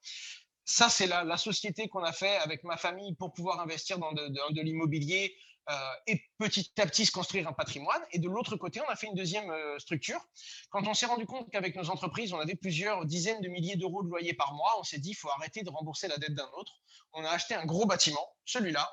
Ça, 0.70 0.90
c'est 0.90 1.06
la, 1.06 1.36
société 1.38 1.88
qu'on 1.88 2.04
a 2.04 2.12
fait 2.12 2.36
avec 2.36 2.62
ma 2.62 2.76
famille 2.76 3.14
pour 3.14 3.32
pouvoir 3.32 3.58
investir 3.58 3.98
dans 3.98 4.12
de 4.12 4.60
l'immobilier 4.60 5.34
euh, 5.70 5.74
et 6.06 6.22
petit 6.38 6.70
à 6.78 6.84
petit 6.84 7.06
se 7.06 7.10
construire 7.10 7.48
un 7.48 7.54
patrimoine. 7.54 8.02
Et 8.12 8.18
de 8.18 8.28
l'autre 8.28 8.56
côté, 8.56 8.78
on 8.82 8.88
a 8.90 8.94
fait 8.94 9.06
une 9.06 9.14
deuxième 9.14 9.50
euh, 9.50 9.78
structure. 9.78 10.20
Quand 10.68 10.86
on 10.86 10.92
s'est 10.92 11.06
rendu 11.06 11.24
compte 11.24 11.50
qu'avec 11.50 11.74
nos 11.74 11.88
entreprises, 11.88 12.34
on 12.34 12.38
avait 12.38 12.54
plusieurs 12.54 13.06
dizaines 13.06 13.40
de 13.40 13.48
milliers 13.48 13.76
d'euros 13.76 14.02
de 14.02 14.08
loyer 14.10 14.34
par 14.34 14.52
mois, 14.52 14.78
on 14.78 14.82
s'est 14.82 14.98
dit, 14.98 15.10
il 15.10 15.14
faut 15.14 15.30
arrêter 15.30 15.62
de 15.62 15.70
rembourser 15.70 16.06
la 16.06 16.18
dette 16.18 16.34
d'un 16.34 16.50
autre. 16.58 16.72
On 17.14 17.24
a 17.24 17.30
acheté 17.30 17.54
un 17.54 17.64
gros 17.64 17.86
bâtiment, 17.86 18.26
celui-là, 18.44 18.90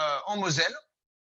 euh, 0.00 0.18
en 0.28 0.38
Moselle, 0.38 0.74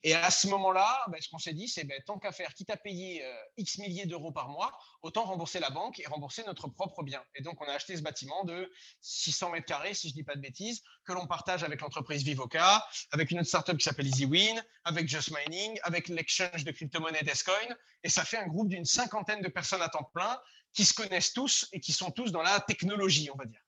et 0.03 0.13
à 0.13 0.29
ce 0.29 0.47
moment-là, 0.47 1.05
ben, 1.09 1.19
ce 1.19 1.27
qu'on 1.29 1.39
s'est 1.39 1.53
dit, 1.53 1.67
c'est 1.67 1.83
ben, 1.83 1.99
tant 2.05 2.19
qu'à 2.19 2.31
faire, 2.31 2.53
quitte 2.53 2.69
à 2.69 2.77
payer 2.77 3.23
euh, 3.25 3.33
X 3.57 3.79
milliers 3.79 4.05
d'euros 4.05 4.31
par 4.31 4.49
mois, 4.49 4.77
autant 5.01 5.23
rembourser 5.23 5.59
la 5.59 5.69
banque 5.69 5.99
et 5.99 6.05
rembourser 6.05 6.43
notre 6.45 6.67
propre 6.67 7.03
bien. 7.03 7.23
Et 7.35 7.41
donc, 7.41 7.59
on 7.61 7.65
a 7.65 7.73
acheté 7.73 7.97
ce 7.97 8.01
bâtiment 8.01 8.43
de 8.43 8.71
600 9.01 9.51
mètres 9.51 9.65
carrés, 9.65 9.93
si 9.93 10.09
je 10.09 10.13
ne 10.13 10.17
dis 10.17 10.23
pas 10.23 10.35
de 10.35 10.41
bêtises, 10.41 10.83
que 11.03 11.13
l'on 11.13 11.25
partage 11.25 11.63
avec 11.63 11.81
l'entreprise 11.81 12.23
Vivoca, 12.23 12.87
avec 13.11 13.31
une 13.31 13.39
autre 13.39 13.47
startup 13.47 13.77
qui 13.77 13.83
s'appelle 13.83 14.07
EasyWin, 14.07 14.61
avec 14.83 15.07
Just 15.07 15.35
Mining, 15.35 15.79
avec 15.83 16.09
l'exchange 16.09 16.63
de 16.63 16.71
crypto-monnaie 16.71 17.23
Descoin. 17.23 17.75
Et 18.03 18.09
ça 18.09 18.23
fait 18.23 18.37
un 18.37 18.47
groupe 18.47 18.69
d'une 18.69 18.85
cinquantaine 18.85 19.41
de 19.41 19.49
personnes 19.49 19.81
à 19.81 19.89
temps 19.89 20.09
plein 20.13 20.39
qui 20.73 20.85
se 20.85 20.93
connaissent 20.93 21.33
tous 21.33 21.67
et 21.73 21.79
qui 21.79 21.91
sont 21.91 22.11
tous 22.11 22.31
dans 22.31 22.43
la 22.43 22.59
technologie, 22.59 23.29
on 23.33 23.37
va 23.37 23.45
dire 23.45 23.66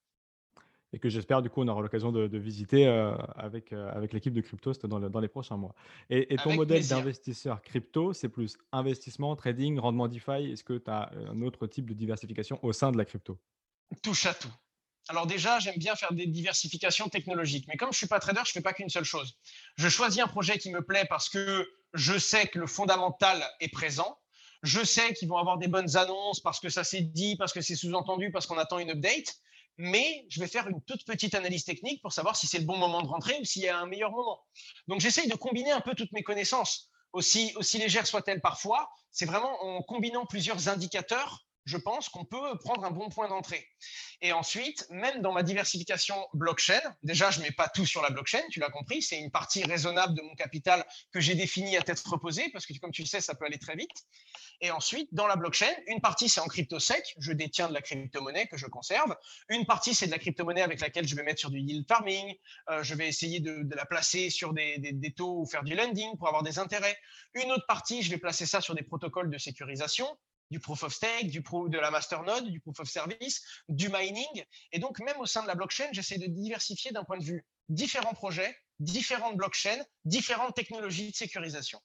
et 0.93 0.99
que 0.99 1.09
j'espère 1.09 1.41
du 1.41 1.49
coup 1.49 1.61
on 1.61 1.67
aura 1.67 1.81
l'occasion 1.81 2.11
de, 2.11 2.37
visiter 2.37 2.87
euh, 2.87 3.15
avec, 3.35 3.73
euh, 3.73 3.91
avec 3.93 4.13
l'équipe 4.13 4.33
de 4.33 4.41
Cryptost 4.41 4.85
dans, 4.85 4.99
dans 4.99 5.19
les 5.19 5.27
prochains 5.27 5.57
mois. 5.57 5.75
Et, 6.09 6.35
ton 6.37 6.55
modèle 6.55 6.87
d'investisseur 6.87 7.61
crypto, 7.61 8.13
c'est 8.13 8.29
plus 8.29 8.57
investissement, 8.71 9.35
trading, 9.35 9.79
rendement 9.79 10.07
DeFi. 10.07 10.51
Est-ce 10.51 10.63
que 10.63 10.77
tu 10.77 10.89
as 10.89 11.11
un 11.29 11.41
autre 11.41 11.67
type 11.67 11.87
de 11.89 11.93
diversification 11.93 12.59
au 12.63 12.73
sein 12.73 12.91
de 12.91 12.97
la 12.97 13.05
crypto? 13.05 13.37
Touche 14.01 14.25
à 14.25 14.33
tout. 14.33 14.51
Alors 15.09 15.25
déjà, 15.25 15.59
j'aime 15.59 15.77
bien 15.77 15.95
faire 15.95 16.13
des 16.13 16.27
diversifications 16.27 17.09
technologiques, 17.09 17.65
mais 17.67 17.77
comme 17.77 17.91
je 17.91 17.97
suis 17.97 18.07
pas 18.07 18.19
trader, 18.19 18.41
je 18.45 18.51
fais 18.51 18.61
pas 18.61 18.73
qu'une 18.73 18.89
seule 18.89 19.03
chose. 19.03 19.37
Je 19.75 19.89
choisis 19.89 20.21
un 20.21 20.27
projet 20.27 20.59
qui 20.59 20.69
me 20.69 20.83
plaît 20.83 21.05
parce 21.09 21.29
que 21.29 21.67
je 21.95 22.17
sais 22.17 22.47
que 22.47 22.59
le 22.59 22.67
fondamental 22.67 23.43
est 23.59 23.69
présent. 23.69 24.19
Je 24.61 24.83
sais 24.83 25.13
qu'ils 25.13 25.27
vont 25.27 25.37
avoir 25.37 25.57
des 25.57 25.67
bonnes 25.67 25.97
annonces 25.97 26.39
parce 26.41 26.59
que 26.59 26.69
ça 26.69 26.83
s'est 26.83 27.01
dit, 27.01 27.35
parce 27.37 27.53
que 27.53 27.61
c'est 27.61 27.75
sous-entendu, 27.75 28.29
parce 28.31 28.45
qu'on 28.45 28.57
attend 28.57 28.77
une 28.77 28.91
update 28.91 29.39
mais 29.79 30.25
je 30.29 30.41
vais 30.41 30.47
faire 30.47 30.67
une 30.67 30.81
toute 30.81 31.05
petite 31.05 31.33
analyse 31.35 31.63
technique 31.63 32.01
pour 32.01 32.11
savoir 32.11 32.35
si 32.35 32.47
c'est 32.47 32.59
le 32.59 32.65
bon 32.65 32.77
moment 32.77 33.01
de 33.01 33.07
rentrer 33.07 33.39
ou 33.39 33.45
s'il 33.45 33.61
y 33.61 33.69
a 33.69 33.79
un 33.79 33.87
meilleur 33.87 34.11
moment. 34.11 34.37
Donc 34.89 34.99
j'essaye 34.99 35.29
de 35.29 35.35
combiner 35.35 35.71
un 35.71 35.79
peu 35.79 35.95
toutes 35.95 36.11
mes 36.11 36.21
connaissances, 36.21 36.89
aussi, 37.13 37.53
aussi 37.55 37.77
légères 37.77 38.05
soient-elles 38.05 38.41
parfois. 38.41 38.89
C'est 39.09 39.25
vraiment 39.25 39.63
en 39.63 39.81
combinant 39.81 40.25
plusieurs 40.25 40.67
indicateurs 40.67 41.45
je 41.65 41.77
pense 41.77 42.09
qu'on 42.09 42.25
peut 42.25 42.57
prendre 42.59 42.83
un 42.85 42.91
bon 42.91 43.09
point 43.09 43.27
d'entrée. 43.27 43.67
Et 44.21 44.33
ensuite, 44.33 44.85
même 44.89 45.21
dans 45.21 45.31
ma 45.31 45.43
diversification 45.43 46.15
blockchain, 46.33 46.81
déjà, 47.03 47.31
je 47.31 47.39
ne 47.39 47.45
mets 47.45 47.51
pas 47.51 47.69
tout 47.69 47.85
sur 47.85 48.01
la 48.01 48.09
blockchain, 48.09 48.41
tu 48.49 48.59
l'as 48.59 48.69
compris, 48.69 49.01
c'est 49.01 49.19
une 49.19 49.31
partie 49.31 49.63
raisonnable 49.63 50.15
de 50.15 50.21
mon 50.21 50.35
capital 50.35 50.85
que 51.11 51.19
j'ai 51.19 51.35
définie 51.35 51.77
à 51.77 51.81
tête 51.81 51.99
reposée, 51.99 52.49
parce 52.51 52.65
que 52.65 52.73
comme 52.79 52.91
tu 52.91 53.01
le 53.01 53.07
sais, 53.07 53.21
ça 53.21 53.35
peut 53.35 53.45
aller 53.45 53.59
très 53.59 53.75
vite. 53.75 54.05
Et 54.61 54.71
ensuite, 54.71 55.07
dans 55.13 55.27
la 55.27 55.37
blockchain, 55.37 55.73
une 55.87 56.01
partie, 56.01 56.27
c'est 56.27 56.41
en 56.41 56.47
crypto-sec, 56.47 57.15
je 57.17 57.31
détiens 57.31 57.69
de 57.69 57.73
la 57.73 57.81
crypto-monnaie 57.81 58.47
que 58.47 58.57
je 58.57 58.65
conserve. 58.65 59.15
Une 59.47 59.65
partie, 59.65 59.95
c'est 59.95 60.07
de 60.07 60.11
la 60.11 60.19
crypto-monnaie 60.19 60.61
avec 60.61 60.81
laquelle 60.81 61.07
je 61.07 61.15
vais 61.15 61.23
mettre 61.23 61.39
sur 61.39 61.49
du 61.49 61.59
yield 61.59 61.87
farming, 61.87 62.35
euh, 62.69 62.83
je 62.83 62.93
vais 62.93 63.07
essayer 63.07 63.39
de, 63.39 63.65
la 63.73 63.85
placer 63.85 64.29
sur 64.29 64.53
des, 64.53 64.77
des 64.77 65.13
taux 65.13 65.41
ou 65.41 65.45
faire 65.45 65.63
du 65.63 65.75
lending 65.75 66.17
pour 66.17 66.27
avoir 66.27 66.43
des 66.43 66.59
intérêts. 66.59 66.97
Une 67.35 67.51
autre 67.51 67.65
partie, 67.67 68.01
je 68.01 68.09
vais 68.09 68.17
placer 68.17 68.45
ça 68.45 68.59
sur 68.59 68.75
des 68.75 68.83
protocoles 68.83 69.29
de 69.29 69.37
sécurisation, 69.37 70.07
du 70.51 70.59
proof 70.59 70.83
of 70.83 70.93
stake, 70.93 71.29
du 71.29 71.41
de 71.41 71.77
la 71.77 71.91
masternode, 71.91 72.45
du 72.49 72.59
proof 72.59 72.79
of 72.79 72.89
service, 72.89 73.43
du 73.67 73.89
mining. 73.89 74.43
Et 74.71 74.79
donc, 74.79 74.99
même 74.99 75.19
au 75.19 75.25
sein 75.25 75.41
de 75.43 75.47
la 75.47 75.55
blockchain, 75.55 75.89
j'essaie 75.91 76.17
de 76.17 76.27
diversifier 76.27 76.91
d'un 76.91 77.03
point 77.03 77.17
de 77.17 77.23
vue 77.23 77.45
différents 77.69 78.13
projets, 78.13 78.55
différentes 78.79 79.37
blockchains, 79.37 79.83
différentes 80.05 80.55
technologies 80.55 81.11
de 81.11 81.15
sécurisation. 81.15 81.79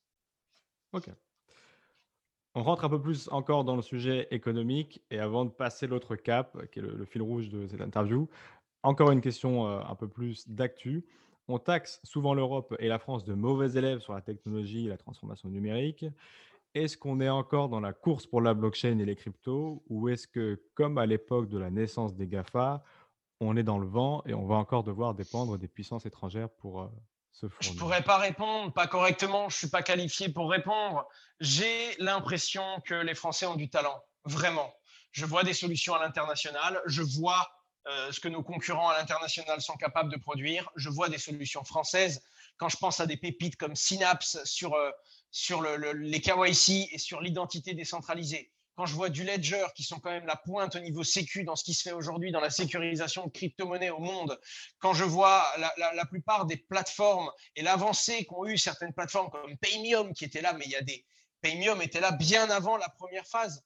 OK. 0.93 1.09
On 2.55 2.63
rentre 2.63 2.85
un 2.85 2.89
peu 2.89 3.01
plus 3.01 3.29
encore 3.33 3.65
dans 3.65 3.75
le 3.75 3.83
sujet 3.83 4.29
économique 4.31 5.03
et 5.11 5.19
avant 5.19 5.45
de 5.45 5.51
passer 5.51 5.89
l'autre 5.89 6.15
cap, 6.15 6.57
qui 6.71 6.79
est 6.79 6.83
le, 6.83 7.05
fil 7.05 7.21
rouge 7.21 7.49
de 7.49 7.67
cette 7.67 7.81
interview, 7.81 8.29
encore 8.85 9.11
une 9.11 9.21
question 9.21 9.67
euh, 9.67 9.81
un 9.81 9.97
peu 9.97 10.07
plus 10.07 10.49
d'actu. 10.49 11.05
On 11.49 11.59
taxe 11.59 12.01
souvent 12.05 12.33
l'Europe 12.33 12.75
et 12.79 12.89
la 12.89 12.99
France 12.99 13.25
de 13.25 13.35
mauvais 13.35 13.77
élèves 13.77 13.99
sur 13.99 14.15
la 14.15 14.21
technologie 14.21 14.87
et 14.87 14.89
la 14.89 14.97
transformation 14.97 15.49
numérique. 15.49 16.07
Est-ce 16.75 16.97
qu'on 16.97 17.21
est 17.21 17.29
encore 17.29 17.69
dans 17.69 17.81
la 17.81 17.93
course 17.93 18.27
pour 18.27 18.41
la 18.41 18.53
blockchain 18.53 18.99
et 18.99 19.05
les 19.05 19.15
cryptos 19.15 19.85
ou 19.89 20.09
est-ce 20.09 20.27
que, 20.27 20.61
comme 20.75 20.99
à 20.99 21.07
l'époque 21.07 21.49
de 21.49 21.57
la 21.59 21.71
naissance 21.71 22.15
des 22.17 22.27
GAFA, 22.27 22.83
on 23.41 23.57
est 23.57 23.63
dans 23.63 23.79
le 23.79 23.87
vent 23.87 24.23
et 24.27 24.35
on 24.35 24.47
va 24.47 24.57
encore 24.57 24.83
devoir 24.83 25.15
dépendre 25.15 25.57
des 25.57 25.69
puissances 25.69 26.05
étrangères 26.05 26.51
pour 26.51 26.83
euh, 26.83 26.89
se 27.33 27.49
fournir 27.49 27.61
Je 27.61 27.73
ne 27.73 27.79
pourrais 27.79 28.03
pas 28.03 28.19
répondre, 28.19 28.73
pas 28.73 28.89
correctement, 28.89 29.49
je 29.49 29.55
ne 29.55 29.59
suis 29.59 29.71
pas 29.71 29.83
qualifié 29.83 30.29
pour 30.29 30.51
répondre. 30.51 31.07
J'ai 31.39 31.95
l'impression 31.99 32.81
que 32.85 32.95
les 32.95 33.15
Français 33.15 33.47
ont 33.47 33.57
du 33.57 33.71
talent, 33.71 34.03
vraiment. 34.25 34.75
Je 35.13 35.27
vois 35.27 35.45
des 35.45 35.55
solutions 35.55 35.95
à 35.95 36.01
l'international, 36.01 36.83
je 36.87 37.03
vois 37.03 37.49
euh, 37.87 38.11
ce 38.11 38.19
que 38.19 38.29
nos 38.29 38.43
concurrents 38.43 38.89
à 38.89 38.99
l'international 38.99 39.61
sont 39.61 39.77
capables 39.77 40.11
de 40.11 40.19
produire, 40.19 40.69
je 40.75 40.89
vois 40.89 41.09
des 41.09 41.19
solutions 41.19 41.63
françaises. 41.63 42.23
Quand 42.57 42.69
je 42.69 42.77
pense 42.77 42.99
à 42.99 43.07
des 43.07 43.17
pépites 43.17 43.57
comme 43.57 43.77
Synapse 43.77 44.43
sur, 44.45 44.75
euh, 44.75 44.91
sur 45.35 45.61
le, 45.61 45.93
les 45.95 46.21
KYC 46.21 46.91
et 46.93 46.99
sur 46.99 47.21
l'identité 47.21 47.75
décentralisée, 47.75 48.53
quand 48.77 48.87
je 48.87 48.95
vois 48.95 49.09
du 49.09 49.25
Ledger 49.25 49.67
qui 49.75 49.83
sont 49.83 49.99
quand 49.99 50.13
même 50.13 50.27
la 50.27 50.37
pointe 50.37 50.77
au 50.77 50.79
niveau 50.79 51.03
sécu 51.03 51.43
dans 51.43 51.57
ce 51.57 51.65
qui 51.65 51.75
se 51.75 51.83
fait 51.83 51.93
aujourd'hui 51.93 52.31
dans 52.31 52.39
la 52.41 52.51
sécurisation 52.51 53.27
de 53.27 53.33
crypto-monnaies 53.33 53.91
au 53.91 53.99
monde, 53.99 54.39
quand 54.79 54.95
je 54.95 55.03
vois 55.03 55.45
la, 55.57 56.07
plupart 56.07 56.47
des 56.47 56.57
plateformes 56.57 57.33
et 57.57 57.63
l'avancée 57.63 58.25
qu'ont 58.27 58.47
eu 58.47 58.57
certaines 58.57 58.95
plateformes 58.95 59.29
comme 59.31 59.59
Paymium 59.59 60.15
qui 60.15 60.25
étaient 60.25 60.41
là, 60.41 60.53
mais 60.53 60.67
il 60.67 60.71
y 60.71 60.77
a 60.77 60.83
des 60.83 61.05
Paymium 61.41 61.83
était 61.83 62.01
là 62.01 62.13
bien 62.13 62.49
avant 62.49 62.77
la 62.77 62.89
première 62.91 63.27
phase. 63.27 63.65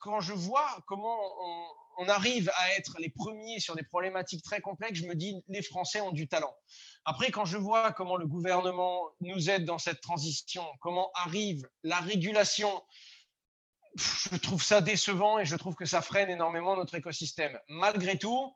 Quand 0.00 0.18
je 0.18 0.32
vois 0.32 0.76
comment 0.88 1.18
on, 1.40 1.68
on 1.96 2.08
arrive 2.08 2.50
à 2.56 2.74
être 2.74 2.96
les 2.98 3.08
premiers 3.08 3.60
sur 3.60 3.74
des 3.74 3.82
problématiques 3.82 4.42
très 4.42 4.60
complexes, 4.60 4.98
je 5.00 5.06
me 5.06 5.14
dis 5.14 5.42
les 5.48 5.62
Français 5.62 6.00
ont 6.00 6.12
du 6.12 6.28
talent. 6.28 6.54
Après, 7.04 7.30
quand 7.30 7.44
je 7.44 7.56
vois 7.56 7.92
comment 7.92 8.16
le 8.16 8.26
gouvernement 8.26 9.10
nous 9.20 9.50
aide 9.50 9.64
dans 9.64 9.78
cette 9.78 10.00
transition, 10.00 10.64
comment 10.80 11.10
arrive 11.14 11.68
la 11.82 12.00
régulation 12.00 12.82
je 13.98 14.36
trouve 14.36 14.62
ça 14.62 14.80
décevant 14.80 15.38
et 15.38 15.46
je 15.46 15.56
trouve 15.56 15.74
que 15.74 15.86
ça 15.86 16.02
freine 16.02 16.28
énormément 16.28 16.76
notre 16.76 16.96
écosystème. 16.96 17.58
Malgré 17.68 18.18
tout, 18.18 18.54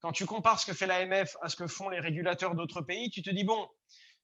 quand 0.00 0.12
tu 0.12 0.26
compares 0.26 0.60
ce 0.60 0.66
que 0.66 0.74
fait 0.74 0.86
l'AMF 0.86 1.36
à 1.40 1.48
ce 1.48 1.56
que 1.56 1.66
font 1.66 1.88
les 1.88 2.00
régulateurs 2.00 2.54
d'autres 2.54 2.82
pays, 2.82 3.10
tu 3.10 3.22
te 3.22 3.30
dis, 3.30 3.44
bon, 3.44 3.66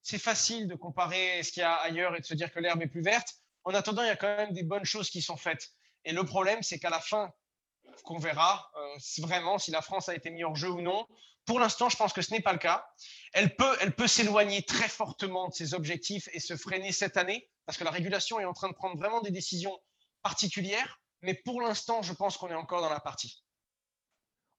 c'est 0.02 0.18
facile 0.18 0.68
de 0.68 0.74
comparer 0.74 1.42
ce 1.42 1.52
qu'il 1.52 1.62
y 1.62 1.64
a 1.64 1.74
ailleurs 1.74 2.14
et 2.14 2.20
de 2.20 2.26
se 2.26 2.34
dire 2.34 2.52
que 2.52 2.60
l'herbe 2.60 2.82
est 2.82 2.88
plus 2.88 3.02
verte. 3.02 3.36
En 3.64 3.74
attendant, 3.74 4.02
il 4.02 4.08
y 4.08 4.10
a 4.10 4.16
quand 4.16 4.36
même 4.36 4.52
des 4.52 4.62
bonnes 4.62 4.84
choses 4.84 5.10
qui 5.10 5.22
sont 5.22 5.36
faites. 5.36 5.70
Et 6.04 6.12
le 6.12 6.24
problème, 6.24 6.62
c'est 6.62 6.78
qu'à 6.78 6.90
la 6.90 7.00
fin, 7.00 7.32
qu'on 8.02 8.18
verra 8.18 8.70
euh, 8.76 9.22
vraiment 9.22 9.58
si 9.58 9.70
la 9.70 9.82
France 9.82 10.08
a 10.08 10.14
été 10.14 10.30
mise 10.30 10.44
hors 10.44 10.56
jeu 10.56 10.70
ou 10.70 10.80
non. 10.80 11.06
Pour 11.46 11.58
l'instant, 11.58 11.88
je 11.88 11.96
pense 11.96 12.12
que 12.12 12.22
ce 12.22 12.32
n'est 12.32 12.40
pas 12.40 12.52
le 12.52 12.58
cas. 12.58 12.84
Elle 13.32 13.56
peut, 13.56 13.76
elle 13.80 13.94
peut 13.94 14.06
s'éloigner 14.06 14.62
très 14.62 14.88
fortement 14.88 15.48
de 15.48 15.54
ses 15.54 15.74
objectifs 15.74 16.28
et 16.32 16.40
se 16.40 16.56
freiner 16.56 16.92
cette 16.92 17.16
année, 17.16 17.48
parce 17.66 17.78
que 17.78 17.84
la 17.84 17.90
régulation 17.90 18.38
est 18.38 18.44
en 18.44 18.52
train 18.52 18.68
de 18.68 18.74
prendre 18.74 18.96
vraiment 18.96 19.20
des 19.20 19.30
décisions 19.30 19.78
particulières. 20.22 21.00
Mais 21.22 21.34
pour 21.34 21.60
l'instant, 21.60 22.02
je 22.02 22.12
pense 22.12 22.36
qu'on 22.36 22.48
est 22.48 22.54
encore 22.54 22.82
dans 22.82 22.90
la 22.90 23.00
partie. 23.00 23.42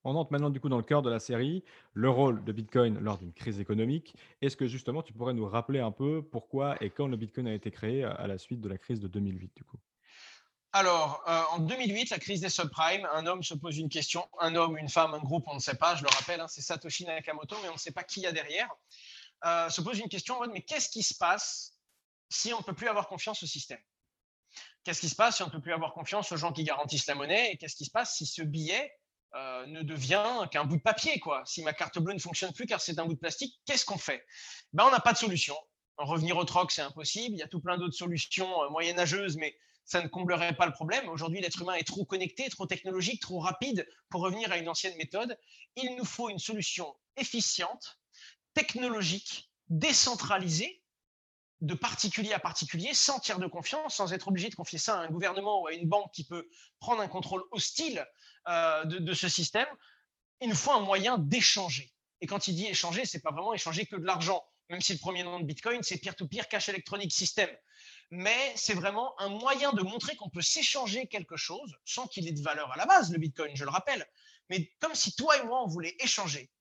On 0.04 0.16
entre 0.16 0.32
maintenant 0.32 0.50
du 0.50 0.60
coup 0.60 0.70
dans 0.70 0.78
le 0.78 0.84
cœur 0.84 1.04
de 1.04 1.12
la 1.12 1.20
série, 1.20 1.64
le 1.94 2.10
rôle 2.10 2.44
de 2.44 2.52
Bitcoin 2.52 2.98
lors 3.00 3.20
d'une 3.20 3.34
crise 3.34 3.60
économique. 3.60 4.16
Est-ce 4.42 4.58
que 4.58 4.66
justement 4.66 5.04
tu 5.04 5.14
pourrais 5.14 5.36
nous 5.36 5.46
rappeler 5.46 5.80
un 5.80 5.92
peu 5.92 6.24
pourquoi 6.24 6.82
et 6.84 6.90
quand 6.90 7.08
le 7.08 7.18
Bitcoin 7.18 7.48
a 7.48 7.54
été 7.54 7.70
créé 7.70 8.04
à 8.04 8.26
la 8.26 8.40
suite 8.40 8.62
de 8.62 8.70
la 8.70 8.80
crise 8.80 9.00
de 9.00 9.08
2008 9.08 9.52
du 9.56 9.64
coup? 9.64 9.78
Alors, 10.74 11.22
euh, 11.28 11.44
en 11.52 11.60
2008, 11.60 12.12
la 12.12 12.20
crise 12.20 12.40
des 12.40 12.50
subprimes, 12.50 13.06
un 13.12 13.26
homme 13.26 13.44
se 13.44 13.54
pose 13.54 13.78
une 13.78 13.90
question, 13.90 14.28
un 14.40 14.56
homme, 14.56 14.78
une 14.78 14.88
femme, 14.88 15.14
un 15.14 15.20
groupe, 15.20 15.44
on 15.48 15.56
ne 15.56 15.60
sait 15.60 15.76
pas, 15.76 15.96
je 15.96 16.04
le 16.04 16.10
rappelle, 16.10 16.40
hein, 16.40 16.48
c'est 16.48 16.62
Satoshi 16.62 17.06
Nakamoto, 17.06 17.58
mais 17.62 17.70
on 17.70 17.74
ne 17.74 17.78
sait 17.78 17.92
pas 17.92 18.04
qui 18.04 18.22
il 18.22 18.24
y 18.24 18.28
a 18.28 18.32
derrière, 18.32 18.70
euh, 19.46 19.70
se 19.70 19.82
pose 19.82 20.00
une 20.00 20.08
question 20.08 20.36
en 20.36 20.40
mode, 20.40 20.52
mais 20.54 20.62
qu'est-ce 20.62 20.88
qui 20.88 21.04
se 21.04 21.14
passe 21.14 21.74
si 22.30 22.54
on 22.54 22.60
ne 22.60 22.64
peut 22.64 22.74
plus 22.74 22.88
avoir 22.88 23.10
confiance 23.10 23.44
au 23.44 23.48
système? 23.48 23.82
Qu'est-ce 24.86 25.02
qui 25.02 25.10
se 25.10 25.16
passe 25.16 25.38
si 25.38 25.44
on 25.44 25.48
ne 25.48 25.52
peut 25.52 25.62
plus 25.62 25.74
avoir 25.74 25.94
confiance 25.94 26.32
aux 26.32 26.38
gens 26.38 26.54
qui 26.54 26.64
garantissent 26.64 27.08
la 27.08 27.16
monnaie? 27.16 27.52
Et 27.52 27.58
qu'est-ce 27.58 27.76
qui 27.76 27.86
se 27.86 27.92
passe 27.92 28.16
si 28.16 28.26
ce 28.26 28.42
billet 28.42 28.98
euh, 29.36 29.66
ne 29.66 29.82
devient 29.82 30.48
qu'un 30.52 30.64
bout 30.64 30.78
de 30.78 30.82
papier 30.82 31.20
quoi? 31.20 31.44
Si 31.46 31.62
ma 31.64 31.74
carte 31.74 32.00
bleue 32.00 32.14
ne 32.14 32.20
fonctionne 32.20 32.54
plus 32.54 32.66
car 32.66 32.80
c'est 32.80 32.98
un 32.98 33.06
bout 33.06 33.14
de 33.14 33.20
plastique, 33.20 33.60
qu'est-ce 33.66 33.86
qu'on 33.86 33.98
fait? 33.98 34.26
Ben, 34.74 34.86
On 34.86 34.92
n'a 34.92 35.02
pas 35.02 35.14
de 35.14 35.18
solution. 35.18 35.56
Revenir 35.98 36.38
au 36.38 36.46
troc, 36.46 36.72
c'est 36.72 36.82
impossible. 36.82 37.36
Il 37.36 37.40
y 37.40 37.44
a 37.44 37.48
tout 37.48 37.60
plein 37.60 37.78
d'autres 37.78 37.96
solutions 37.96 38.72
moyenâgeuses, 38.72 39.38
mais 39.38 39.56
ça 39.86 40.02
ne 40.02 40.08
comblerait 40.08 40.56
pas 40.56 40.66
le 40.66 40.72
problème. 40.72 41.10
Aujourd'hui, 41.10 41.42
l'être 41.42 41.62
humain 41.62 41.74
est 41.74 41.88
trop 41.88 42.06
connecté, 42.06 42.50
trop 42.50 42.66
technologique, 42.66 43.22
trop 43.22 43.40
rapide 43.40 43.88
pour 44.10 44.22
revenir 44.22 44.52
à 44.52 44.58
une 44.58 44.70
ancienne 44.70 44.96
méthode. 44.98 45.38
Il 45.76 45.96
nous 45.96 46.06
faut 46.06 46.30
une 46.30 46.40
solution 46.40 46.96
efficiente, 47.18 48.00
technologique, 48.54 49.52
décentralisée, 49.70 50.82
de 51.62 51.76
particulier 51.76 52.34
à 52.34 52.40
particulier, 52.40 52.94
sans 52.94 53.20
tiers 53.20 53.38
de 53.38 53.48
confiance, 53.48 53.96
sans 53.96 54.14
être 54.14 54.28
obligé 54.28 54.50
de 54.50 54.56
confier 54.56 54.80
ça 54.80 55.00
à 55.00 55.04
un 55.04 55.10
gouvernement 55.10 55.62
ou 55.62 55.68
à 55.68 55.74
une 55.74 55.88
banque 55.88 56.12
qui 56.12 56.24
peut 56.24 56.50
prendre 56.80 57.02
un 57.02 57.08
contrôle 57.08 57.44
hostile 57.52 58.06
euh, 58.48 58.84
de, 58.86 58.98
de, 58.98 59.14
ce 59.14 59.30
système. 59.30 59.68
Il 60.42 60.50
nous 60.50 60.56
faut 60.56 60.72
un 60.72 60.80
moyen 60.80 61.20
d'échanger. 61.20 61.94
Et 62.20 62.28
quand 62.28 62.48
il 62.48 62.56
dit 62.56 62.66
échanger, 62.66 63.06
c'est 63.06 63.22
pas 63.22 63.32
vraiment 63.32 63.54
échanger 63.54 63.86
que 63.86 63.96
de 63.96 64.06
l'argent, 64.06 64.44
même 64.70 64.82
si 64.82 64.94
le 64.94 65.00
premier 65.00 65.24
nom 65.24 65.40
de 65.40 65.46
Bitcoin, 65.46 65.84
c'est 65.84 65.98
peer-to-peer 65.98 66.48
cash 66.48 66.70
électronique 66.70 67.12
système 67.12 67.50
mais 68.12 68.54
c'est 68.56 68.74
vraiment 68.74 69.20
un 69.20 69.30
moyen 69.30 69.72
de 69.72 69.82
montrer 69.82 70.16
qu'on 70.18 70.30
peut 70.30 70.42
s'échanger 70.42 71.08
quelque 71.08 71.38
chose 71.38 71.74
sans 71.86 72.08
qu'il 72.08 72.28
ait 72.28 72.34
de 72.34 72.42
valeur 72.42 72.72
à 72.72 72.76
la 72.76 72.86
base, 72.86 73.12
le 73.12 73.18
Bitcoin, 73.18 73.56
je 73.56 73.64
le 73.64 73.72
rappelle. 73.72 74.06
Mais 74.50 74.70
comme 74.80 74.94
si 74.94 75.16
toi 75.16 75.38
et 75.38 75.46
moi, 75.46 75.64
on 75.64 75.68
voulait 75.68 75.96
échanger 76.00 76.52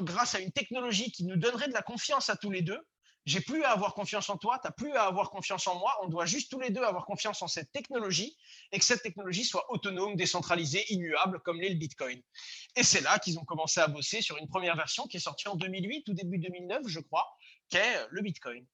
grâce 0.00 0.34
à 0.34 0.40
une 0.40 0.52
technologie 0.52 1.10
qui 1.10 1.24
nous 1.24 1.36
donnerait 1.36 1.68
de 1.68 1.72
la 1.72 1.82
confiance 1.82 2.30
à 2.30 2.36
tous 2.36 2.50
les 2.50 2.62
deux. 2.62 2.80
J'ai 3.24 3.40
plus 3.40 3.64
à 3.64 3.72
avoir 3.72 3.94
confiance 3.94 4.30
en 4.30 4.36
toi, 4.36 4.60
tu 4.60 4.68
n'as 4.68 4.72
plus 4.72 4.92
à 4.92 5.02
avoir 5.02 5.30
confiance 5.30 5.66
en 5.66 5.76
moi. 5.80 5.92
On 6.04 6.08
doit 6.08 6.26
juste 6.26 6.48
tous 6.48 6.60
les 6.60 6.70
deux 6.70 6.84
avoir 6.84 7.04
confiance 7.04 7.42
en 7.42 7.48
cette 7.48 7.72
technologie 7.72 8.36
et 8.70 8.78
que 8.78 8.84
cette 8.84 9.02
technologie 9.02 9.44
soit 9.44 9.68
autonome, 9.72 10.14
décentralisée, 10.14 10.84
immuable, 10.90 11.40
comme 11.40 11.60
l'est 11.60 11.70
le 11.70 11.74
Bitcoin. 11.74 12.22
Et 12.76 12.84
c'est 12.84 13.00
là 13.00 13.18
qu'ils 13.18 13.40
ont 13.40 13.44
commencé 13.44 13.80
à 13.80 13.88
bosser 13.88 14.22
sur 14.22 14.36
une 14.36 14.46
première 14.46 14.76
version 14.76 15.08
qui 15.08 15.16
est 15.16 15.20
sortie 15.20 15.48
en 15.48 15.56
2008 15.56 16.08
ou 16.08 16.14
début 16.14 16.38
2009, 16.38 16.82
je 16.86 17.00
crois, 17.00 17.26
qu'est 17.68 18.06
le 18.10 18.22
Bitcoin. 18.22 18.64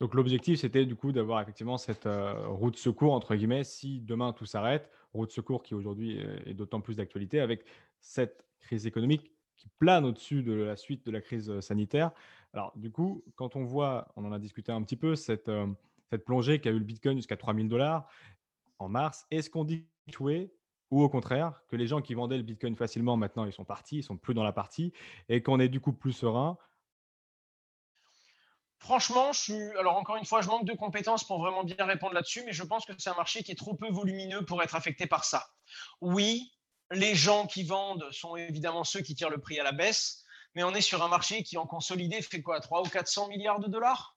Donc 0.00 0.14
l'objectif, 0.14 0.60
c'était 0.60 0.86
du 0.86 0.94
coup 0.94 1.12
d'avoir 1.12 1.40
effectivement 1.40 1.76
cette 1.76 2.06
euh, 2.06 2.46
route 2.46 2.76
secours, 2.76 3.12
entre 3.12 3.34
guillemets, 3.34 3.64
si 3.64 4.00
demain 4.00 4.32
tout 4.32 4.46
s'arrête, 4.46 4.90
route 5.12 5.32
secours 5.32 5.62
qui 5.62 5.74
aujourd'hui 5.74 6.18
est 6.46 6.54
d'autant 6.54 6.80
plus 6.80 6.96
d'actualité 6.96 7.40
avec 7.40 7.64
cette 8.00 8.46
crise 8.60 8.86
économique 8.86 9.32
qui 9.58 9.68
plane 9.78 10.04
au-dessus 10.04 10.42
de 10.42 10.52
la 10.52 10.76
suite 10.76 11.04
de 11.04 11.10
la 11.10 11.20
crise 11.20 11.50
euh, 11.50 11.60
sanitaire. 11.60 12.12
Alors 12.54 12.72
du 12.76 12.90
coup, 12.90 13.24
quand 13.34 13.56
on 13.56 13.64
voit, 13.64 14.08
on 14.16 14.24
en 14.24 14.32
a 14.32 14.38
discuté 14.38 14.72
un 14.72 14.82
petit 14.82 14.96
peu, 14.96 15.16
cette, 15.16 15.48
euh, 15.48 15.66
cette 16.10 16.24
plongée 16.24 16.60
qu'a 16.60 16.70
eu 16.70 16.78
le 16.78 16.84
Bitcoin 16.84 17.16
jusqu'à 17.16 17.36
3000 17.36 17.68
dollars 17.68 18.08
en 18.78 18.88
mars, 18.88 19.26
est-ce 19.30 19.50
qu'on 19.50 19.64
dit 19.64 19.84
jouer 20.06 20.52
ou 20.90 21.02
au 21.02 21.08
contraire, 21.10 21.62
que 21.68 21.76
les 21.76 21.86
gens 21.86 22.00
qui 22.00 22.14
vendaient 22.14 22.38
le 22.38 22.42
Bitcoin 22.42 22.74
facilement, 22.74 23.18
maintenant, 23.18 23.44
ils 23.44 23.52
sont 23.52 23.64
partis, 23.64 23.98
ils 23.98 24.02
sont 24.02 24.16
plus 24.16 24.32
dans 24.32 24.42
la 24.42 24.52
partie, 24.52 24.92
et 25.28 25.42
qu'on 25.42 25.60
est 25.60 25.68
du 25.68 25.80
coup 25.80 25.92
plus 25.92 26.12
serein 26.12 26.56
Franchement, 28.78 29.32
je 29.32 29.40
suis. 29.40 29.78
Alors, 29.78 29.96
encore 29.96 30.16
une 30.16 30.24
fois, 30.24 30.40
je 30.40 30.48
manque 30.48 30.64
de 30.64 30.72
compétences 30.72 31.24
pour 31.24 31.40
vraiment 31.40 31.64
bien 31.64 31.84
répondre 31.84 32.14
là-dessus, 32.14 32.44
mais 32.44 32.52
je 32.52 32.62
pense 32.62 32.86
que 32.86 32.92
c'est 32.98 33.10
un 33.10 33.14
marché 33.14 33.42
qui 33.42 33.52
est 33.52 33.58
trop 33.58 33.74
peu 33.74 33.90
volumineux 33.90 34.44
pour 34.44 34.62
être 34.62 34.74
affecté 34.74 35.06
par 35.06 35.24
ça. 35.24 35.48
Oui, 36.00 36.54
les 36.90 37.14
gens 37.14 37.46
qui 37.46 37.64
vendent 37.64 38.08
sont 38.12 38.36
évidemment 38.36 38.84
ceux 38.84 39.00
qui 39.00 39.14
tirent 39.14 39.30
le 39.30 39.40
prix 39.40 39.58
à 39.60 39.64
la 39.64 39.72
baisse, 39.72 40.24
mais 40.54 40.62
on 40.62 40.74
est 40.74 40.80
sur 40.80 41.02
un 41.02 41.08
marché 41.08 41.42
qui, 41.42 41.58
en 41.58 41.66
consolidé, 41.66 42.22
fait 42.22 42.40
quoi 42.40 42.60
3 42.60 42.82
ou 42.82 42.88
400 42.88 43.28
milliards 43.28 43.60
de 43.60 43.68
dollars? 43.68 44.16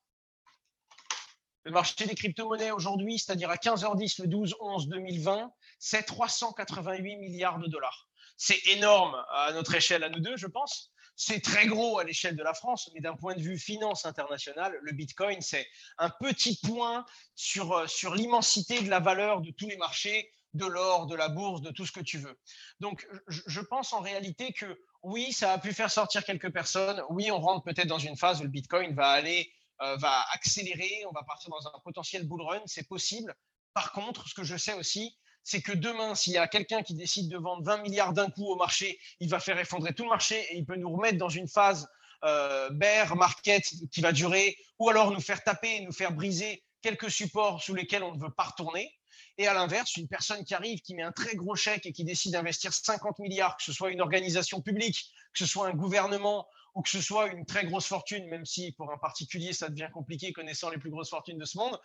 Le 1.64 1.72
marché 1.72 2.06
des 2.06 2.16
crypto-monnaies 2.16 2.72
aujourd'hui, 2.72 3.20
c'est-à-dire 3.20 3.50
à 3.50 3.56
15h10 3.56 4.24
le 4.24 4.28
12-11-2020, 4.28 5.52
c'est 5.80 6.04
388 6.04 7.18
milliards 7.18 7.60
de 7.60 7.68
dollars. 7.68 8.08
C'est 8.38 8.66
énorme 8.68 9.24
à 9.32 9.52
notre 9.54 9.76
échelle, 9.76 10.04
à 10.04 10.10
nous 10.10 10.20
deux, 10.20 10.38
je 10.38 10.48
pense. 10.48 10.92
C'est 11.16 11.42
très 11.42 11.68
gros 11.68 12.00
à 12.00 12.04
l'échelle 12.04 12.36
de 12.36 12.44
la 12.44 12.54
France, 12.54 12.90
mais 12.94 13.02
d'un 13.02 13.16
point 13.16 13.36
de 13.36 13.42
vue 13.42 13.58
finance 13.58 14.06
internationale, 14.06 14.78
le 14.82 14.92
Bitcoin, 14.92 15.40
c'est 15.42 15.68
un 15.98 16.10
petit 16.10 16.60
point 16.64 17.06
sur, 17.36 17.74
euh, 17.74 17.88
sur 17.88 18.16
l'immensité 18.16 18.82
de 18.82 18.90
la 18.90 19.00
valeur 19.00 19.42
de 19.42 19.52
tous 19.52 19.68
les 19.68 19.78
marchés, 19.78 20.32
de 20.54 20.66
l'or, 20.66 21.08
de 21.08 21.16
la 21.16 21.30
bourse, 21.30 21.62
de 21.62 21.72
tout 21.72 21.86
ce 21.86 21.92
que 21.92 22.02
tu 22.02 22.18
veux. 22.18 22.38
Donc, 22.80 23.08
je 23.28 23.62
pense 23.62 23.94
en 23.94 24.02
réalité 24.02 24.52
que 24.52 24.78
oui, 25.04 25.32
ça 25.34 25.54
a 25.54 25.58
pu 25.58 25.74
faire 25.74 25.90
sortir 25.90 26.24
quelques 26.24 26.52
personnes. 26.52 27.02
Oui, 27.10 27.32
on 27.32 27.40
rentre 27.40 27.64
peut-être 27.64 27.88
dans 27.88 28.00
une 28.00 28.18
phase 28.18 28.40
où 28.42 28.44
le 28.44 28.50
Bitcoin 28.50 28.94
va 28.94 29.10
aller, 29.10 29.52
euh, 29.82 29.96
va 29.98 30.26
accélérer, 30.34 31.04
on 31.10 31.12
va 31.12 31.24
partir 31.24 31.50
dans 31.50 31.68
un 31.68 31.80
potentiel 31.84 32.28
bull 32.28 32.42
run, 32.42 32.62
c'est 32.66 32.88
possible. 32.88 33.36
Par 33.74 33.94
contre, 33.94 34.28
ce 34.28 34.34
que 34.34 34.44
je 34.44 34.58
sais 34.58 34.74
aussi, 34.74 35.18
c'est 35.44 35.62
que 35.62 35.72
demain, 35.72 36.16
s'il 36.16 36.34
y 36.34 36.38
a 36.38 36.48
quelqu'un 36.48 36.84
qui 36.84 36.94
décide 36.94 37.30
de 37.30 37.38
vendre 37.38 37.64
20 37.64 37.82
milliards 37.82 38.14
d'un 38.14 38.30
coup 38.30 38.46
au 38.46 38.56
marché, 38.56 39.00
il 39.20 39.30
va 39.30 39.40
faire 39.40 39.60
effondrer 39.60 39.94
tout 39.94 40.04
le 40.04 40.10
marché 40.10 40.40
et 40.52 40.58
il 40.58 40.66
peut 40.66 40.76
nous 40.76 40.92
remettre 40.92 41.18
dans 41.18 41.30
une 41.30 41.48
phase 41.48 41.88
euh, 42.24 42.70
bear 42.70 43.16
market 43.16 43.64
qui 43.92 44.02
va 44.02 44.12
durer, 44.12 44.56
ou 44.78 44.90
alors 44.90 45.12
nous 45.12 45.20
faire 45.20 45.44
taper, 45.44 45.82
nous 45.82 45.92
faire 45.92 46.12
briser 46.12 46.64
quelques 46.82 47.10
supports 47.10 47.64
sous 47.64 47.74
lesquels 47.74 48.04
on 48.04 48.14
ne 48.14 48.20
veut 48.20 48.32
pas 48.32 48.44
retourner. 48.44 48.92
Et 49.38 49.48
à 49.48 49.54
l'inverse, 49.54 49.96
une 49.98 50.08
personne 50.08 50.44
qui 50.44 50.54
arrive, 50.54 50.82
qui 50.82 50.94
met 50.94 51.04
un 51.04 51.12
très 51.12 51.36
gros 51.36 51.56
chèque 51.56 51.86
et 51.86 51.94
qui 51.94 52.04
décide 52.04 52.34
d'investir 52.34 52.74
50 52.74 53.20
milliards, 53.20 53.58
que 53.58 53.64
ce 53.64 53.74
soit 53.74 53.92
une 53.92 54.02
organisation 54.02 54.62
publique, 54.62 55.12
que 55.34 55.40
ce 55.40 55.46
soit 55.46 55.68
un 55.68 55.74
gouvernement 55.74 56.48
ou 56.76 56.82
que 56.82 56.90
ce 56.90 57.02
soit 57.02 57.28
une 57.28 57.46
très 57.46 57.66
grosse 57.66 57.86
fortune, 57.86 58.28
même 58.28 58.46
si 58.46 58.72
pour 58.74 58.92
un 58.92 58.98
particulier 58.98 59.52
ça 59.52 59.70
devient 59.70 59.90
compliqué 59.94 60.32
connaissant 60.32 60.70
les 60.70 60.78
plus 60.78 60.90
grosses 60.90 61.10
fortunes 61.10 61.38
de 61.38 61.46
ce 61.46 61.58
monde, 61.58 61.78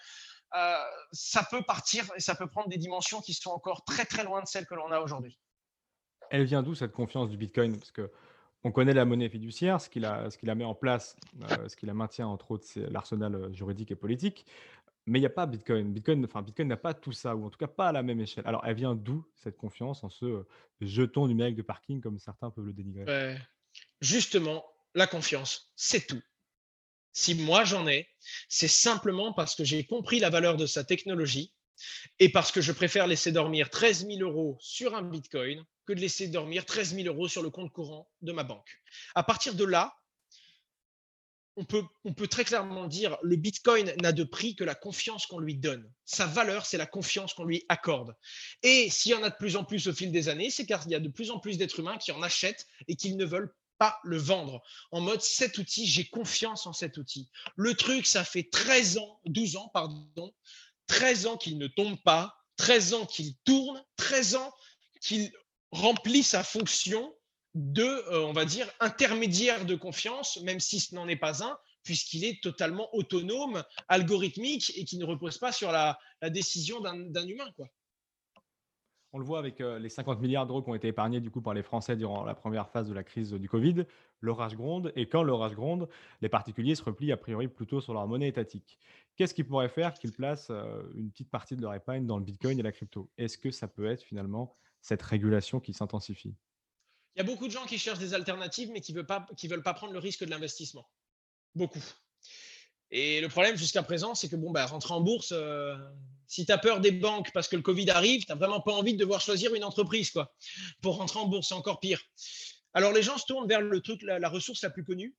euh, 0.54 0.76
ça 1.12 1.46
peut 1.50 1.62
partir 1.62 2.04
et 2.16 2.20
ça 2.20 2.35
peut 2.35 2.46
prendre 2.46 2.68
des 2.68 2.78
dimensions 2.78 3.20
qui 3.20 3.35
sont 3.35 3.50
encore 3.50 3.85
très 3.85 4.04
très 4.04 4.24
loin 4.24 4.42
de 4.42 4.46
celles 4.46 4.66
que 4.66 4.74
l'on 4.74 4.90
a 4.92 5.00
aujourd'hui. 5.00 5.38
Elle 6.30 6.44
vient 6.44 6.62
d'où 6.62 6.74
cette 6.74 6.92
confiance 6.92 7.30
du 7.30 7.37
Bitcoin? 7.37 7.76
Parce 7.76 7.90
que 7.90 8.11
on 8.64 8.72
connaît 8.72 8.94
la 8.94 9.04
monnaie 9.04 9.28
fiduciaire, 9.28 9.80
ce 9.80 9.88
qui 9.88 10.00
la, 10.00 10.28
ce 10.30 10.38
la 10.42 10.54
met 10.56 10.64
en 10.64 10.74
place, 10.74 11.16
euh, 11.50 11.68
ce 11.68 11.76
qui 11.76 11.87
la 11.87 11.94
maintient 11.94 12.26
entre 12.26 12.50
autres, 12.50 12.64
c'est 12.66 12.90
l'arsenal 12.90 13.54
juridique 13.54 13.92
et 13.92 13.96
politique. 13.96 14.44
Mais 15.06 15.20
il 15.20 15.22
n'y 15.22 15.26
a 15.26 15.30
pas 15.30 15.46
Bitcoin. 15.46 15.92
Bitcoin, 15.92 16.24
enfin 16.24 16.42
Bitcoin 16.42 16.66
n'a 16.66 16.76
pas 16.76 16.92
tout 16.92 17.12
ça, 17.12 17.37
ou 17.37 17.46
en 17.46 17.50
tout 17.50 17.59
cas 17.59 17.68
pas 17.68 17.88
à 17.88 17.92
la 17.92 18.02
même 18.02 18.20
échelle. 18.20 18.44
Alors, 18.44 18.62
elle 18.66 18.74
vient 18.74 18.96
d'où 18.96 19.24
cette 19.37 19.56
confiance 19.56 20.02
en 20.02 20.11
ce 20.11 20.44
jeton 20.80 21.28
numérique 21.28 21.54
de 21.54 21.62
parking, 21.62 22.00
comme 22.00 22.18
certains 22.18 22.50
peuvent 22.50 22.66
le 22.66 22.72
dénigrer? 22.72 23.37
Justement, 24.00 24.64
la 24.94 25.06
confiance, 25.06 25.72
c'est 25.76 26.09
tout 26.09 26.22
si 27.16 27.35
moi 27.35 27.64
j'en 27.64 27.87
ai, 27.88 28.11
c'est 28.50 28.68
simplement 28.68 29.33
parce 29.33 29.55
que 29.55 29.64
j'ai 29.64 29.87
compris 29.87 30.18
la 30.20 30.29
valeur 30.29 30.59
de 30.59 30.66
sa 30.66 30.85
technologie 30.85 31.55
et 32.18 32.29
parce 32.29 32.52
que 32.52 32.61
je 32.61 32.72
préfère 32.72 33.07
laisser 33.07 33.33
dormir 33.33 33.70
13 33.70 34.07
000 34.07 34.20
euros 34.20 34.59
sur 34.61 34.94
un 34.94 35.02
Bitcoin 35.02 35.64
que 35.87 35.94
de 35.94 36.00
laisser 36.00 36.29
dormir 36.29 36.66
13 36.66 36.94
000 36.94 37.07
euros 37.07 37.26
sur 37.26 37.42
le 37.42 37.48
compte 37.48 37.72
courant 37.72 38.07
de 38.20 38.33
ma 38.33 38.44
banque. 38.44 38.83
À 39.14 39.22
partir 39.22 39.55
de 39.55 39.64
là, 39.64 39.94
on 41.57 41.64
peut, 41.64 42.26
très 42.29 42.44
clairement 42.44 42.87
dire 42.87 43.16
le 43.22 43.37
Bitcoin 43.37 43.94
n'a 44.02 44.12
de 44.12 44.24
prix 44.24 44.55
que 44.55 44.64
la 44.64 44.74
confiance 44.74 45.24
qu'on 45.24 45.38
lui 45.38 45.55
donne. 45.55 45.90
Sa 46.05 46.26
valeur, 46.26 46.66
c'est 46.66 46.76
la 46.76 46.85
confiance 46.85 47.33
qu'on 47.33 47.46
lui 47.46 47.64
accorde. 47.70 48.14
Et 48.62 48.90
s'il 48.90 49.12
y 49.12 49.14
en 49.14 49.22
a 49.22 49.31
de 49.31 49.37
plus 49.37 49.57
en 49.57 49.64
plus 49.64 49.88
au 49.88 49.94
fil 49.94 50.12
des 50.12 50.29
années, 50.29 50.50
c'est 50.50 50.66
car 50.66 50.83
il 50.85 50.92
y 50.92 50.94
a 50.94 51.00
de 51.00 51.09
plus 51.09 51.31
en 51.31 51.38
plus 51.38 51.57
d'êtres 51.57 51.81
humains 51.81 51.96
qui 51.96 52.12
en 52.12 52.20
achètent 52.20 52.66
et 52.88 52.96
qui 52.96 53.16
ne 53.16 53.24
veulent 53.24 53.55
pas 53.78 53.98
le 54.04 54.16
vendre. 54.16 54.62
En 54.90 55.00
mode, 55.00 55.22
cet 55.22 55.58
outil, 55.58 55.86
j'ai 55.86 56.06
confiance 56.06 56.66
en 56.66 56.72
cet 56.72 56.96
outil. 56.98 57.28
Le 57.56 57.74
truc, 57.74 58.06
ça 58.06 58.24
fait 58.24 58.48
13 58.50 58.98
ans, 58.98 59.20
12 59.26 59.56
ans, 59.56 59.70
pardon, 59.72 60.32
13 60.86 61.26
ans 61.26 61.36
qu'il 61.36 61.58
ne 61.58 61.66
tombe 61.66 61.96
pas, 62.02 62.37
13 62.56 62.94
ans 62.94 63.06
qu'il 63.06 63.35
tourne, 63.44 63.83
13 63.96 64.37
ans 64.37 64.52
qu'il 65.00 65.33
remplit 65.70 66.22
sa 66.22 66.42
fonction 66.42 67.14
de, 67.54 67.85
euh, 67.85 68.27
on 68.27 68.33
va 68.33 68.44
dire, 68.44 68.70
intermédiaire 68.81 69.64
de 69.64 69.74
confiance, 69.74 70.38
même 70.42 70.60
si 70.60 70.81
ce 70.81 70.94
n'en 70.94 71.08
est 71.08 71.16
pas 71.16 71.42
un, 71.42 71.58
puisqu'il 71.83 72.24
est 72.24 72.42
totalement 72.42 72.94
autonome, 72.94 73.62
algorithmique 73.88 74.72
et 74.77 74.85
qui 74.85 74.98
ne 74.98 75.04
repose 75.04 75.38
pas 75.38 75.52
sur 75.52 75.72
la, 75.72 75.98
décision 76.31 76.81
d'un 76.81 77.27
humain. 77.27 77.50
Quoi. 77.56 77.68
On 79.17 79.19
le 79.19 79.25
voit 79.25 79.38
avec 79.38 79.62
euh, 79.62 79.79
les 79.79 79.88
50 79.88 80.21
milliards 80.21 80.46
d'euros 80.46 80.60
qui 80.60 80.69
ont 80.69 80.75
été 80.75 80.88
épargnés 80.88 81.21
du 81.21 81.31
coup 81.31 81.40
par 81.40 81.54
les 81.54 81.62
Français 81.62 81.96
durant 81.96 82.23
la 82.23 82.35
première 82.35 82.69
phase 82.69 82.87
de 82.87 82.92
la 82.92 83.02
crise 83.02 83.33
du 83.33 83.48
Covid. 83.48 83.87
L'orage 84.21 84.56
gronde 84.56 84.92
et 84.94 85.08
quand 85.08 85.23
l'orage 85.23 85.54
gronde, 85.54 85.88
les 86.21 86.29
particuliers 86.29 86.75
se 86.75 86.83
replient 86.83 87.12
a 87.12 87.17
priori 87.17 87.48
plutôt 87.48 87.81
sur 87.81 87.94
leur 87.94 88.06
monnaie 88.06 88.29
étatique. 88.29 88.79
Qu'est-ce 89.17 89.33
qui 89.33 89.42
pourrait 89.42 89.71
faire 89.71 89.94
qu'ils 89.94 90.12
placent 90.12 90.50
euh, 90.50 90.83
une 90.96 91.10
petite 91.10 91.31
partie 91.31 91.56
de 91.56 91.62
leur 91.62 91.73
épargne 91.73 92.04
dans 92.04 92.19
le 92.19 92.25
Bitcoin 92.25 92.58
et 92.58 92.62
la 92.62 92.73
crypto? 92.73 93.10
Est-ce 93.17 93.38
que 93.38 93.50
ça 93.50 93.69
peut 93.69 93.87
être 93.87 94.02
finalement 94.02 94.54
cette 94.83 95.00
régulation 95.00 95.60
qui 95.60 95.73
s'intensifie? 95.73 96.35
Il 97.14 97.21
y 97.21 97.23
a 97.23 97.25
beaucoup 97.25 97.46
de 97.46 97.52
gens 97.52 97.64
qui 97.64 97.79
cherchent 97.79 97.98
des 97.98 98.12
alternatives 98.12 98.71
mais 98.71 98.83
qui 98.83 98.92
ne 98.92 98.98
veulent, 98.98 99.06
pas, 99.06 99.27
veulent 99.44 99.62
pas 99.62 99.73
prendre 99.73 99.94
le 99.94 99.98
risque 99.98 100.27
de 100.27 100.31
l'investissement. 100.31 100.87
Beaucoup. 101.54 101.81
Et 102.90 103.20
le 103.20 103.28
problème 103.28 103.56
jusqu'à 103.56 103.82
présent, 103.82 104.14
c'est 104.14 104.28
que 104.28 104.37
bon, 104.37 104.50
bah, 104.50 104.66
rentrer 104.66 104.94
en 104.94 105.00
bourse, 105.00 105.32
euh, 105.32 105.76
si 106.26 106.46
tu 106.46 106.52
as 106.52 106.58
peur 106.58 106.80
des 106.80 106.92
banques 106.92 107.30
parce 107.32 107.48
que 107.48 107.56
le 107.56 107.62
Covid 107.62 107.90
arrive, 107.90 108.24
tu 108.24 108.30
n'as 108.30 108.37
vraiment 108.37 108.60
pas 108.60 108.72
envie 108.72 108.94
de 108.94 108.98
devoir 108.98 109.20
choisir 109.20 109.54
une 109.54 109.64
entreprise. 109.64 110.10
Quoi. 110.10 110.32
Pour 110.82 110.96
rentrer 110.96 111.18
en 111.18 111.26
bourse, 111.26 111.48
c'est 111.48 111.54
encore 111.54 111.80
pire. 111.80 112.00
Alors 112.74 112.92
les 112.92 113.02
gens 113.02 113.18
se 113.18 113.24
tournent 113.26 113.48
vers 113.48 113.60
le 113.60 113.80
truc, 113.80 114.02
la, 114.02 114.18
la 114.18 114.28
ressource 114.28 114.62
la 114.62 114.70
plus 114.70 114.84
connue, 114.84 115.14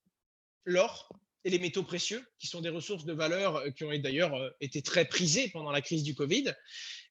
l'or 0.66 1.10
et 1.48 1.50
les 1.50 1.60
métaux 1.60 1.84
précieux, 1.84 2.28
qui 2.40 2.48
sont 2.48 2.60
des 2.60 2.68
ressources 2.68 3.06
de 3.06 3.14
valeur 3.14 3.56
euh, 3.56 3.70
qui 3.70 3.86
ont 3.86 3.98
d'ailleurs 3.98 4.36
euh, 4.36 4.50
été 4.60 4.82
très 4.82 5.06
prisées 5.06 5.48
pendant 5.48 5.72
la 5.72 5.80
crise 5.80 6.04
du 6.04 6.14
Covid. 6.14 6.54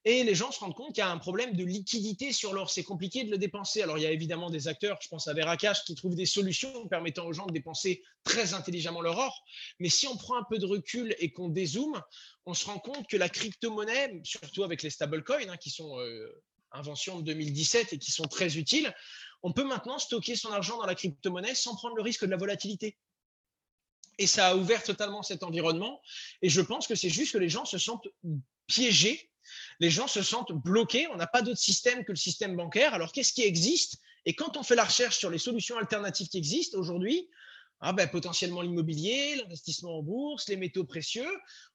Et 0.05 0.25
les 0.25 0.35
gens 0.35 0.53
se 0.53 0.61
rendent 0.61 0.75
compte 0.75 0.89
qu'il 0.89 0.99
y 0.99 1.01
a 1.01 1.11
un 1.11 1.17
problème 1.17 1.57
de 1.57 1.65
liquidité 1.65 2.35
sur 2.35 2.53
l'or. 2.53 2.69
C'est 2.69 2.83
compliqué 2.83 3.25
de 3.25 3.31
le 3.31 3.39
dépenser. 3.39 3.81
Alors, 3.81 3.97
il 3.97 4.03
y 4.03 4.07
a 4.07 4.11
évidemment 4.11 4.51
des 4.51 4.69
acteurs, 4.69 4.99
je 5.01 5.09
pense 5.09 5.27
à 5.27 5.33
Veracash, 5.33 5.85
qui 5.85 5.95
trouvent 5.95 6.15
des 6.15 6.27
solutions 6.27 6.87
permettant 6.87 7.27
aux 7.27 7.33
gens 7.33 7.47
de 7.47 7.53
dépenser 7.55 8.03
très 8.25 8.53
intelligemment 8.53 9.01
leur 9.01 9.17
or. 9.17 9.43
Mais 9.81 9.89
si 9.89 10.07
on 10.07 10.19
prend 10.19 10.37
un 10.37 10.45
peu 10.45 10.59
de 10.59 10.67
recul 10.67 11.17
et 11.19 11.33
qu'on 11.33 11.49
dézoome, 11.49 12.03
on 12.45 12.53
se 12.53 12.67
rend 12.67 12.79
compte 12.79 13.09
que 13.09 13.17
la 13.17 13.31
crypto-monnaie, 13.31 14.21
surtout 14.23 14.65
avec 14.65 14.83
les 14.83 14.91
stablecoins, 14.91 15.49
hein, 15.49 15.57
qui 15.57 15.71
sont 15.71 15.99
euh, 15.99 16.43
inventions 16.73 17.21
de 17.21 17.25
2017 17.25 17.95
et 17.95 17.99
qui 17.99 18.13
sont 18.13 18.29
très 18.29 18.59
utiles, 18.59 18.95
on 19.43 19.53
peut 19.53 19.65
maintenant 19.65 19.99
stocker 19.99 20.37
son 20.37 20.51
argent 20.51 20.77
dans 20.77 20.87
la 20.87 20.95
crypto-monnaie 20.95 21.55
sans 21.55 21.75
prendre 21.75 21.97
le 21.97 22.03
risque 22.03 22.27
de 22.27 22.31
la 22.31 22.37
volatilité. 22.37 22.99
Et 24.19 24.27
ça 24.27 24.49
a 24.49 24.57
ouvert 24.57 24.83
totalement 24.83 25.23
cet 25.23 25.43
environnement. 25.43 26.01
Et 26.43 26.49
je 26.49 26.61
pense 26.61 26.87
que 26.87 26.95
c'est 26.95 27.11
juste 27.11 27.33
que 27.33 27.39
les 27.39 27.49
gens 27.49 27.65
se 27.65 27.79
sentent 27.79 28.09
piégés 28.67 29.31
les 29.81 29.91
gens 29.91 30.09
se 30.09 30.23
sentent 30.23 30.53
bloqués. 30.53 31.07
On 31.13 31.17
n'a 31.17 31.27
pas 31.27 31.43
d'autre 31.43 31.61
système 31.61 32.05
que 32.05 32.13
le 32.13 32.17
système 32.17 32.57
bancaire. 32.57 32.95
Alors, 32.95 33.13
qu'est-ce 33.13 33.33
qui 33.33 33.43
existe? 33.43 33.99
Et 34.25 34.35
quand 34.35 34.57
on 34.57 34.63
fait 34.63 34.75
la 34.75 34.85
recherche 34.85 35.19
sur 35.19 35.31
les 35.31 35.39
solutions 35.39 35.79
alternatives 35.79 36.29
qui 36.29 36.39
existent 36.39 36.79
aujourd'hui, 36.79 37.29
ah 37.81 37.93
ben, 37.93 38.09
potentiellement 38.09 38.63
l'immobilier, 38.63 39.37
l'investissement 39.37 39.99
en 39.99 40.03
bourse, 40.03 40.49
les 40.49 40.57
métaux 40.57 40.85
précieux, 40.85 41.31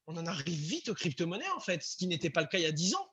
on 0.08 0.18
en 0.18 0.26
arrive 0.26 0.60
vite 0.60 0.90
aux 0.90 0.96
crypto-monnaies, 0.96 1.50
en 1.56 1.60
fait, 1.60 1.84
ce 1.84 1.96
qui 1.96 2.08
n'était 2.08 2.32
pas 2.32 2.42
le 2.42 2.48
cas 2.48 2.58
il 2.58 2.64
y 2.64 2.68
a 2.68 2.72
10 2.72 2.96
ans. 2.96 3.08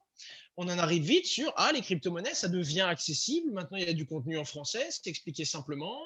On 0.57 0.65
en 0.69 0.79
arrive 0.79 1.05
vite 1.05 1.27
sur 1.27 1.53
ah, 1.57 1.71
les 1.73 1.83
crypto-monnaies, 1.83 2.35
ça 2.35 2.49
devient 2.49 2.81
accessible. 2.81 3.53
Maintenant, 3.53 3.77
il 3.77 3.87
y 3.87 3.91
a 3.91 3.93
du 3.93 4.07
contenu 4.07 4.39
en 4.39 4.45
français, 4.45 4.89
c'est 4.91 5.07
expliqué 5.07 5.45
simplement 5.45 6.01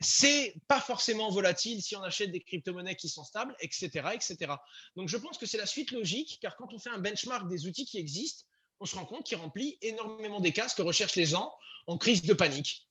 c'est 0.00 0.54
pas 0.68 0.80
forcément 0.80 1.30
volatile 1.30 1.82
si 1.82 1.96
on 1.96 2.02
achète 2.02 2.30
des 2.30 2.40
crypto-monnaies 2.40 2.96
qui 2.96 3.08
sont 3.08 3.24
stables, 3.24 3.54
etc., 3.60 4.08
etc. 4.12 4.52
Donc 4.96 5.08
je 5.08 5.16
pense 5.16 5.38
que 5.38 5.46
c'est 5.46 5.58
la 5.58 5.66
suite 5.66 5.92
logique, 5.92 6.38
car 6.40 6.56
quand 6.56 6.72
on 6.72 6.78
fait 6.78 6.90
un 6.90 6.98
benchmark 6.98 7.48
des 7.48 7.66
outils 7.66 7.86
qui 7.86 7.98
existent, 7.98 8.44
on 8.80 8.86
se 8.86 8.96
rend 8.96 9.04
compte 9.04 9.24
qu'il 9.24 9.38
remplit 9.38 9.78
énormément 9.82 10.40
des 10.40 10.52
cas 10.52 10.68
que 10.68 10.82
recherchent 10.82 11.16
les 11.16 11.26
gens 11.26 11.52
en 11.86 11.96
crise 11.96 12.22
de 12.22 12.34
panique, 12.34 12.88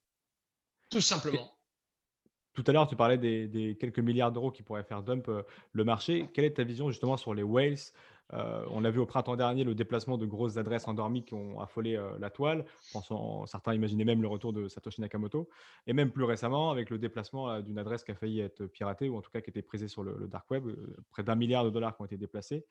tout 0.89 1.01
simplement. 1.01 1.53
Tout 2.53 2.63
à 2.67 2.71
l'heure, 2.71 2.87
tu 2.87 2.95
parlais 2.95 3.17
des, 3.17 3.77
quelques 3.79 3.99
milliards 3.99 4.31
d'euros 4.31 4.51
qui 4.51 4.61
pourraient 4.61 4.83
faire 4.83 5.01
dump 5.01 5.27
euh, 5.27 5.41
le 5.71 5.83
marché. 5.83 6.29
Quelle 6.33 6.45
est 6.45 6.57
ta 6.57 6.63
vision 6.63 6.89
justement 6.89 7.17
sur 7.17 7.33
les 7.33 7.41
whales 7.41 7.79
euh, 8.33 8.65
on 8.71 8.83
a 8.83 8.89
vu 8.89 8.99
au 8.99 9.05
printemps 9.05 9.35
dernier 9.35 9.63
le 9.63 9.75
déplacement 9.75 10.17
de 10.17 10.25
grosses 10.25 10.57
adresses 10.57 10.87
endormies 10.87 11.23
qui 11.23 11.33
ont 11.33 11.59
affolé 11.59 11.95
euh, 11.95 12.17
la 12.19 12.29
toile. 12.29 12.65
Certains 13.45 13.73
imaginaient 13.73 14.05
même 14.05 14.21
le 14.21 14.27
retour 14.27 14.53
de 14.53 14.67
Satoshi 14.67 15.01
Nakamoto. 15.01 15.49
Et 15.87 15.93
même 15.93 16.11
plus 16.11 16.23
récemment, 16.23 16.71
avec 16.71 16.89
le 16.89 16.97
déplacement 16.97 17.49
euh, 17.49 17.61
d'une 17.61 17.77
adresse 17.77 18.03
qui 18.03 18.11
a 18.11 18.15
failli 18.15 18.39
être 18.39 18.65
piratée, 18.65 19.09
ou 19.09 19.17
en 19.17 19.21
tout 19.21 19.31
cas 19.31 19.41
qui 19.41 19.49
était 19.49 19.61
prisée 19.61 19.87
sur 19.87 20.03
le, 20.03 20.27
dark 20.27 20.49
web, 20.49 20.63
près 21.11 21.23
d'un 21.23 21.35
milliard 21.35 21.63
de 21.63 21.69
dollars 21.69 21.95
qui 21.95 22.01
ont 22.01 22.05
été 22.05 22.17
déplacés. 22.17 22.65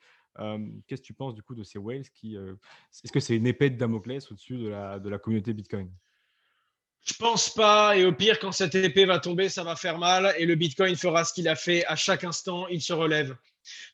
Qu'est-ce 0.87 1.01
que 1.01 1.07
tu 1.07 1.13
penses 1.13 1.35
du 1.35 1.43
coup 1.43 1.55
de 1.55 1.63
ces 1.63 1.77
whales 1.77 2.01
Est-ce 2.01 3.11
que 3.11 3.19
c'est 3.19 3.35
une 3.35 3.47
épée 3.47 3.69
de 3.69 3.77
Damoclès 3.77 4.31
au-dessus 4.31 4.57
de 4.57 4.69
la, 4.69 4.99
de 4.99 5.09
la 5.09 5.19
communauté 5.19 5.53
Bitcoin? 5.53 5.89
Je 7.05 7.13
pense 7.13 7.53
pas. 7.53 7.97
Et 7.97 8.05
au 8.05 8.13
pire, 8.13 8.39
quand 8.39 8.51
cette 8.51 8.75
épée 8.75 9.05
va 9.05 9.19
tomber, 9.19 9.49
ça 9.49 9.63
va 9.63 9.75
faire 9.75 9.97
mal. 9.97 10.33
Et 10.37 10.45
le 10.45 10.55
Bitcoin 10.55 10.95
fera 10.95 11.23
ce 11.23 11.33
qu'il 11.33 11.47
a 11.47 11.55
fait 11.55 11.85
à 11.85 11.95
chaque 11.95 12.23
instant. 12.23 12.67
Il 12.69 12.81
se 12.81 12.93
relève. 12.93 13.35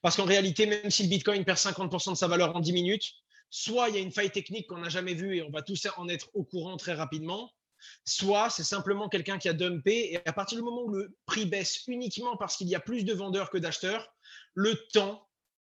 Parce 0.02 0.16
qu'en 0.16 0.26
réalité, 0.26 0.66
même 0.66 0.90
si 0.90 1.04
le 1.04 1.10
Bitcoin 1.10 1.44
perd 1.46 1.58
50% 1.58 2.12
de 2.12 2.18
sa 2.18 2.28
valeur 2.28 2.56
en 2.56 2.60
10 2.60 2.74
minutes, 2.74 3.14
soit 3.50 3.90
il 3.90 3.96
y 3.96 3.98
a 3.98 4.02
une 4.02 4.12
faille 4.12 4.32
technique 4.32 4.68
qu'on 4.68 4.78
n'a 4.78 4.90
jamais 4.90 5.14
vue 5.14 5.38
et 5.38 5.42
on 5.42 5.50
va 5.50 5.62
tous 5.62 5.88
en 5.98 6.08
être 6.08 6.30
au 6.34 6.44
courant 6.44 6.78
très 6.78 6.94
rapidement, 6.94 7.52
soit 8.06 8.50
c'est 8.50 8.64
simplement 8.64 9.10
quelqu'un 9.10 9.38
qui 9.38 9.50
a 9.50 9.54
dumpé 9.54 10.14
et 10.14 10.28
à 10.28 10.34
partir 10.34 10.58
du 10.58 10.64
moment 10.64 10.84
où 10.84 10.90
le 10.90 11.16
prix 11.26 11.46
baisse 11.46 11.84
uniquement 11.88 12.38
parce 12.38 12.58
qu'il 12.58 12.68
y 12.68 12.76
a 12.76 12.80
plus 12.80 13.04
de 13.04 13.14
vendeurs 13.14 13.50
que 13.50 13.58
d'acheteurs, 13.58 14.14
le 14.54 14.76
temps 14.94 15.26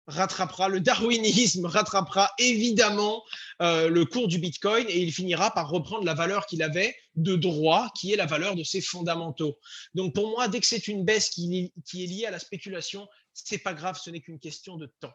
rattrapera, 0.07 0.67
le 0.67 0.79
darwinisme 0.79 1.65
rattrapera 1.65 2.31
évidemment 2.39 3.23
euh, 3.61 3.87
le 3.87 4.03
cours 4.05 4.27
du 4.27 4.39
Bitcoin 4.39 4.85
et 4.89 4.99
il 4.99 5.13
finira 5.13 5.53
par 5.53 5.69
reprendre 5.69 6.03
la 6.03 6.15
valeur 6.15 6.47
qu'il 6.47 6.63
avait 6.63 6.95
de 7.15 7.35
droit, 7.35 7.89
qui 7.95 8.11
est 8.11 8.15
la 8.15 8.25
valeur 8.25 8.55
de 8.55 8.63
ses 8.63 8.81
fondamentaux. 8.81 9.59
Donc 9.93 10.13
pour 10.13 10.29
moi, 10.29 10.47
dès 10.47 10.59
que 10.59 10.65
c'est 10.65 10.87
une 10.87 11.05
baisse 11.05 11.29
qui, 11.29 11.71
qui 11.85 12.03
est 12.03 12.07
liée 12.07 12.25
à 12.25 12.31
la 12.31 12.39
spéculation, 12.39 13.07
c'est 13.33 13.59
pas 13.59 13.73
grave, 13.73 13.99
ce 14.01 14.09
n'est 14.09 14.21
qu'une 14.21 14.39
question 14.39 14.77
de 14.77 14.87
temps. 14.99 15.13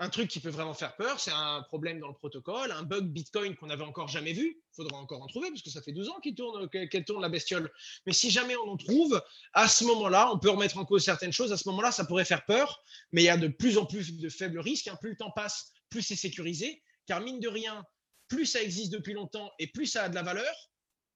Un 0.00 0.10
truc 0.10 0.28
qui 0.28 0.38
peut 0.38 0.50
vraiment 0.50 0.74
faire 0.74 0.94
peur, 0.94 1.18
c'est 1.18 1.32
un 1.32 1.60
problème 1.62 1.98
dans 1.98 2.06
le 2.06 2.14
protocole, 2.14 2.70
un 2.70 2.84
bug 2.84 3.06
Bitcoin 3.06 3.56
qu'on 3.56 3.66
n'avait 3.66 3.82
encore 3.82 4.06
jamais 4.06 4.32
vu. 4.32 4.62
Il 4.72 4.76
faudra 4.76 4.96
encore 4.96 5.20
en 5.22 5.26
trouver 5.26 5.48
parce 5.50 5.62
que 5.62 5.70
ça 5.70 5.82
fait 5.82 5.90
12 5.90 6.08
ans 6.10 6.20
qu'elle 6.22 6.36
tourne, 6.36 6.68
tourne 7.04 7.22
la 7.22 7.28
bestiole. 7.28 7.68
Mais 8.06 8.12
si 8.12 8.30
jamais 8.30 8.54
on 8.56 8.68
en 8.70 8.76
trouve, 8.76 9.20
à 9.54 9.66
ce 9.66 9.82
moment-là, 9.84 10.30
on 10.32 10.38
peut 10.38 10.50
remettre 10.50 10.78
en 10.78 10.84
cause 10.84 11.04
certaines 11.04 11.32
choses. 11.32 11.52
À 11.52 11.56
ce 11.56 11.68
moment-là, 11.70 11.90
ça 11.90 12.04
pourrait 12.04 12.24
faire 12.24 12.44
peur, 12.44 12.80
mais 13.10 13.22
il 13.22 13.24
y 13.24 13.28
a 13.28 13.36
de 13.36 13.48
plus 13.48 13.76
en 13.76 13.86
plus 13.86 14.16
de 14.16 14.28
faibles 14.28 14.60
risques. 14.60 14.86
Hein. 14.86 14.96
Plus 15.00 15.10
le 15.10 15.16
temps 15.16 15.32
passe, 15.32 15.72
plus 15.90 16.02
c'est 16.02 16.16
sécurisé. 16.16 16.80
Car 17.06 17.20
mine 17.20 17.40
de 17.40 17.48
rien, 17.48 17.84
plus 18.28 18.46
ça 18.46 18.62
existe 18.62 18.92
depuis 18.92 19.14
longtemps 19.14 19.50
et 19.58 19.66
plus 19.66 19.86
ça 19.86 20.04
a 20.04 20.08
de 20.08 20.14
la 20.14 20.22
valeur, 20.22 20.70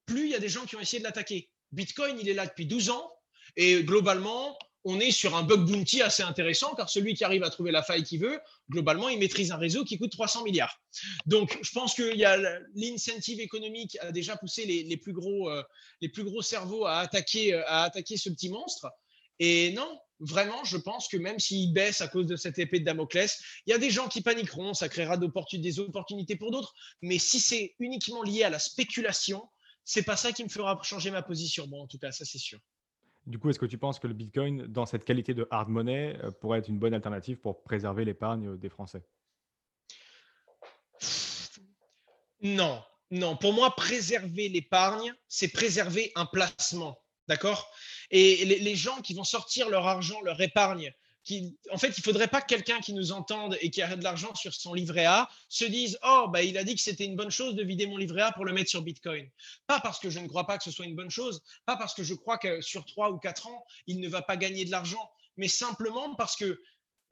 plus 0.07 0.25
il 0.25 0.31
y 0.31 0.35
a 0.35 0.41
des 0.41 0.49
gens 0.49 0.65
qui 0.65 0.75
ont 0.75 0.81
essayé 0.81 0.99
de 0.99 1.05
l'attaquer. 1.05 1.51
Bitcoin, 1.71 2.19
il 2.19 2.29
est 2.29 2.35
là 2.35 2.47
depuis 2.47 2.67
12 2.67 2.91
ans 2.91 3.13
et 3.57 3.85
globalement, 3.85 4.59
on 4.85 4.99
est 4.99 5.11
sur 5.11 5.37
un 5.37 5.43
bug 5.43 5.65
bounty 5.65 6.03
assez 6.03 6.23
intéressant 6.23 6.75
car 6.75 6.89
celui 6.91 7.15
qui 7.15 7.25
arrive 7.25 7.45
à 7.45 7.51
trouver 7.51 7.71
la 7.71 7.83
faille 7.83 8.03
qu'il 8.03 8.21
veut, 8.21 8.41
globalement, 8.71 9.09
il 9.09 9.19
maîtrise 9.19 9.53
un 9.53 9.57
réseau 9.57 9.85
qui 9.85 9.99
coûte 9.99 10.13
300 10.13 10.45
milliards. 10.45 10.81
Donc, 11.27 11.59
je 11.63 11.71
pense 11.73 11.95
que 11.95 12.03
l'incentive 12.75 13.41
économique 13.41 13.97
a 14.01 14.13
déjà 14.13 14.37
poussé 14.37 14.67
les, 14.67 14.97
plus 14.97 15.13
gros, 15.13 15.51
euh, 15.51 15.63
les 16.01 16.09
plus 16.09 16.25
gros 16.25 16.43
cerveaux 16.43 16.85
à 16.87 16.99
attaquer, 16.99 17.55
euh, 17.55 17.63
à 17.67 17.85
attaquer 17.85 18.17
ce 18.17 18.29
petit 18.31 18.49
monstre. 18.49 18.91
Et 19.39 19.73
non, 19.73 19.99
vraiment, 20.21 20.63
je 20.65 20.77
pense 20.77 21.09
que 21.09 21.17
même 21.17 21.39
s'il 21.39 21.73
baisse 21.73 22.01
à 22.01 22.09
cause 22.09 22.27
de 22.27 22.37
cette 22.37 22.59
épée 22.59 22.81
de 22.81 22.85
Damoclès, 22.85 23.41
il 23.67 23.71
y 23.71 23.73
a 23.73 23.79
des 23.79 23.91
gens 23.91 24.09
qui 24.09 24.21
paniqueront, 24.21 24.75
ça 24.75 24.89
créera 24.89 25.17
des 25.17 25.79
opportunités 25.81 26.37
pour 26.37 26.51
d'autres. 26.51 26.75
Mais 27.01 27.19
si 27.19 27.41
c'est 27.41 27.75
uniquement 27.79 28.23
lié 28.23 28.45
à 28.45 28.51
la 28.51 28.59
spéculation, 28.59 29.49
c'est 29.85 30.03
pas 30.03 30.17
ça 30.17 30.33
qui 30.33 30.45
me 30.45 30.49
fera 30.49 30.79
changer 30.83 31.11
ma 31.11 31.23
position. 31.23 31.67
Bon, 31.67 31.83
en 31.83 31.87
tout 31.87 31.99
cas, 31.99 32.13
ça 32.13 32.25
c'est 32.25 32.39
sûr. 32.39 32.61
Du 33.27 33.39
coup, 33.39 33.51
est-ce 33.51 33.59
que 33.59 33.67
tu 33.67 33.79
penses 33.79 34.01
que 34.01 34.09
le 34.09 34.15
Bitcoin, 34.15 34.67
dans 34.67 34.85
cette 34.85 35.05
qualité 35.05 35.33
de 35.33 35.47
hard 35.51 35.69
money, 35.69 36.19
euh, 36.23 36.31
pourrait 36.33 36.59
être 36.59 36.69
une 36.69 36.79
bonne 36.79 36.95
alternative 36.95 37.37
pour 37.37 37.63
préserver 37.63 38.05
l'épargne 38.05 38.57
des 38.57 38.69
Français? 38.69 39.05
Non, 42.41 42.83
non. 43.13 43.37
Pour 43.37 43.53
moi, 43.53 43.75
préserver 43.77 44.49
l'épargne, 44.49 45.15
c'est 45.29 45.49
préserver 45.53 46.11
un 46.17 46.27
placement. 46.27 46.99
D'accord? 47.29 47.71
Et 48.11 48.45
les, 48.45 48.77
gens 48.77 49.01
qui 49.01 49.15
vont 49.15 49.25
sortir 49.25 49.71
leur 49.71 49.87
argent, 49.87 50.21
leur 50.23 50.41
épargne 50.41 50.93
en 51.71 51.79
fait, 51.79 51.89
il 51.89 52.01
ne 52.01 52.03
faudrait 52.03 52.29
pas 52.29 52.41
que 52.41 52.47
quelqu'un 52.47 52.81
qui 52.81 52.93
nous 52.93 53.13
entende 53.13 53.57
et 53.61 53.71
qui 53.71 53.81
a 53.81 53.95
de 53.95 54.03
l'argent 54.03 54.35
sur 54.35 54.53
son 54.53 54.75
livret 54.75 55.05
A 55.05 55.29
se 55.49 55.65
dise 55.65 55.99
Oh, 56.03 56.27
bah, 56.29 56.43
il 56.43 56.59
a 56.59 56.65
dit 56.65 56.75
que 56.75 56.81
c'était 56.81 57.05
une 57.05 57.17
bonne 57.17 57.31
chose 57.31 57.55
de 57.55 57.63
vider 57.63 57.87
mon 57.87 57.97
livret 57.97 58.23
A 58.23 58.33
pour 58.33 58.45
le 58.45 58.53
mettre 58.53 58.71
sur 58.71 58.83
Bitcoin. 58.83 59.29
Pas 59.67 59.81
parce 59.81 60.01
que 60.01 60.11
je 60.11 60.19
ne 60.19 60.27
crois 60.27 60.47
pas 60.47 60.59
que 60.59 60.65
ce 60.65 60.71
soit 60.71 60.85
une 60.85 60.97
bonne 60.97 61.11
chose, 61.11 61.43
pas 61.65 61.77
parce 61.77 61.95
que 61.95 62.03
je 62.03 62.15
crois 62.15 62.39
que 62.39 62.61
sur 62.61 62.85
trois 62.85 63.11
ou 63.11 63.19
quatre 63.19 63.47
ans, 63.47 63.65
il 63.87 64.01
ne 64.01 64.09
va 64.09 64.23
pas 64.23 64.37
gagner 64.37 64.65
de 64.65 64.71
l'argent, 64.71 65.11
mais 65.37 65.49
simplement 65.49 66.15
parce 66.17 66.37
que 66.37 66.61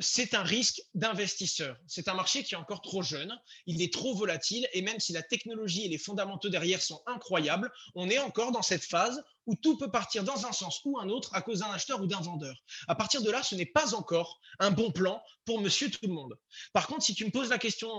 c'est 0.00 0.34
un 0.34 0.42
risque 0.42 0.80
d'investisseur. 0.94 1.76
C'est 1.86 2.08
un 2.08 2.14
marché 2.14 2.42
qui 2.42 2.54
est 2.54 2.58
encore 2.58 2.80
trop 2.80 3.02
jeune, 3.02 3.38
il 3.66 3.82
est 3.82 3.92
trop 3.92 4.14
volatile 4.14 4.66
et 4.72 4.82
même 4.82 4.98
si 4.98 5.12
la 5.12 5.22
technologie 5.22 5.84
et 5.84 5.88
les 5.88 5.98
fondamentaux 5.98 6.48
derrière 6.48 6.80
sont 6.80 7.02
incroyables, 7.06 7.70
on 7.94 8.08
est 8.08 8.18
encore 8.18 8.50
dans 8.50 8.62
cette 8.62 8.84
phase 8.84 9.22
où 9.46 9.54
tout 9.54 9.76
peut 9.76 9.90
partir 9.90 10.24
dans 10.24 10.46
un 10.46 10.52
sens 10.52 10.80
ou 10.84 10.98
un 10.98 11.08
autre 11.08 11.34
à 11.34 11.42
cause 11.42 11.60
d'un 11.60 11.70
acheteur 11.70 12.00
ou 12.00 12.06
d'un 12.06 12.20
vendeur. 12.20 12.56
À 12.88 12.94
partir 12.94 13.22
de 13.22 13.30
là, 13.30 13.42
ce 13.42 13.54
n'est 13.54 13.66
pas 13.66 13.94
encore 13.94 14.40
un 14.58 14.70
bon 14.70 14.90
plan 14.90 15.22
pour 15.44 15.60
monsieur 15.60 15.90
tout 15.90 16.06
le 16.06 16.12
monde. 16.12 16.38
Par 16.72 16.86
contre, 16.86 17.04
si 17.04 17.14
tu 17.14 17.24
me 17.24 17.30
poses 17.30 17.50
la 17.50 17.58
question 17.58 17.90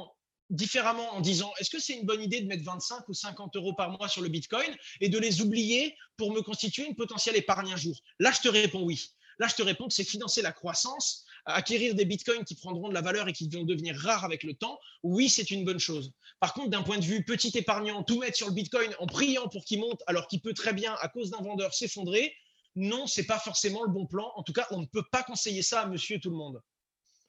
différemment 0.50 1.14
en 1.14 1.22
disant 1.22 1.52
est-ce 1.60 1.70
que 1.70 1.80
c'est 1.80 1.94
une 1.94 2.06
bonne 2.06 2.22
idée 2.22 2.42
de 2.42 2.48
mettre 2.48 2.64
25 2.64 3.08
ou 3.08 3.14
50 3.14 3.56
euros 3.56 3.74
par 3.74 3.92
mois 3.92 4.10
sur 4.10 4.22
le 4.22 4.28
Bitcoin 4.28 4.76
et 5.00 5.08
de 5.08 5.18
les 5.18 5.42
oublier 5.42 5.96
pour 6.18 6.34
me 6.34 6.42
constituer 6.42 6.86
une 6.86 6.96
potentielle 6.96 7.36
épargne 7.36 7.72
un 7.72 7.78
jour? 7.78 7.98
Là, 8.20 8.32
je 8.32 8.42
te 8.42 8.50
réponds 8.50 8.84
oui. 8.84 9.12
Là, 9.42 9.48
je 9.48 9.56
te 9.56 9.64
réponds 9.64 9.88
que 9.88 9.94
c'est 9.96 10.04
financer 10.04 10.44
la 10.44 10.52
croissance, 10.52 11.26
acquérir 11.46 11.96
des 11.96 12.06
bitcoins 12.06 12.46
qui 12.46 12.54
prendront 12.54 12.90
de 12.90 12.94
la 12.94 13.02
valeur 13.02 13.28
et 13.28 13.34
qui 13.34 13.50
vont 13.50 13.64
devenir 13.64 13.98
rares 13.98 14.24
avec 14.24 14.44
le 14.44 14.54
temps. 14.54 14.78
Oui, 15.02 15.30
c'est 15.30 15.50
une 15.50 15.66
bonne 15.66 15.80
chose. 15.80 16.12
Par 16.40 16.54
contre, 16.54 16.70
d'un 16.70 16.84
point 16.84 17.00
de 17.00 17.04
vue 17.04 17.26
petit 17.26 17.52
épargnant, 17.58 18.04
tout 18.04 18.20
mettre 18.20 18.38
sur 18.38 18.50
le 18.50 18.54
bitcoin 18.54 18.94
en 19.00 19.08
priant 19.08 19.48
pour 19.48 19.66
qu'il 19.66 19.80
monte 19.80 20.04
alors 20.06 20.28
qu'il 20.28 20.42
peut 20.42 20.54
très 20.54 20.74
bien, 20.74 20.94
à 21.02 21.08
cause 21.08 21.32
d'un 21.32 21.42
vendeur, 21.42 21.74
s'effondrer, 21.74 22.36
non, 22.76 23.08
c'est 23.08 23.26
pas 23.26 23.40
forcément 23.40 23.82
le 23.82 23.90
bon 23.90 24.06
plan. 24.06 24.32
En 24.36 24.44
tout 24.44 24.54
cas, 24.54 24.68
on 24.70 24.80
ne 24.80 24.86
peut 24.86 25.06
pas 25.12 25.24
conseiller 25.24 25.64
ça 25.64 25.82
à 25.82 25.86
monsieur 25.88 26.20
tout 26.20 26.30
le 26.30 26.38
monde. 26.38 26.62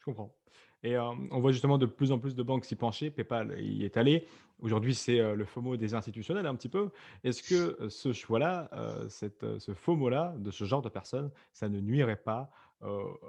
Je 0.01 0.05
comprends. 0.05 0.37
Et 0.83 0.97
euh, 0.97 1.11
on 1.31 1.41
voit 1.41 1.53
justement 1.53 1.79
de 1.79 1.87
plus 1.87 2.11
en 2.13 2.19
plus 2.19 2.35
de 2.35 2.43
banques 2.43 2.65
s'y 2.65 2.77
pencher. 2.77 3.11
PayPal 3.11 3.61
y 3.61 3.85
est 3.85 3.97
allé. 3.97 4.27
Aujourd'hui, 4.61 4.95
c'est 4.95 5.21
euh, 5.21 5.35
le 5.35 5.45
FOMO 5.45 5.77
des 5.77 5.95
institutionnels 5.95 6.47
un 6.47 6.55
petit 6.55 6.69
peu. 6.69 6.91
Est-ce 7.23 7.43
que 7.43 7.81
euh, 7.81 7.89
ce 7.89 8.13
choix-là, 8.13 8.69
ce 9.09 9.75
FOMO-là, 9.75 10.35
de 10.39 10.51
ce 10.51 10.65
genre 10.65 10.83
de 10.83 10.89
personnes, 10.89 11.31
ça 11.53 11.69
ne 11.69 11.81
nuirait 11.81 12.17
pas 12.17 12.51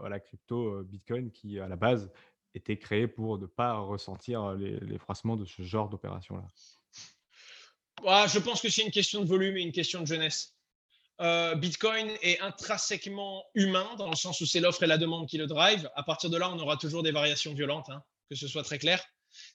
à 0.03 0.09
la 0.09 0.19
crypto 0.19 0.83
Bitcoin 0.83 1.29
qui, 1.29 1.59
à 1.59 1.67
la 1.67 1.75
base, 1.75 2.11
était 2.55 2.77
créée 2.77 3.07
pour 3.07 3.37
ne 3.37 3.45
pas 3.45 3.77
ressentir 3.77 4.53
les, 4.53 4.79
les 4.79 4.97
froissements 4.97 5.35
de 5.35 5.45
ce 5.45 5.61
genre 5.61 5.89
d'opération-là? 5.89 6.43
Je 8.03 8.39
pense 8.39 8.61
que 8.61 8.69
c'est 8.69 8.83
une 8.83 8.91
question 8.91 9.21
de 9.21 9.27
volume 9.27 9.57
et 9.57 9.61
une 9.61 9.71
question 9.71 10.01
de 10.01 10.07
jeunesse. 10.07 10.52
Euh, 11.23 11.55
Bitcoin 11.55 12.11
est 12.21 12.39
intrinsèquement 12.41 13.45
humain 13.55 13.87
dans 13.97 14.09
le 14.09 14.15
sens 14.15 14.41
où 14.41 14.45
c'est 14.45 14.59
l'offre 14.59 14.83
et 14.83 14.87
la 14.87 14.97
demande 14.97 15.27
qui 15.27 15.37
le 15.37 15.47
drive. 15.47 15.89
À 15.95 16.03
partir 16.03 16.29
de 16.29 16.37
là, 16.37 16.51
on 16.51 16.59
aura 16.59 16.77
toujours 16.77 17.01
des 17.01 17.11
variations 17.11 17.53
violentes, 17.53 17.89
hein, 17.89 18.03
que 18.29 18.35
ce 18.35 18.47
soit 18.47 18.63
très 18.63 18.77
clair. 18.77 19.03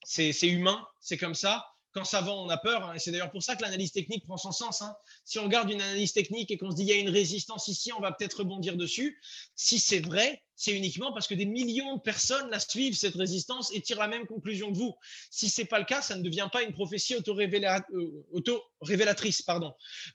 C'est 0.04 0.32
humain, 0.42 0.84
c'est 1.00 1.18
comme 1.18 1.34
ça 1.34 1.66
quand 1.92 2.04
ça 2.04 2.20
vend, 2.20 2.44
on 2.44 2.48
a 2.48 2.56
peur. 2.56 2.84
Hein, 2.84 2.94
et 2.94 2.98
c'est 2.98 3.10
d'ailleurs 3.10 3.30
pour 3.30 3.42
ça 3.42 3.56
que 3.56 3.62
l'analyse 3.62 3.92
technique 3.92 4.24
prend 4.24 4.36
son 4.36 4.52
sens. 4.52 4.82
Hein. 4.82 4.94
Si 5.24 5.38
on 5.38 5.44
regarde 5.44 5.70
une 5.70 5.80
analyse 5.80 6.12
technique 6.12 6.50
et 6.50 6.58
qu'on 6.58 6.70
se 6.70 6.76
dit 6.76 6.82
il 6.82 6.88
y 6.88 6.92
a 6.92 6.96
une 6.96 7.08
résistance 7.08 7.68
ici, 7.68 7.92
on 7.92 8.00
va 8.00 8.12
peut-être 8.12 8.40
rebondir 8.40 8.76
dessus. 8.76 9.20
Si 9.56 9.78
c'est 9.78 10.00
vrai, 10.00 10.42
c'est 10.58 10.72
uniquement 10.72 11.12
parce 11.12 11.28
que 11.28 11.34
des 11.34 11.46
millions 11.46 11.96
de 11.96 12.00
personnes 12.00 12.50
la 12.50 12.58
suivent, 12.58 12.96
cette 12.96 13.14
résistance, 13.14 13.72
et 13.72 13.80
tirent 13.80 14.00
la 14.00 14.08
même 14.08 14.26
conclusion 14.26 14.72
que 14.72 14.76
vous. 14.76 14.92
Si 15.30 15.48
ce 15.48 15.60
n'est 15.60 15.68
pas 15.68 15.78
le 15.78 15.84
cas, 15.84 16.02
ça 16.02 16.16
ne 16.16 16.22
devient 16.22 16.48
pas 16.52 16.64
une 16.64 16.72
prophétie 16.72 17.14
euh, 17.14 18.24
auto-révélatrice. 18.32 19.44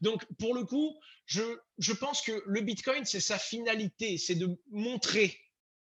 Donc, 0.02 0.26
pour 0.38 0.54
le 0.54 0.66
coup, 0.66 1.00
je, 1.26 1.42
je 1.78 1.94
pense 1.94 2.22
que 2.22 2.44
le 2.46 2.60
Bitcoin, 2.60 3.06
c'est 3.06 3.22
sa 3.22 3.40
finalité, 3.40 4.18
c'est 4.18 4.36
de 4.36 4.50
montrer 4.70 5.40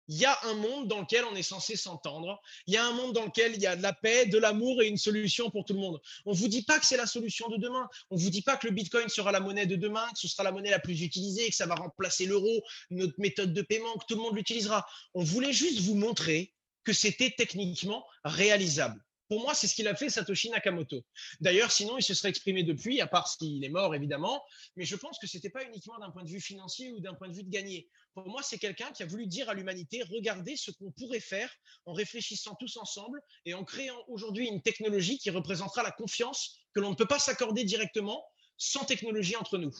il 0.10 0.18
y 0.18 0.26
a 0.26 0.38
un 0.44 0.56
monde 0.56 0.88
dans 0.88 1.02
lequel 1.02 1.24
on 1.26 1.36
est 1.36 1.44
censé 1.44 1.76
s'entendre. 1.76 2.42
Il 2.66 2.74
y 2.74 2.78
a 2.78 2.86
un 2.86 2.94
monde 2.94 3.14
dans 3.14 3.26
lequel 3.26 3.54
il 3.54 3.62
y 3.62 3.68
a 3.68 3.76
de 3.76 3.84
la 3.84 3.94
paix, 3.94 4.26
de 4.26 4.40
l'amour 4.40 4.82
et 4.82 4.88
une 4.88 4.98
solution 4.98 5.52
pour 5.52 5.66
tout 5.66 5.74
le 5.74 5.80
monde. 5.80 6.02
On 6.26 6.32
ne 6.32 6.36
vous 6.36 6.48
dit 6.48 6.64
pas 6.64 6.80
que 6.80 6.86
c'est 6.86 6.98
la 6.98 7.06
solution 7.06 7.48
de 7.48 7.58
demain. 7.58 7.88
On 8.10 8.16
ne 8.16 8.20
vous 8.20 8.32
dit 8.32 8.42
pas 8.42 8.58
que 8.58 8.66
le 8.66 8.74
Bitcoin 8.74 9.08
sera 9.08 9.32
la 9.32 9.40
monnaie 9.40 9.68
de 9.68 9.76
demain, 9.76 10.08
que 10.12 10.20
ce 10.20 10.28
sera 10.28 10.44
la 10.44 10.52
monnaie 10.52 10.72
la 10.72 10.80
plus 10.80 11.04
utilisée, 11.04 11.48
que 11.48 11.56
ça 11.56 11.68
va 11.68 11.76
remplacer 11.76 12.26
l'euro, 12.26 12.64
notre 12.90 13.20
méthode 13.20 13.54
de 13.54 13.62
paiement, 13.62 13.94
que 13.98 14.06
tout 14.08 14.16
le 14.16 14.22
monde 14.24 14.36
l'utilisera. 14.36 14.84
On 15.14 15.24
voulait 15.24 15.54
juste 15.54 15.82
vous 15.82 15.96
montrer 15.96 16.56
que 16.84 16.92
c'était 16.92 17.36
techniquement 17.38 18.04
réalisable. 18.24 19.00
Pour 19.30 19.42
moi, 19.42 19.54
c'est 19.54 19.68
ce 19.68 19.76
qu'il 19.76 19.88
a 19.88 19.96
fait 19.96 20.10
Satoshi 20.10 20.50
Nakamoto. 20.50 21.06
D'ailleurs, 21.40 21.72
sinon, 21.72 22.00
il 22.00 22.02
se 22.02 22.16
serait 22.16 22.30
exprimé 22.30 22.64
depuis, 22.64 23.00
à 23.00 23.06
part 23.06 23.28
s'il 23.28 23.64
est 23.64 23.70
mort, 23.70 23.94
évidemment. 23.94 24.44
Mais 24.76 24.86
je 24.86 24.96
pense 24.96 25.20
que 25.20 25.28
ce 25.28 25.38
n'était 25.38 25.52
pas 25.52 25.64
uniquement 25.64 26.00
d'un 26.00 26.10
point 26.10 26.24
de 26.24 26.30
vue 26.30 26.42
financier 26.42 26.92
ou 26.92 27.00
d'un 27.00 27.14
point 27.14 27.30
de 27.30 27.36
vue 27.36 27.44
de 27.44 27.50
gagner. 27.50 27.88
Pour 28.16 28.28
moi, 28.28 28.42
c'est 28.42 28.58
quelqu'un 28.58 28.92
qui 28.92 29.04
a 29.04 29.06
voulu 29.06 29.28
dire 29.28 29.48
à 29.48 29.54
l'humanité, 29.54 30.02
regardez 30.02 30.58
ce 30.58 30.72
qu'on 30.72 30.92
pourrait 30.92 31.20
faire 31.20 31.54
en 31.86 31.94
réfléchissant 31.94 32.56
tous 32.56 32.78
ensemble 32.78 33.22
et 33.46 33.54
en 33.54 33.64
créant 33.64 34.04
aujourd'hui 34.08 34.48
une 34.48 34.64
technologie 34.64 35.20
qui 35.20 35.30
représentera 35.30 35.84
la 35.84 35.92
confiance 35.92 36.58
que 36.74 36.80
l'on 36.80 36.90
ne 36.90 36.96
peut 36.96 37.06
pas 37.06 37.20
s'accorder 37.20 37.64
directement 37.64 38.26
sans 38.58 38.84
technologie 38.84 39.36
entre 39.36 39.60
nous 39.60 39.74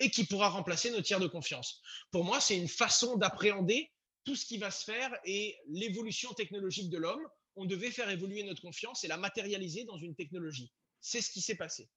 et 0.00 0.10
qui 0.10 0.24
pourra 0.24 0.48
remplacer 0.48 0.90
nos 0.90 1.00
tiers 1.00 1.20
de 1.20 1.28
confiance. 1.28 1.80
Pour 2.10 2.24
moi, 2.24 2.40
c'est 2.40 2.56
une 2.56 2.68
façon 2.68 3.16
d'appréhender 3.16 3.92
tout 4.24 4.34
ce 4.34 4.44
qui 4.44 4.58
va 4.58 4.72
se 4.72 4.84
faire 4.84 5.16
et 5.24 5.56
l'évolution 5.68 6.32
technologique 6.34 6.90
de 6.90 6.98
l'homme 6.98 7.26
on 7.56 7.64
devait 7.64 7.90
faire 7.90 8.08
évoluer 8.10 8.44
notre 8.44 8.62
confiance 8.62 9.02
et 9.02 9.08
la 9.08 9.16
matérialiser 9.16 9.84
dans 9.84 9.96
une 9.96 10.14
technologie. 10.14 10.70
C'est 11.00 11.22
ce 11.22 11.30
qui 11.30 11.40
s'est 11.40 11.56
passé. 11.56 11.88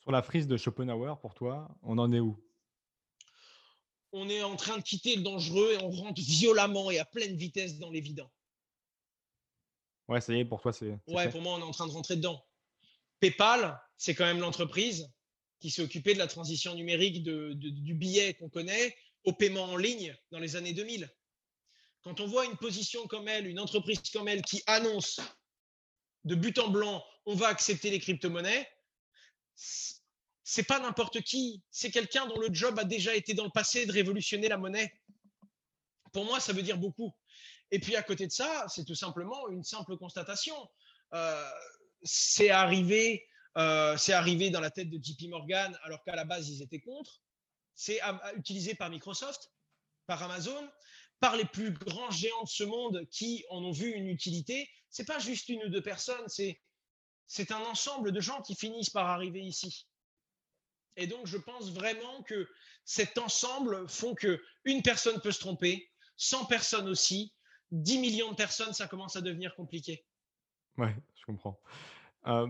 Sur 0.00 0.12
la 0.12 0.22
frise 0.22 0.46
de 0.46 0.56
Schopenhauer, 0.56 1.20
pour 1.20 1.34
toi, 1.34 1.74
on 1.82 1.98
en 1.98 2.12
est 2.12 2.20
où? 2.20 2.42
On 4.12 4.28
est 4.28 4.42
en 4.42 4.56
train 4.56 4.76
de 4.76 4.82
quitter 4.82 5.16
le 5.16 5.22
dangereux 5.22 5.72
et 5.72 5.82
on 5.82 5.90
rentre 5.90 6.20
violemment 6.20 6.90
et 6.90 6.98
à 6.98 7.04
pleine 7.04 7.36
vitesse 7.36 7.78
dans 7.78 7.90
l'évident. 7.90 8.30
Ouais, 10.08 10.20
ça 10.20 10.34
y 10.34 10.40
est, 10.40 10.44
pour 10.44 10.60
toi, 10.60 10.72
c'est. 10.72 10.98
Ouais, 11.06 11.30
pour 11.30 11.40
moi, 11.40 11.54
on 11.54 11.60
est 11.60 11.62
en 11.62 11.70
train 11.70 11.86
de 11.86 11.92
rentrer 11.92 12.16
dedans. 12.16 12.44
PayPal, 13.20 13.80
c'est 13.96 14.14
quand 14.14 14.24
même 14.24 14.40
l'entreprise 14.40 15.10
qui 15.60 15.70
s'est 15.70 15.82
occupée 15.82 16.12
de 16.12 16.18
la 16.18 16.26
transition 16.26 16.74
numérique 16.74 17.22
du 17.22 17.94
billet 17.94 18.34
qu'on 18.34 18.50
connaît 18.50 18.94
au 19.24 19.32
paiement 19.32 19.64
en 19.64 19.76
ligne 19.76 20.14
dans 20.32 20.40
les 20.40 20.56
années 20.56 20.72
2000 20.72 21.08
quand 22.02 22.20
on 22.20 22.26
voit 22.26 22.44
une 22.44 22.56
position 22.56 23.06
comme 23.06 23.28
elle, 23.28 23.46
une 23.46 23.60
entreprise 23.60 24.00
comme 24.12 24.28
elle 24.28 24.42
qui 24.42 24.62
annonce 24.66 25.20
de 26.24 26.34
but 26.34 26.58
en 26.58 26.68
blanc, 26.68 27.04
on 27.26 27.34
va 27.34 27.48
accepter 27.48 27.90
les 27.90 28.00
crypto-monnaies, 28.00 28.68
c'est 29.54 30.64
pas 30.64 30.80
n'importe 30.80 31.22
qui, 31.22 31.62
c'est 31.70 31.90
quelqu'un 31.90 32.26
dont 32.26 32.38
le 32.38 32.52
job 32.52 32.78
a 32.78 32.84
déjà 32.84 33.14
été 33.14 33.34
dans 33.34 33.44
le 33.44 33.50
passé 33.50 33.86
de 33.86 33.92
révolutionner 33.92 34.48
la 34.48 34.56
monnaie. 34.56 34.92
Pour 36.12 36.24
moi, 36.24 36.40
ça 36.40 36.52
veut 36.52 36.62
dire 36.62 36.78
beaucoup. 36.78 37.14
Et 37.70 37.78
puis 37.78 37.96
à 37.96 38.02
côté 38.02 38.26
de 38.26 38.32
ça, 38.32 38.66
c'est 38.68 38.84
tout 38.84 38.94
simplement 38.94 39.48
une 39.48 39.64
simple 39.64 39.96
constatation. 39.96 40.54
Euh, 41.14 41.50
c'est 42.02 42.50
arrivé, 42.50 43.26
euh, 43.56 43.96
c'est 43.96 44.12
arrivé 44.12 44.50
dans 44.50 44.60
la 44.60 44.70
tête 44.70 44.90
de 44.90 45.02
JP 45.02 45.28
Morgan 45.30 45.78
alors 45.84 46.02
qu'à 46.04 46.16
la 46.16 46.24
base 46.24 46.50
ils 46.50 46.62
étaient 46.62 46.80
contre. 46.80 47.22
C'est 47.74 48.00
utilisé 48.36 48.74
par 48.74 48.90
Microsoft, 48.90 49.50
par 50.06 50.22
Amazon, 50.22 50.68
par 51.22 51.36
les 51.36 51.44
plus 51.44 51.70
grands 51.70 52.10
géants 52.10 52.42
de 52.42 52.48
ce 52.48 52.64
monde 52.64 53.06
qui 53.12 53.44
en 53.48 53.62
ont 53.62 53.70
vu 53.70 53.92
une 53.92 54.08
utilité, 54.08 54.68
c'est 54.90 55.06
pas 55.06 55.20
juste 55.20 55.48
une 55.48 55.62
ou 55.62 55.68
deux 55.68 55.80
personnes, 55.80 56.26
c'est 56.26 56.60
c'est 57.28 57.52
un 57.52 57.60
ensemble 57.60 58.10
de 58.10 58.20
gens 58.20 58.42
qui 58.42 58.56
finissent 58.56 58.90
par 58.90 59.06
arriver 59.06 59.40
ici. 59.40 59.86
Et 60.96 61.06
donc 61.06 61.28
je 61.28 61.38
pense 61.38 61.70
vraiment 61.70 62.24
que 62.24 62.48
cet 62.84 63.18
ensemble 63.18 63.88
font 63.88 64.16
que 64.16 64.42
une 64.64 64.82
personne 64.82 65.20
peut 65.20 65.30
se 65.30 65.38
tromper, 65.38 65.88
100 66.16 66.46
personnes 66.46 66.88
aussi, 66.88 67.32
10 67.70 68.00
millions 68.00 68.32
de 68.32 68.36
personnes, 68.36 68.72
ça 68.72 68.88
commence 68.88 69.14
à 69.14 69.20
devenir 69.20 69.54
compliqué. 69.54 70.04
Ouais, 70.76 70.94
je 71.14 71.24
comprends. 71.24 71.60
Euh, 72.26 72.48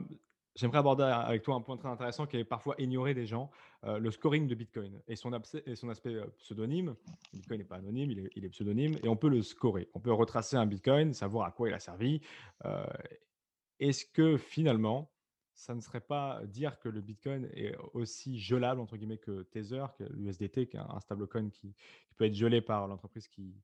J'aimerais 0.55 0.79
aborder 0.79 1.05
avec 1.05 1.43
toi 1.43 1.55
un 1.55 1.63
point 1.63 1.79
très 1.79 1.89
intéressant 1.89 2.27
qui 2.27 2.37
est 2.37 2.45
parfois 2.45 2.75
ignoré 2.79 3.15
des 3.15 3.25
gens, 3.25 3.51
euh, 3.85 3.99
le 3.99 4.11
scoring 4.11 4.47
de 4.47 4.55
Bitcoin 4.55 5.01
et 5.09 5.17
son, 5.17 5.33
aspect 5.33 5.63
euh, 5.67 6.27
pseudonyme. 6.39 6.95
Bitcoin 7.33 7.59
n'est 7.59 7.65
pas 7.65 7.77
anonyme, 7.77 8.11
il 8.11 8.45
est, 8.45 8.49
pseudonyme 8.51 8.99
et 9.03 9.09
on 9.09 9.17
peut 9.17 9.31
le 9.31 9.41
scorer. 9.43 9.89
On 9.95 10.01
peut 10.01 10.13
retracer 10.13 10.57
un 10.57 10.67
Bitcoin, 10.67 11.15
savoir 11.15 11.47
à 11.47 11.53
quoi 11.53 11.69
il 11.69 11.75
a 11.75 11.79
servi. 11.79 12.21
Euh, 12.67 12.85
est-ce 13.81 14.05
que 14.05 14.37
finalement, 14.37 15.11
ça 15.55 15.75
ne 15.75 15.81
serait 15.81 16.01
pas 16.01 16.43
dire 16.45 16.79
que 16.81 16.91
le 16.91 17.01
Bitcoin 17.01 17.49
est 17.55 17.75
aussi 17.95 18.39
gelable 18.39 18.81
entre 18.81 18.99
guillemets 18.99 19.19
que 19.19 19.45
Tether, 19.45 19.87
que 19.97 20.05
l'USDT, 20.05 20.67
qui 20.67 20.77
est 20.77 20.81
un 20.81 21.01
stablecoin 21.01 21.49
qui 21.49 21.75
peut 22.17 22.27
être 22.27 22.35
gelé 22.35 22.61
par 22.61 22.89
l'entreprise 22.89 23.27
qui, 23.27 23.55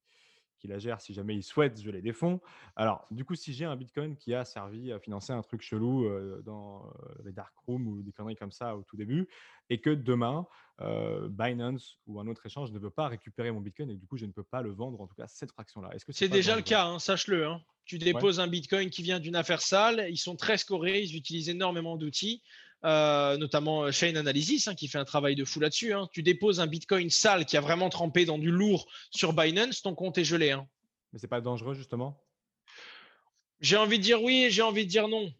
qui 0.58 0.68
la 0.68 0.78
gère 0.78 1.00
si 1.00 1.14
jamais 1.14 1.34
il 1.34 1.42
souhaite 1.42 1.80
geler 1.80 2.02
des 2.02 2.12
fonds. 2.12 2.40
Alors, 2.76 3.06
du 3.10 3.24
coup, 3.24 3.34
si 3.34 3.52
j'ai 3.52 3.64
un 3.64 3.76
Bitcoin 3.76 4.16
qui 4.16 4.34
a 4.34 4.44
servi 4.44 4.92
à 4.92 4.98
financer 4.98 5.32
un 5.32 5.42
truc 5.42 5.62
chelou 5.62 6.06
euh, 6.06 6.42
dans 6.44 6.86
euh, 6.86 7.14
les 7.24 7.32
dark 7.32 7.54
rooms 7.66 7.86
ou 7.86 8.02
des 8.02 8.12
conneries 8.12 8.36
comme 8.36 8.52
ça 8.52 8.76
au 8.76 8.82
tout 8.82 8.96
début, 8.96 9.28
et 9.70 9.80
que 9.80 9.90
demain, 9.90 10.46
euh, 10.80 11.28
Binance 11.28 11.98
ou 12.06 12.20
un 12.20 12.26
autre 12.26 12.44
échange 12.46 12.72
ne 12.72 12.78
veut 12.78 12.90
pas 12.90 13.08
récupérer 13.08 13.50
mon 13.50 13.60
Bitcoin 13.60 13.90
et 13.90 13.96
du 13.96 14.06
coup, 14.06 14.16
je 14.16 14.26
ne 14.26 14.32
peux 14.32 14.42
pas 14.42 14.62
le 14.62 14.70
vendre, 14.70 15.00
en 15.00 15.06
tout 15.06 15.16
cas, 15.16 15.26
cette 15.26 15.52
fraction-là. 15.52 15.90
Est-ce 15.94 16.04
que 16.04 16.12
c'est 16.12 16.28
déjà 16.28 16.56
le 16.56 16.62
cas, 16.62 16.86
hein, 16.86 16.98
sache-le. 16.98 17.46
Hein. 17.46 17.60
Tu 17.84 17.98
déposes 17.98 18.38
un 18.38 18.48
Bitcoin 18.48 18.90
qui 18.90 19.02
vient 19.02 19.18
d'une 19.18 19.36
affaire 19.36 19.62
sale, 19.62 20.06
ils 20.10 20.18
sont 20.18 20.36
très 20.36 20.58
scorés, 20.58 21.00
ils 21.00 21.16
utilisent 21.16 21.48
énormément 21.48 21.96
d'outils. 21.96 22.42
Euh, 22.84 23.36
notamment 23.38 23.90
Chain 23.90 24.14
euh, 24.14 24.20
Analysis, 24.20 24.68
hein, 24.68 24.74
qui 24.76 24.86
fait 24.86 24.98
un 24.98 25.04
travail 25.04 25.34
de 25.34 25.44
fou 25.44 25.58
là-dessus. 25.58 25.92
Hein. 25.92 26.08
Tu 26.12 26.22
déposes 26.22 26.60
un 26.60 26.68
Bitcoin 26.68 27.10
sale 27.10 27.44
qui 27.44 27.56
a 27.56 27.60
vraiment 27.60 27.88
trempé 27.88 28.24
dans 28.24 28.38
du 28.38 28.52
lourd 28.52 28.86
sur 29.10 29.32
Binance, 29.32 29.82
ton 29.82 29.96
compte 29.96 30.16
est 30.18 30.24
gelé. 30.24 30.52
Hein. 30.52 30.68
Mais 31.12 31.18
c'est 31.18 31.26
pas 31.26 31.40
dangereux 31.40 31.74
justement? 31.74 32.22
J'ai 33.60 33.76
envie 33.76 33.98
de 33.98 34.04
dire 34.04 34.22
oui 34.22 34.44
et 34.44 34.50
j'ai 34.50 34.62
envie 34.62 34.84
de 34.84 34.90
dire 34.90 35.08
non. 35.08 35.32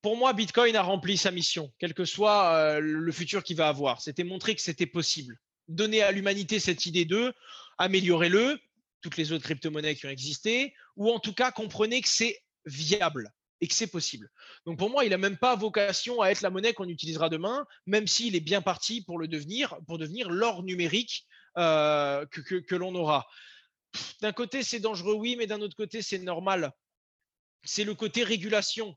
Pour 0.00 0.16
moi, 0.16 0.32
Bitcoin 0.32 0.74
a 0.74 0.82
rempli 0.82 1.16
sa 1.16 1.30
mission, 1.30 1.72
quel 1.78 1.94
que 1.94 2.04
soit 2.04 2.54
euh, 2.54 2.80
le 2.80 3.12
futur 3.12 3.44
qu'il 3.44 3.56
va 3.56 3.68
avoir. 3.68 4.00
C'était 4.00 4.24
montrer 4.24 4.56
que 4.56 4.60
c'était 4.60 4.86
possible. 4.86 5.38
Donner 5.68 6.02
à 6.02 6.10
l'humanité 6.10 6.58
cette 6.58 6.86
idée 6.86 7.04
de 7.04 7.32
améliorer-le, 7.78 8.58
toutes 9.00 9.16
les 9.16 9.30
autres 9.30 9.44
crypto-monnaies 9.44 9.94
qui 9.94 10.06
ont 10.06 10.10
existé, 10.10 10.74
ou 10.96 11.12
en 11.12 11.20
tout 11.20 11.32
cas 11.32 11.52
comprenez 11.52 12.00
que 12.00 12.08
c'est 12.08 12.42
viable 12.66 13.32
et 13.62 13.68
que 13.68 13.74
c'est 13.74 13.86
possible. 13.86 14.28
Donc 14.66 14.76
pour 14.76 14.90
moi, 14.90 15.04
il 15.04 15.10
n'a 15.10 15.18
même 15.18 15.38
pas 15.38 15.54
vocation 15.54 16.20
à 16.20 16.30
être 16.30 16.42
la 16.42 16.50
monnaie 16.50 16.74
qu'on 16.74 16.88
utilisera 16.88 17.28
demain, 17.28 17.64
même 17.86 18.08
s'il 18.08 18.34
est 18.34 18.40
bien 18.40 18.60
parti 18.60 19.02
pour 19.02 19.18
le 19.18 19.28
devenir, 19.28 19.78
pour 19.86 19.98
devenir 19.98 20.28
l'or 20.30 20.64
numérique 20.64 21.26
euh, 21.56 22.26
que, 22.26 22.74
l'on 22.74 22.94
aura. 22.96 23.28
D'un 24.20 24.32
côté, 24.32 24.64
c'est 24.64 24.80
dangereux, 24.80 25.14
oui, 25.14 25.36
mais 25.38 25.46
d'un 25.46 25.60
autre 25.60 25.76
côté, 25.76 26.02
c'est 26.02 26.18
normal. 26.18 26.72
C'est 27.64 27.84
le 27.84 27.94
côté 27.94 28.24
régulation. 28.24 28.96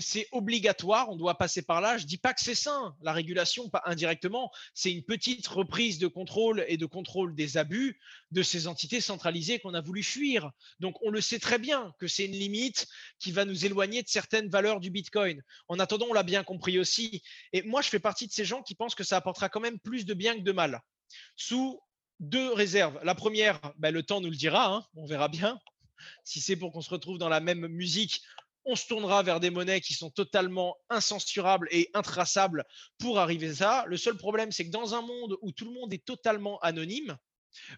C'est 0.00 0.26
obligatoire, 0.32 1.08
on 1.10 1.16
doit 1.16 1.36
passer 1.36 1.62
par 1.62 1.80
là. 1.80 1.98
Je 1.98 2.04
ne 2.04 2.08
dis 2.08 2.18
pas 2.18 2.34
que 2.34 2.40
c'est 2.40 2.54
sain, 2.54 2.96
la 3.02 3.12
régulation, 3.12 3.68
pas 3.68 3.82
indirectement. 3.84 4.50
C'est 4.74 4.92
une 4.92 5.04
petite 5.04 5.46
reprise 5.46 5.98
de 5.98 6.06
contrôle 6.06 6.64
et 6.68 6.76
de 6.76 6.86
contrôle 6.86 7.34
des 7.34 7.56
abus 7.56 8.00
de 8.30 8.42
ces 8.42 8.66
entités 8.66 9.00
centralisées 9.00 9.58
qu'on 9.58 9.74
a 9.74 9.80
voulu 9.80 10.02
fuir. 10.02 10.50
Donc, 10.80 10.96
on 11.02 11.10
le 11.10 11.20
sait 11.20 11.38
très 11.38 11.58
bien 11.58 11.92
que 11.98 12.08
c'est 12.08 12.24
une 12.24 12.32
limite 12.32 12.86
qui 13.18 13.32
va 13.32 13.44
nous 13.44 13.64
éloigner 13.64 14.02
de 14.02 14.08
certaines 14.08 14.48
valeurs 14.48 14.80
du 14.80 14.90
Bitcoin. 14.90 15.42
En 15.68 15.78
attendant, 15.78 16.06
on 16.10 16.14
l'a 16.14 16.22
bien 16.22 16.42
compris 16.42 16.78
aussi. 16.78 17.22
Et 17.52 17.62
moi, 17.62 17.82
je 17.82 17.88
fais 17.88 18.00
partie 18.00 18.26
de 18.26 18.32
ces 18.32 18.44
gens 18.44 18.62
qui 18.62 18.74
pensent 18.74 18.94
que 18.94 19.04
ça 19.04 19.16
apportera 19.16 19.48
quand 19.48 19.60
même 19.60 19.78
plus 19.78 20.04
de 20.04 20.14
bien 20.14 20.34
que 20.34 20.42
de 20.42 20.52
mal. 20.52 20.80
Sous 21.36 21.80
deux 22.20 22.52
réserves. 22.52 22.98
La 23.04 23.14
première, 23.14 23.60
ben, 23.78 23.92
le 23.92 24.02
temps 24.02 24.20
nous 24.20 24.30
le 24.30 24.36
dira, 24.36 24.72
hein, 24.72 24.86
on 24.94 25.06
verra 25.06 25.28
bien. 25.28 25.60
Si 26.24 26.40
c'est 26.40 26.56
pour 26.56 26.72
qu'on 26.72 26.80
se 26.80 26.90
retrouve 26.90 27.18
dans 27.18 27.28
la 27.28 27.40
même 27.40 27.66
musique, 27.68 28.22
on 28.64 28.74
se 28.74 28.86
tournera 28.86 29.22
vers 29.22 29.40
des 29.40 29.50
monnaies 29.50 29.80
qui 29.80 29.94
sont 29.94 30.10
totalement 30.10 30.76
incensurables 30.90 31.68
et 31.70 31.88
intraçables 31.94 32.64
pour 32.98 33.18
arriver 33.18 33.50
à 33.50 33.54
ça. 33.54 33.84
Le 33.86 33.96
seul 33.96 34.16
problème, 34.16 34.50
c'est 34.50 34.66
que 34.66 34.72
dans 34.72 34.94
un 34.94 35.02
monde 35.02 35.36
où 35.40 35.52
tout 35.52 35.64
le 35.64 35.70
monde 35.70 35.94
est 35.94 36.04
totalement 36.04 36.58
anonyme, 36.58 37.16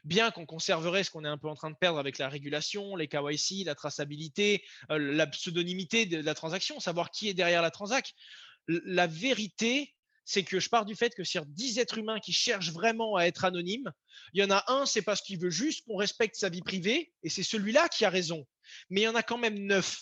bien 0.05 0.31
qu'on 0.31 0.47
conserverait 0.47 1.05
ce 1.05 1.11
qu'on 1.11 1.25
est 1.25 1.29
un 1.29 1.39
peu 1.39 1.49
en 1.49 1.55
train 1.55 1.71
de 1.71 1.77
perdre 1.77 1.99
avec 1.99 2.19
la 2.19 2.29
régulation, 2.29 2.97
les 2.97 3.07
KYC, 3.07 3.65
la 3.65 3.75
traçabilité, 3.75 4.65
euh, 4.91 4.99
la 4.99 5.27
pseudonymité 5.27 6.07
de 6.07 6.21
la 6.21 6.35
transaction, 6.35 6.81
savoir 6.81 7.11
qui 7.11 7.29
est 7.29 7.35
derrière 7.35 7.63
la 7.63 7.71
transaction, 7.71 8.17
la 8.67 9.07
vérité, 9.07 9.95
c'est 10.29 10.43
que 10.43 10.61
je 10.61 10.69
pars 10.69 10.85
du 10.85 10.95
fait 10.95 11.15
que 11.15 11.25
sur 11.25 11.47
10 11.47 11.79
êtres 11.79 11.97
humains 11.97 12.21
qui 12.21 12.35
cherchent 12.35 12.71
vraiment 12.71 13.17
à 13.17 13.23
être 13.23 13.47
anonymes, 13.47 13.91
il 14.35 14.43
y 14.43 14.45
en 14.45 14.51
a 14.51 14.63
un, 14.71 14.85
c'est 14.85 15.01
parce 15.01 15.23
qu'il 15.23 15.41
veut 15.41 15.49
juste 15.49 15.87
qu'on 15.87 15.97
respecte 15.97 16.37
sa 16.37 16.51
vie 16.51 16.61
privée, 16.61 17.11
et 17.23 17.31
c'est 17.31 17.43
celui-là 17.43 17.89
qui 17.89 18.05
a 18.05 18.11
raison. 18.11 18.47
Mais 18.91 19.01
il 19.01 19.05
y 19.05 19.09
en 19.09 19.15
a 19.15 19.23
quand 19.23 19.39
même 19.39 19.59
9 19.59 19.99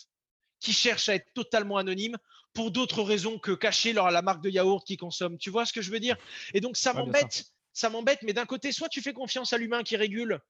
qui 0.59 0.72
cherchent 0.72 1.09
à 1.09 1.14
être 1.14 1.33
totalement 1.33 1.77
anonymes 1.77 2.16
pour 2.55 2.72
d'autres 2.72 3.05
raisons 3.05 3.39
que 3.39 3.53
cacher 3.53 3.93
leur, 3.93 4.11
la 4.11 4.20
marque 4.20 4.43
de 4.43 4.51
yaourt 4.51 4.85
qu'ils 4.85 4.97
consomment. 4.97 5.39
Tu 5.39 5.51
vois 5.51 5.64
ce 5.64 5.72
que 5.72 5.81
je 5.81 5.93
veux 5.93 6.01
dire? 6.01 6.16
Et 6.55 6.61
donc 6.61 6.77
ça 6.77 6.93
m'embête, 6.93 7.45
ça 7.72 7.89
m'embête, 7.89 8.18
mais 8.22 8.33
d'un 8.33 8.47
côté, 8.47 8.72
soit 8.72 8.89
tu 8.89 9.03
fais 9.03 9.12
confiance 9.12 9.53
à 9.53 9.59
l'humain 9.59 9.85
qui 9.85 9.97
régule, 9.97 10.41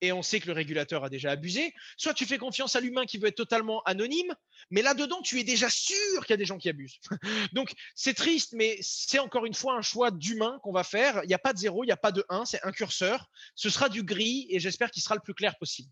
et 0.00 0.12
on 0.12 0.22
sait 0.22 0.40
que 0.40 0.46
le 0.46 0.52
régulateur 0.52 1.04
a 1.04 1.08
déjà 1.08 1.30
abusé, 1.30 1.74
soit 1.96 2.14
tu 2.14 2.26
fais 2.26 2.38
confiance 2.38 2.76
à 2.76 2.80
l'humain 2.80 3.04
qui 3.04 3.18
veut 3.18 3.28
être 3.28 3.36
totalement 3.36 3.82
anonyme, 3.82 4.34
mais 4.70 4.82
là-dedans, 4.82 5.22
tu 5.22 5.40
es 5.40 5.44
déjà 5.44 5.68
sûr 5.70 6.24
qu'il 6.24 6.30
y 6.30 6.34
a 6.34 6.36
des 6.36 6.44
gens 6.44 6.58
qui 6.58 6.68
abusent. 6.68 7.00
Donc, 7.52 7.72
c'est 7.94 8.14
triste, 8.14 8.52
mais 8.52 8.78
c'est 8.80 9.18
encore 9.18 9.46
une 9.46 9.54
fois 9.54 9.74
un 9.74 9.82
choix 9.82 10.10
d'humain 10.10 10.58
qu'on 10.62 10.72
va 10.72 10.84
faire. 10.84 11.20
Il 11.24 11.28
n'y 11.28 11.34
a 11.34 11.38
pas 11.38 11.52
de 11.52 11.58
zéro, 11.58 11.84
il 11.84 11.86
n'y 11.86 11.92
a 11.92 11.96
pas 11.96 12.12
de 12.12 12.24
1, 12.28 12.44
c'est 12.44 12.64
un 12.64 12.72
curseur. 12.72 13.28
Ce 13.54 13.70
sera 13.70 13.88
du 13.88 14.02
gris 14.02 14.46
et 14.50 14.60
j'espère 14.60 14.90
qu'il 14.90 15.02
sera 15.02 15.14
le 15.14 15.20
plus 15.20 15.34
clair 15.34 15.56
possible. 15.58 15.90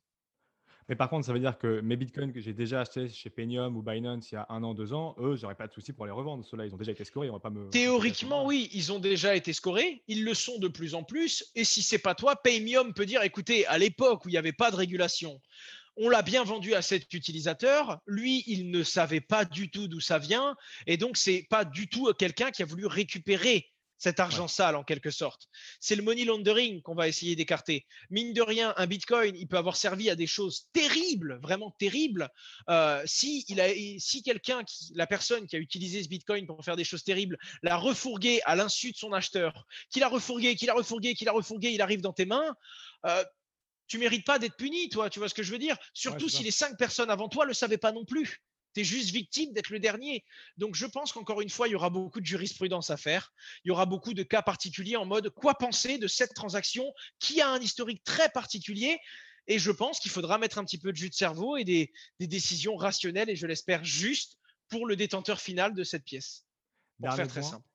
Mais 0.89 0.95
par 0.95 1.11
contre, 1.11 1.27
ça 1.27 1.33
veut 1.33 1.41
dire 1.41 1.59
que 1.59 1.81
mes 1.81 1.97
bitcoins 1.97 2.33
que 2.33 2.41
j'ai 2.41 2.53
déjà 2.53 2.83
achetés 2.83 3.09
chez 3.09 3.29
Penium 3.29 3.77
ou 3.77 3.83
Binance 3.83 4.31
il 4.31 4.37
y 4.37 4.39
a 4.39 4.47
un 4.51 4.63
an, 4.63 4.73
deux 4.73 4.93
ans, 4.93 5.17
eux, 5.19 5.37
j'aurais 5.37 5.57
pas 5.57 5.67
de 5.67 5.73
souci 5.73 5.93
pour 5.93 6.07
les 6.07 6.13
revendre. 6.13 6.45
Ceux-là, 6.45 6.65
ils 6.67 6.75
ont 6.75 6.79
déjà 6.79 6.93
été 6.93 7.05
scorés. 7.05 7.29
On 7.29 7.35
va 7.35 7.41
pas 7.41 7.51
me. 7.51 7.69
Théoriquement, 7.71 8.47
oui, 8.47 8.71
ils 8.73 8.93
ont 8.93 9.01
déjà 9.01 9.35
été 9.35 9.53
scorés. 9.53 10.03
Ils 10.07 10.25
le 10.25 10.35
sont 10.35 10.59
de 10.59 10.69
plus 10.69 10.95
en 10.95 11.03
plus. 11.03 11.51
Et 11.57 11.65
si 11.65 11.83
c'est 11.83 11.99
pas 11.99 12.15
toi, 12.15 12.37
Paymium 12.37 12.95
peut 12.95 13.07
dire 13.07 13.23
écoutez, 13.23 13.67
à 13.67 13.79
l'époque 13.79 14.25
où 14.25 14.29
il 14.29 14.33
n'y 14.33 14.39
avait 14.39 14.53
pas 14.53 14.71
de 14.71 14.77
régulation, 14.77 15.41
on 15.97 16.09
l'a 16.09 16.23
bien 16.23 16.45
vendu 16.45 16.75
à 16.75 16.83
cet 16.83 17.13
utilisateur. 17.15 18.01
Lui, 18.07 18.45
il 18.47 18.71
ne 18.71 18.83
savait 18.83 19.21
pas 19.21 19.45
du 19.45 19.71
tout 19.71 19.89
d'où 19.89 20.01
ça 20.01 20.19
vient. 20.19 20.55
Et 20.87 20.97
donc, 20.97 21.17
c'est 21.17 21.47
pas 21.51 21.65
du 21.65 21.89
tout 21.89 22.13
quelqu'un 22.19 22.51
qui 22.51 22.63
a 22.63 22.67
voulu 22.67 22.87
récupérer 22.87 23.67
cet 23.99 24.21
argent 24.21 24.49
sale 24.49 24.77
en 24.77 24.85
quelque 24.85 25.11
sorte. 25.11 25.49
C'est 25.81 25.97
le 25.97 26.03
money 26.03 26.25
laundering 26.25 26.83
qu'on 26.83 26.95
va 26.95 27.09
essayer 27.09 27.37
d'écarter. 27.37 27.87
Mine 28.11 28.33
de 28.33 28.43
rien, 28.43 28.75
un 28.77 28.87
Bitcoin, 28.87 29.35
il 29.37 29.49
peut 29.49 29.57
avoir 29.57 29.77
servi 29.77 30.11
à 30.11 30.17
des 30.17 30.27
choses 30.27 30.67
terribles, 30.73 31.39
vraiment 31.43 31.71
terribles. 31.79 32.31
Euh, 32.69 33.03
si 33.07 33.45
il 33.49 33.61
a, 33.61 33.69
si 33.99 34.23
quelqu'un, 34.23 34.63
la 34.95 35.07
personne 35.07 35.47
qui 35.47 35.57
a 35.57 35.59
utilisé 35.59 36.03
ce 36.03 36.09
Bitcoin 36.09 36.47
pour 36.47 36.65
faire 36.65 36.77
des 36.77 36.85
choses 36.85 37.05
terribles, 37.05 37.39
l'a 37.63 37.77
refourgué 37.77 38.41
à 38.45 38.57
l'insu 38.57 38.93
de 38.93 38.97
son 38.97 39.13
acheteur, 39.13 39.67
qu'il 39.91 40.03
a 40.03 40.09
refourgué, 40.09 40.57
qu'il 40.57 40.71
a 40.71 40.75
refourgué, 40.75 41.15
qu'il 41.15 41.29
a 41.29 41.33
refourgué, 41.33 41.71
il 41.71 41.83
arrive 41.83 42.01
dans 42.01 42.13
tes 42.13 42.27
mains. 42.27 42.55
Euh, 43.07 43.25
tu 43.89 43.99
mérites 43.99 44.27
pas 44.27 44.39
d'être 44.39 44.57
puni, 44.57 44.89
toi, 44.89 45.09
tu 45.09 45.21
vois 45.21 45.29
ce 45.29 45.35
que 45.35 45.43
je 45.43 45.53
veux 45.53 45.59
dire? 45.59 45.77
Surtout 45.95 46.29
si 46.29 46.43
les 46.43 46.51
cinq 46.51 46.77
personnes 46.77 47.11
avant 47.11 47.29
toi 47.29 47.45
ne 47.45 47.49
le 47.49 47.55
savaient 47.55 47.79
pas 47.79 47.93
non 47.93 48.05
plus 48.05 48.43
tu 48.77 48.81
es 48.81 48.85
juste 48.85 49.11
victime 49.11 49.55
d'être 49.55 49.71
le 49.71 49.81
dernier. 49.81 50.23
Donc 50.59 50.75
je 50.75 50.85
pense 50.85 51.13
qu'encore 51.13 51.41
une 51.41 51.49
fois, 51.49 51.67
il 51.67 51.73
y 51.73 51.75
aura 51.75 51.89
beaucoup 51.89 52.21
de 52.21 52.27
jurisprudence 52.27 52.91
à 52.91 52.99
faire. 52.99 53.33
Il 53.65 53.69
y 53.69 53.71
aura 53.71 53.87
beaucoup 53.87 54.13
de 54.13 54.23
cas 54.23 54.43
particuliers 54.43 54.97
en 54.97 55.07
mode 55.07 55.31
quoi 55.31 55.55
penser 55.55 55.97
de 55.97 56.07
cette 56.07 56.35
transaction 56.35 56.85
qui 57.19 57.41
a 57.41 57.49
un 57.49 57.59
historique 57.59 58.05
très 58.05 58.29
particulier? 58.29 58.99
Et 59.47 59.59
je 59.59 59.71
pense 59.71 59.99
qu'il 59.99 60.11
faudra 60.11 60.37
mettre 60.37 60.59
un 60.59 60.65
petit 60.65 60.77
peu 60.77 60.93
de 60.93 60.97
jus 60.97 61.09
de 61.09 61.15
cerveau 61.15 61.57
et 61.57 61.65
des, 61.65 61.91
décisions 62.21 62.77
rationnelles 62.77 63.31
et 63.31 63.37
je 63.37 63.47
l'espère 63.47 63.83
justes 63.83 64.37
pour 64.69 64.87
le 64.87 64.97
détenteur 64.97 65.41
final 65.41 65.75
de 65.75 65.85
cette 65.85 66.05
pièce. 66.05 66.45
Pour 67.01 67.15
faire 67.15 67.29
très 67.29 67.43
simple. 67.43 67.67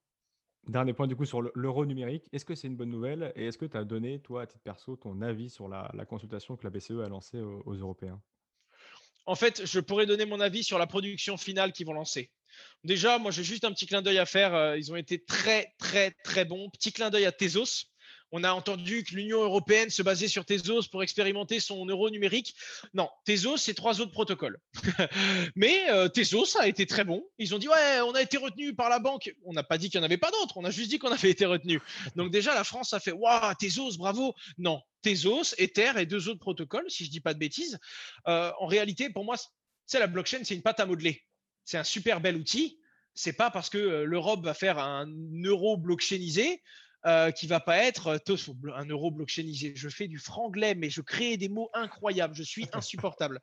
Dernier 0.68 0.94
point 0.94 1.08
du 1.08 1.16
coup 1.16 1.26
sur 1.26 1.42
l'euro 1.56 1.88
numérique, 1.88 2.30
est-ce 2.32 2.46
que 2.46 2.54
c'est 2.54 2.68
une 2.68 2.76
bonne 2.76 2.92
nouvelle? 2.92 3.32
Et 3.36 3.48
est-ce 3.48 3.58
que 3.58 3.66
tu 3.66 3.76
as 3.76 3.84
donné, 3.84 4.20
toi, 4.20 4.44
à 4.44 4.46
titre 4.46 4.62
perso, 4.64 4.96
ton 4.96 5.20
avis 5.22 5.50
sur 5.50 5.68
la, 5.68 5.90
consultation 6.08 6.56
que 6.56 6.64
la 6.64 6.70
BCE 6.70 7.00
a 7.04 7.10
lancée 7.10 7.40
aux 7.40 7.74
Européens? 7.74 8.22
En 9.26 9.36
fait, 9.36 9.66
je 9.66 9.80
pourrais 9.80 10.06
donner 10.06 10.26
mon 10.26 10.40
avis 10.40 10.64
sur 10.64 10.78
la 10.78 10.88
production 10.88 11.38
finale 11.38 11.72
qu'ils 11.74 11.86
vont 11.86 11.94
lancer. 11.94 12.32
Déjà, 12.84 13.20
moi, 13.20 13.32
j'ai 13.32 13.44
juste 13.44 13.64
un 13.64 13.72
petit 13.72 13.86
clin 13.86 14.02
d'œil 14.02 14.18
à 14.18 14.26
faire. 14.26 14.54
Euh, 14.56 14.78
ils 14.78 14.92
ont 14.92 14.96
été 14.96 15.24
très, 15.24 15.74
très, 15.78 16.12
très 16.24 16.46
bons. 16.46 16.70
Petit 16.70 16.92
clin 16.92 17.10
d'œil 17.10 17.26
à 17.26 17.32
Tezos. 17.32 17.91
On 18.32 18.44
a 18.44 18.54
entendu 18.54 19.04
que 19.04 19.16
l'Union 19.16 19.44
européenne 19.44 19.90
se 19.90 20.02
basait 20.02 20.30
sur 20.30 20.46
Tezos 20.46 20.88
pour 20.90 21.04
expérimenter 21.04 21.60
son 21.60 21.86
euro 21.86 22.10
numérique. 22.10 22.56
Non, 22.94 23.10
Tezos, 23.26 23.58
c'est 23.58 23.74
trois 23.74 24.00
autres 24.00 24.12
protocoles. 24.12 24.58
Mais 25.56 25.90
euh, 25.90 26.08
Tezos 26.08 26.58
a 26.58 26.68
été 26.68 26.86
très 26.86 27.04
bon. 27.04 27.24
Ils 27.38 27.54
ont 27.54 27.58
dit 27.58 27.68
ouais, 27.68 28.00
on 28.02 28.14
a 28.14 28.22
été 28.22 28.38
retenu 28.38 28.74
par 28.74 28.90
la 28.90 29.00
banque. 29.00 29.34
On 29.44 29.52
n'a 29.52 29.64
pas 29.64 29.78
dit 29.78 29.90
qu'il 29.90 30.00
n'y 30.00 30.04
en 30.04 30.06
avait 30.06 30.18
pas 30.18 30.32
d'autres. 30.32 30.58
On 30.58 30.64
a 30.64 30.72
juste 30.72 30.90
dit 30.90 30.98
qu'on 30.98 31.12
avait 31.12 31.30
été 31.30 31.46
retenu. 31.46 31.82
Donc 32.16 32.32
déjà, 32.32 32.56
la 32.56 32.64
France 32.64 32.94
a 32.94 33.00
fait 33.00 33.12
waouh, 33.12 33.54
Tezos, 33.60 33.98
bravo. 33.98 34.34
Non, 34.58 34.82
Tezos, 35.02 35.54
Ether 35.58 35.92
et 35.98 36.06
deux 36.06 36.30
autres 36.30 36.40
protocoles, 36.40 36.90
si 36.90 37.06
je 37.06 37.12
dis 37.12 37.22
pas 37.22 37.34
de 37.34 37.40
bêtises. 37.40 37.80
Euh, 38.28 38.52
en 38.60 38.66
réalité, 38.66 39.10
pour 39.10 39.26
moi, 39.26 39.36
c'est 39.86 40.00
la 40.00 40.08
blockchain, 40.08 40.40
c'est 40.44 40.56
une 40.56 40.62
pâte 40.62 40.80
à 40.80 40.86
modeler. 40.86 41.22
C'est 41.66 41.78
un 41.78 41.84
super 41.84 42.22
bel 42.22 42.38
outil. 42.38 42.80
C'est 43.14 43.34
pas 43.34 43.52
parce 43.52 43.70
que 43.70 43.78
euh, 43.78 44.04
l'Europe 44.06 44.44
va 44.44 44.54
faire 44.54 44.80
un 44.80 45.06
euro 45.44 45.76
blockchainisé 45.76 46.62
euh, 47.06 47.32
qui 47.32 47.48
va 47.48 47.60
pas 47.60 47.78
être 47.78 48.22
un 48.76 48.86
euro 48.86 49.12
blockchainisé. 49.12 49.74
Je 49.76 49.90
fais 49.90 50.08
du 50.08 50.20
franglais, 50.20 50.76
mais 50.76 50.90
je 50.90 51.02
crée 51.02 51.38
des 51.38 51.50
mots 51.50 51.70
incroyables. 51.74 52.36
Je 52.36 52.44
suis 52.44 52.68
insupportable. 52.74 53.40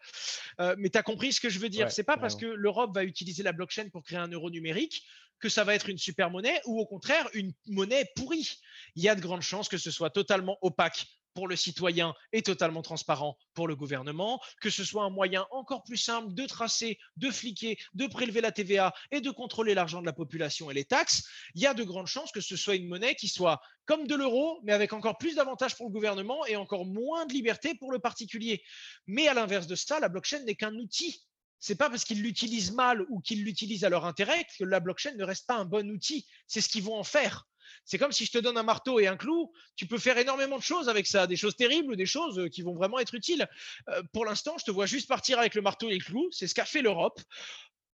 mais 0.77 0.91
tu 0.91 0.99
as 0.99 1.03
compris 1.03 1.33
ce 1.33 1.41
que 1.41 1.49
je 1.49 1.59
veux 1.59 1.69
dire. 1.69 1.91
c'est 1.91 2.05
pas 2.05 2.17
parce 2.17 2.37
que 2.37 2.47
l'Europe 2.47 2.95
va 2.95 3.05
utiliser 3.05 3.43
la 3.43 3.53
blockchain 3.53 3.89
pour 3.91 4.03
créer 4.03 4.19
un 4.19 4.29
euro 4.29 4.51
numérique 4.51 5.05
que 5.41 5.49
ça 5.49 5.65
va 5.65 5.75
être 5.75 5.89
une 5.89 5.99
super 5.99 6.31
monnaie 6.31 6.61
ou 6.67 6.81
au 6.81 6.87
contraire 6.87 7.29
une 7.35 7.53
monnaie 7.67 8.11
pourrie. 8.17 8.59
Il 8.97 9.03
y 9.03 9.09
a 9.09 9.15
de 9.15 9.21
grandes 9.21 9.43
chances 9.43 9.69
que 9.69 9.79
ce 9.79 9.91
soit 9.91 10.11
totalement 10.11 10.59
opaque 10.63 11.07
pour 11.39 11.47
le 11.47 11.55
citoyen 11.55 12.15
et 12.33 12.43
totalement 12.43 12.83
transparent 12.83 13.39
pour 13.55 13.69
le 13.69 13.77
gouvernement, 13.77 14.41
que 14.61 14.71
ce 14.71 14.83
soit 14.83 15.05
un 15.05 15.11
moyen 15.11 15.47
encore 15.53 15.85
plus 15.85 15.97
simple 15.97 16.35
de 16.35 16.47
tracer, 16.47 16.99
de 17.17 17.31
fliquer, 17.31 17.79
de 17.95 18.09
prélever 18.09 18.41
la 18.41 18.51
TVA 18.51 18.93
et 19.13 19.21
de 19.21 19.31
contrôler 19.31 19.73
l'argent 19.73 20.01
de 20.01 20.07
la 20.07 20.13
population 20.13 20.69
et 20.69 20.75
les 20.75 20.85
taxes, 20.85 21.23
il 21.55 21.63
y 21.63 21.67
a 21.69 21.75
de 21.75 21.85
grandes 21.85 22.09
chances 22.09 22.33
que 22.33 22.41
ce 22.41 22.57
soit 22.57 22.75
une 22.75 22.89
monnaie 22.89 23.15
qui 23.15 23.29
soit 23.29 23.61
comme 23.85 24.09
de 24.09 24.17
l'euro, 24.17 24.59
mais 24.65 24.73
avec 24.73 24.93
encore 24.93 25.17
plus 25.17 25.37
d'avantages 25.37 25.77
pour 25.77 25.87
le 25.87 25.93
gouvernement 25.93 26.45
et 26.47 26.57
encore 26.57 26.85
moins 26.85 27.25
de 27.25 27.33
liberté 27.33 27.77
pour 27.77 27.93
le 27.93 28.01
particulier. 28.01 28.61
Mais 29.07 29.29
à 29.29 29.35
l'inverse 29.35 29.69
de 29.69 29.77
ça, 29.77 30.01
la 30.01 30.09
blockchain 30.09 30.43
n'est 30.43 30.57
qu'un 30.57 30.75
outil 30.75 31.23
c'est 31.61 31.75
pas 31.75 31.91
parce 31.91 32.05
qu'ils 32.05 32.23
l'utilisent 32.23 32.73
mal 32.73 33.05
ou 33.09 33.21
qu'ils 33.21 33.45
l'utilisent 33.45 33.85
à 33.85 33.89
leur 33.89 34.07
intérêt 34.07 34.47
que 34.59 34.65
la 34.65 34.81
blockchain 34.81 35.15
ne 35.15 35.25
reste 35.25 35.47
pas 35.47 35.57
un 35.57 35.65
bon 35.65 35.91
outil. 35.91 36.27
C'est 36.47 36.61
ce 36.61 36.69
qu'ils 36.69 36.85
vont 36.85 36.97
en 36.97 37.05
faire. 37.05 37.49
C'est 37.85 37.99
comme 37.99 38.13
si 38.13 38.25
je 38.25 38.33
te 38.33 38.39
donne 38.39 38.57
un 38.59 38.63
marteau 38.63 39.01
et 39.01 39.07
un 39.07 39.17
clou, 39.17 39.53
tu 39.77 39.87
peux 39.87 39.99
faire 39.99 40.19
énormément 40.19 40.59
de 40.59 40.63
choses 40.63 40.89
avec 40.89 41.07
ça, 41.07 41.27
des 41.27 41.37
choses 41.37 41.57
terribles, 41.57 41.97
des 41.97 42.07
choses 42.07 42.39
euh, 42.39 42.49
qui 42.49 42.63
vont 42.63 42.75
vraiment 42.75 42.99
être 42.99 43.15
utiles. 43.15 43.47
Euh, 43.89 44.03
pour 44.13 44.25
l'instant, 44.25 44.57
je 44.59 44.65
te 44.65 44.71
vois 44.71 44.87
juste 44.87 45.09
partir 45.09 45.39
avec 45.39 45.55
le 45.55 45.63
marteau 45.63 45.89
et 45.89 45.95
le 45.95 46.05
clou, 46.05 46.29
c'est 46.31 46.47
ce 46.47 46.55
qu'a 46.55 46.65
fait 46.65 46.83
l'Europe. 46.83 47.21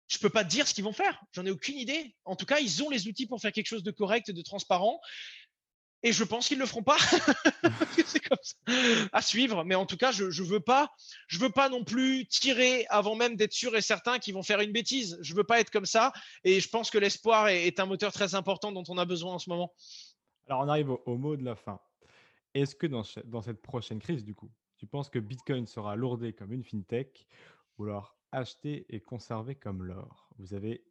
Je 0.08 0.18
ne 0.18 0.20
peux 0.20 0.30
pas 0.30 0.44
te 0.44 0.50
dire 0.50 0.68
ce 0.68 0.74
qu'ils 0.74 0.84
vont 0.84 0.92
faire, 0.92 1.18
j'en 1.32 1.46
ai 1.46 1.50
aucune 1.50 1.78
idée. 1.78 2.14
En 2.24 2.36
tout 2.36 2.44
cas, 2.44 2.58
ils 2.58 2.82
ont 2.82 2.90
les 2.90 3.08
outils 3.08 3.26
pour 3.26 3.40
faire 3.40 3.52
quelque 3.52 3.66
chose 3.66 3.82
de 3.82 3.90
correct, 3.90 4.30
de 4.30 4.42
transparent. 4.42 5.00
Et 6.04 6.12
je 6.12 6.22
pense 6.22 6.48
qu'ils 6.48 6.58
ne 6.58 6.62
le 6.62 6.68
feront 6.68 6.82
pas. 6.82 6.98
c'est 8.06 8.20
comme 8.20 8.38
ça. 8.42 8.54
À 9.10 9.22
suivre. 9.22 9.64
Mais 9.64 9.74
en 9.74 9.86
tout 9.86 9.96
cas, 9.96 10.12
je 10.12 10.24
ne 10.24 10.46
veux, 10.46 10.60
pas, 10.60 10.92
je 11.28 11.38
veux 11.38 11.48
pas 11.48 11.70
non 11.70 11.82
plus 11.82 12.26
tirer 12.26 12.86
avant 12.90 13.16
même 13.16 13.36
d'être 13.36 13.54
sûr 13.54 13.74
et 13.74 13.80
certain 13.80 14.18
qu'ils 14.18 14.34
vont 14.34 14.42
faire 14.42 14.60
une 14.60 14.70
bêtise. 14.70 15.18
Je 15.22 15.32
ne 15.32 15.38
veux 15.38 15.44
pas 15.44 15.60
être 15.60 15.70
comme 15.70 15.86
ça. 15.86 16.12
Et 16.44 16.60
je 16.60 16.68
pense 16.68 16.90
que 16.90 16.98
l'espoir 16.98 17.48
est, 17.48 17.80
un 17.80 17.86
moteur 17.86 18.12
très 18.12 18.34
important 18.34 18.70
dont 18.70 18.84
on 18.88 18.98
a 18.98 19.06
besoin 19.06 19.32
en 19.32 19.38
ce 19.38 19.48
moment. 19.48 19.72
Alors, 20.46 20.60
on 20.60 20.68
arrive 20.68 20.90
au, 20.90 21.16
mot 21.16 21.36
de 21.36 21.44
la 21.44 21.56
fin. 21.56 21.80
Est-ce 22.52 22.74
que 22.76 22.86
dans, 22.86 23.02
dans 23.24 23.40
cette 23.40 23.62
prochaine 23.62 23.98
crise, 23.98 24.24
du 24.24 24.34
coup, 24.34 24.50
tu 24.76 24.86
penses 24.86 25.08
que 25.08 25.18
Bitcoin 25.18 25.66
sera 25.66 25.96
lourdé 25.96 26.34
comme 26.34 26.52
une 26.52 26.64
fintech 26.64 27.26
ou 27.78 27.84
alors 27.84 28.14
acheté 28.30 28.84
et 28.90 29.00
conservé 29.00 29.54
comme 29.54 29.82
l'or? 29.82 30.28
Vous 30.38 30.52
avez 30.52 30.84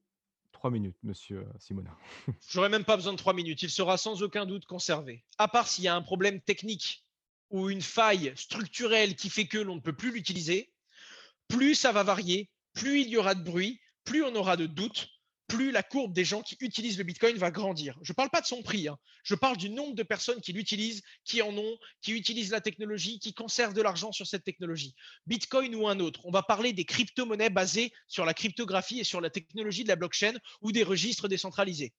Minutes, 0.72 0.98
monsieur 1.04 1.40
euh, 1.40 1.60
Simonin. 1.60 1.96
J'aurais 2.50 2.70
même 2.70 2.86
pas 2.86 2.96
besoin 2.96 3.14
de 3.14 3.18
trois 3.18 3.34
minutes. 3.34 3.62
Il 3.64 3.70
sera 3.70 3.98
sans 3.98 4.24
aucun 4.24 4.46
doute 4.46 4.66
conservé. 4.66 5.24
À 5.38 5.48
part 5.48 5.68
s'il 5.68 5.84
y 5.84 5.88
a 5.88 5.96
un 5.96 6.02
problème 6.02 6.42
technique 6.42 7.04
ou 7.50 7.70
une 7.70 7.82
faille 7.82 8.34
structurelle 8.36 9.16
qui 9.16 9.30
fait 9.30 9.48
que 9.48 9.58
l'on 9.58 9.76
ne 9.76 9.82
peut 9.82 9.96
plus 9.96 10.12
l'utiliser, 10.12 10.72
plus 11.48 11.76
ça 11.76 11.92
va 11.92 12.04
varier, 12.04 12.50
plus 12.74 13.02
il 13.02 13.10
y 13.10 13.18
aura 13.18 13.36
de 13.36 13.44
bruit, 13.44 13.80
plus 14.04 14.24
on 14.24 14.36
aura 14.36 14.58
de 14.58 14.66
doutes, 14.66 15.10
plus 15.54 15.72
la 15.72 15.84
courbe 15.84 16.14
des 16.14 16.26
gens 16.26 16.42
qui 16.42 16.58
utilisent 16.62 16.98
le 16.98 17.04
Bitcoin 17.04 17.38
va 17.38 17.52
grandir. 17.52 17.96
Je 18.02 18.12
ne 18.12 18.16
parle 18.16 18.32
pas 18.32 18.42
de 18.42 18.48
son 18.48 18.64
prix, 18.64 18.88
hein. 18.88 18.98
je 19.24 19.36
parle 19.36 19.56
du 19.56 19.70
nombre 19.70 19.94
de 19.94 20.02
personnes 20.02 20.42
qui 20.42 20.52
l'utilisent, 20.52 21.04
qui 21.26 21.44
en 21.44 21.56
ont, 21.56 21.78
qui 22.02 22.14
utilisent 22.14 22.50
la 22.50 22.60
technologie, 22.60 23.20
qui 23.20 23.36
conservent 23.36 23.76
de 23.76 23.84
l'argent 23.84 24.12
sur 24.12 24.26
cette 24.26 24.44
technologie. 24.44 24.96
Bitcoin 25.28 25.76
ou 25.76 25.88
un 25.88 26.00
autre. 26.00 26.22
On 26.26 26.32
va 26.32 26.42
parler 26.42 26.74
des 26.74 26.86
crypto-monnaies 26.86 27.52
basées 27.52 27.94
sur 28.08 28.26
la 28.26 28.34
cryptographie 28.34 29.00
et 29.00 29.04
sur 29.04 29.22
la 29.22 29.30
technologie 29.30 29.84
de 29.84 29.90
la 29.90 29.96
blockchain 29.96 30.34
ou 30.62 30.72
des 30.72 30.82
registres 30.82 31.28
décentralisés. 31.28 31.94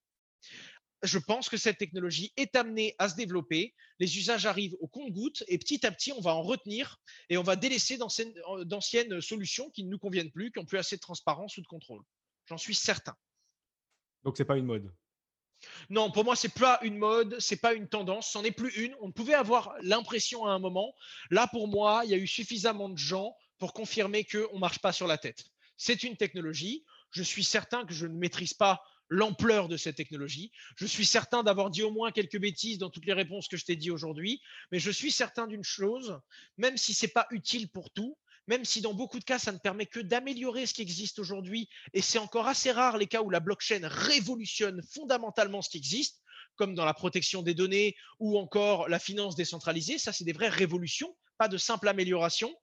Je 1.05 1.19
pense 1.21 1.49
que 1.49 1.57
cette 1.57 1.79
technologie 1.79 2.33
est 2.37 2.57
amenée 2.57 2.97
à 2.99 3.09
se 3.09 3.15
développer. 3.15 3.73
Les 4.01 4.19
usages 4.19 4.47
arrivent 4.47 4.75
au 4.81 4.89
compte-gouttes 4.89 5.45
et 5.47 5.59
petit 5.59 5.87
à 5.87 5.93
petit, 5.93 6.11
on 6.11 6.21
va 6.21 6.35
en 6.35 6.43
retenir 6.43 6.97
et 7.29 7.37
on 7.37 7.45
va 7.45 7.55
délaisser 7.55 7.99
d'anciennes 7.99 9.21
solutions 9.21 9.71
qui 9.71 9.85
ne 9.85 9.91
nous 9.91 9.99
conviennent 9.99 10.33
plus, 10.33 10.51
qui 10.51 10.59
n'ont 10.59 10.67
plus 10.67 10.79
assez 10.79 10.97
de 10.97 11.01
transparence 11.01 11.57
ou 11.57 11.63
de 11.63 11.69
contrôle. 11.69 12.03
J'en 12.47 12.59
suis 12.59 12.75
certain. 12.75 13.15
Donc 14.25 14.37
c'est 14.37 14.45
pas 14.45 14.57
une 14.57 14.67
mode? 14.67 14.93
Non, 15.91 16.11
pour 16.11 16.25
moi, 16.25 16.37
c'est 16.37 16.53
pas 16.53 16.79
une 16.83 16.99
mode, 16.99 17.39
c'est 17.39 17.61
pas 17.61 17.75
une 17.75 17.89
tendance, 17.89 18.31
c'en 18.31 18.45
est 18.45 18.51
plus 18.51 18.75
une. 18.77 18.95
On 19.01 19.13
pouvait 19.13 19.35
avoir 19.35 19.75
l'impression 19.83 20.45
à 20.47 20.53
un 20.53 20.59
moment. 20.59 20.95
Là, 21.31 21.47
pour 21.47 21.69
moi, 21.69 22.03
il 22.05 22.11
y 22.11 22.15
a 22.15 22.19
eu 22.19 22.27
suffisamment 22.27 22.89
de 22.89 22.99
gens 22.99 23.35
pour 23.59 23.73
confirmer 23.73 24.25
qu'on 24.25 24.55
ne 24.55 24.59
marche 24.59 24.81
pas 24.81 24.93
sur 24.93 25.07
la 25.07 25.19
tête. 25.19 25.45
C'est 25.77 26.03
une 26.03 26.17
technologie. 26.17 26.85
Je 27.11 27.23
suis 27.23 27.45
certain 27.45 27.85
que 27.85 27.95
je 27.95 28.07
ne 28.07 28.15
maîtrise 28.15 28.55
pas 28.55 28.83
l'ampleur 29.09 29.69
de 29.69 29.77
cette 29.77 29.97
technologie. 29.97 30.51
Je 30.77 30.87
suis 30.87 31.07
certain 31.07 31.43
d'avoir 31.43 31.71
dit 31.71 31.83
au 31.83 31.91
moins 31.91 32.11
quelques 32.11 32.39
bêtises 32.39 32.79
dans 32.79 32.91
toutes 32.91 33.07
les 33.07 33.13
réponses 33.13 33.49
que 33.49 33.57
je 33.57 33.65
t'ai 33.65 33.77
dit 33.77 33.91
aujourd'hui, 33.91 34.41
mais 34.73 34.79
je 34.79 34.91
suis 34.91 35.13
certain 35.13 35.47
d'une 35.47 35.65
chose, 35.65 36.19
même 36.57 36.77
si 36.77 36.95
ce 36.95 37.07
n'est 37.07 37.13
pas 37.13 37.27
utile 37.31 37.69
pour 37.69 37.91
tout, 37.91 38.17
même 38.47 38.65
si 38.65 38.81
dans 38.81 38.95
beaucoup 38.95 39.19
de 39.19 39.25
cas, 39.25 39.39
ça 39.39 39.53
ne 39.53 39.59
permet 39.59 39.87
que 39.87 40.01
d'améliorer 40.01 40.67
ce 40.67 40.75
qui 40.75 40.83
existe 40.83 41.19
aujourd'hui, 41.19 41.69
et 41.93 42.03
c'est 42.03 42.19
encore 42.19 42.47
assez 42.47 42.73
rare 42.73 42.99
les 42.99 43.07
cas 43.07 43.23
où 43.23 43.31
la 43.31 43.41
blockchain 43.41 43.81
révolutionne 43.83 44.83
fondamentalement 44.93 45.63
ce 45.63 45.71
qui 45.71 45.79
existe, 45.79 46.23
comme 46.57 46.75
dans 46.75 46.85
la 46.85 46.95
protection 46.95 47.43
des 47.43 47.55
données 47.55 47.97
ou 48.21 48.39
encore 48.39 48.89
la 48.89 48.99
finance 48.99 49.35
décentralisée, 49.35 49.99
ça 49.99 50.13
c'est 50.13 50.25
des 50.25 50.33
vraies 50.33 50.49
révolutions, 50.49 51.17
pas 51.39 51.49
de 51.49 51.59
simples 51.59 51.89
améliorations. 51.89 52.55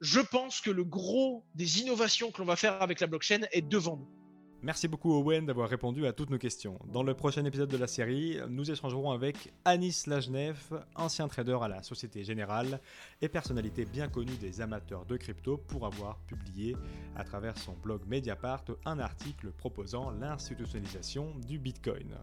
Je 0.00 0.20
pense 0.20 0.60
que 0.60 0.70
le 0.70 0.84
gros 0.84 1.46
des 1.54 1.80
innovations 1.80 2.32
que 2.32 2.40
l'on 2.40 2.46
va 2.46 2.56
faire 2.56 2.82
avec 2.82 3.00
la 3.00 3.06
blockchain 3.06 3.42
est 3.52 3.62
devant 3.62 3.96
nous. 3.96 4.23
Merci 4.64 4.88
beaucoup 4.88 5.12
Owen 5.12 5.44
d'avoir 5.44 5.68
répondu 5.68 6.06
à 6.06 6.14
toutes 6.14 6.30
nos 6.30 6.38
questions. 6.38 6.78
Dans 6.90 7.02
le 7.02 7.12
prochain 7.12 7.44
épisode 7.44 7.68
de 7.68 7.76
la 7.76 7.86
série, 7.86 8.38
nous 8.48 8.70
échangerons 8.70 9.10
avec 9.10 9.52
Anis 9.66 10.06
Lajnef, 10.06 10.72
ancien 10.94 11.28
trader 11.28 11.58
à 11.60 11.68
la 11.68 11.82
Société 11.82 12.24
Générale 12.24 12.80
et 13.20 13.28
personnalité 13.28 13.84
bien 13.84 14.08
connue 14.08 14.38
des 14.38 14.62
amateurs 14.62 15.04
de 15.04 15.18
crypto 15.18 15.58
pour 15.58 15.84
avoir 15.84 16.16
publié 16.20 16.76
à 17.14 17.24
travers 17.24 17.58
son 17.58 17.74
blog 17.74 18.06
Mediapart 18.06 18.64
un 18.86 19.00
article 19.00 19.52
proposant 19.52 20.10
l'institutionnalisation 20.12 21.34
du 21.46 21.58
Bitcoin. 21.58 22.16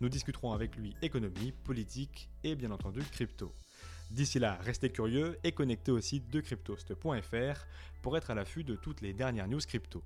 Nous 0.00 0.08
discuterons 0.08 0.50
avec 0.52 0.74
lui 0.74 0.96
économie, 1.02 1.52
politique 1.62 2.28
et 2.42 2.56
bien 2.56 2.72
entendu 2.72 2.98
crypto. 3.12 3.54
D'ici 4.10 4.40
là, 4.40 4.58
restez 4.60 4.90
curieux 4.90 5.38
et 5.44 5.52
connectez 5.52 5.92
au 5.92 6.00
site 6.00 6.32
de 6.32 6.40
cryptost.fr 6.40 7.64
pour 8.02 8.16
être 8.16 8.32
à 8.32 8.34
l'affût 8.34 8.64
de 8.64 8.74
toutes 8.74 9.02
les 9.02 9.12
dernières 9.12 9.46
news 9.46 9.60
crypto. 9.64 10.02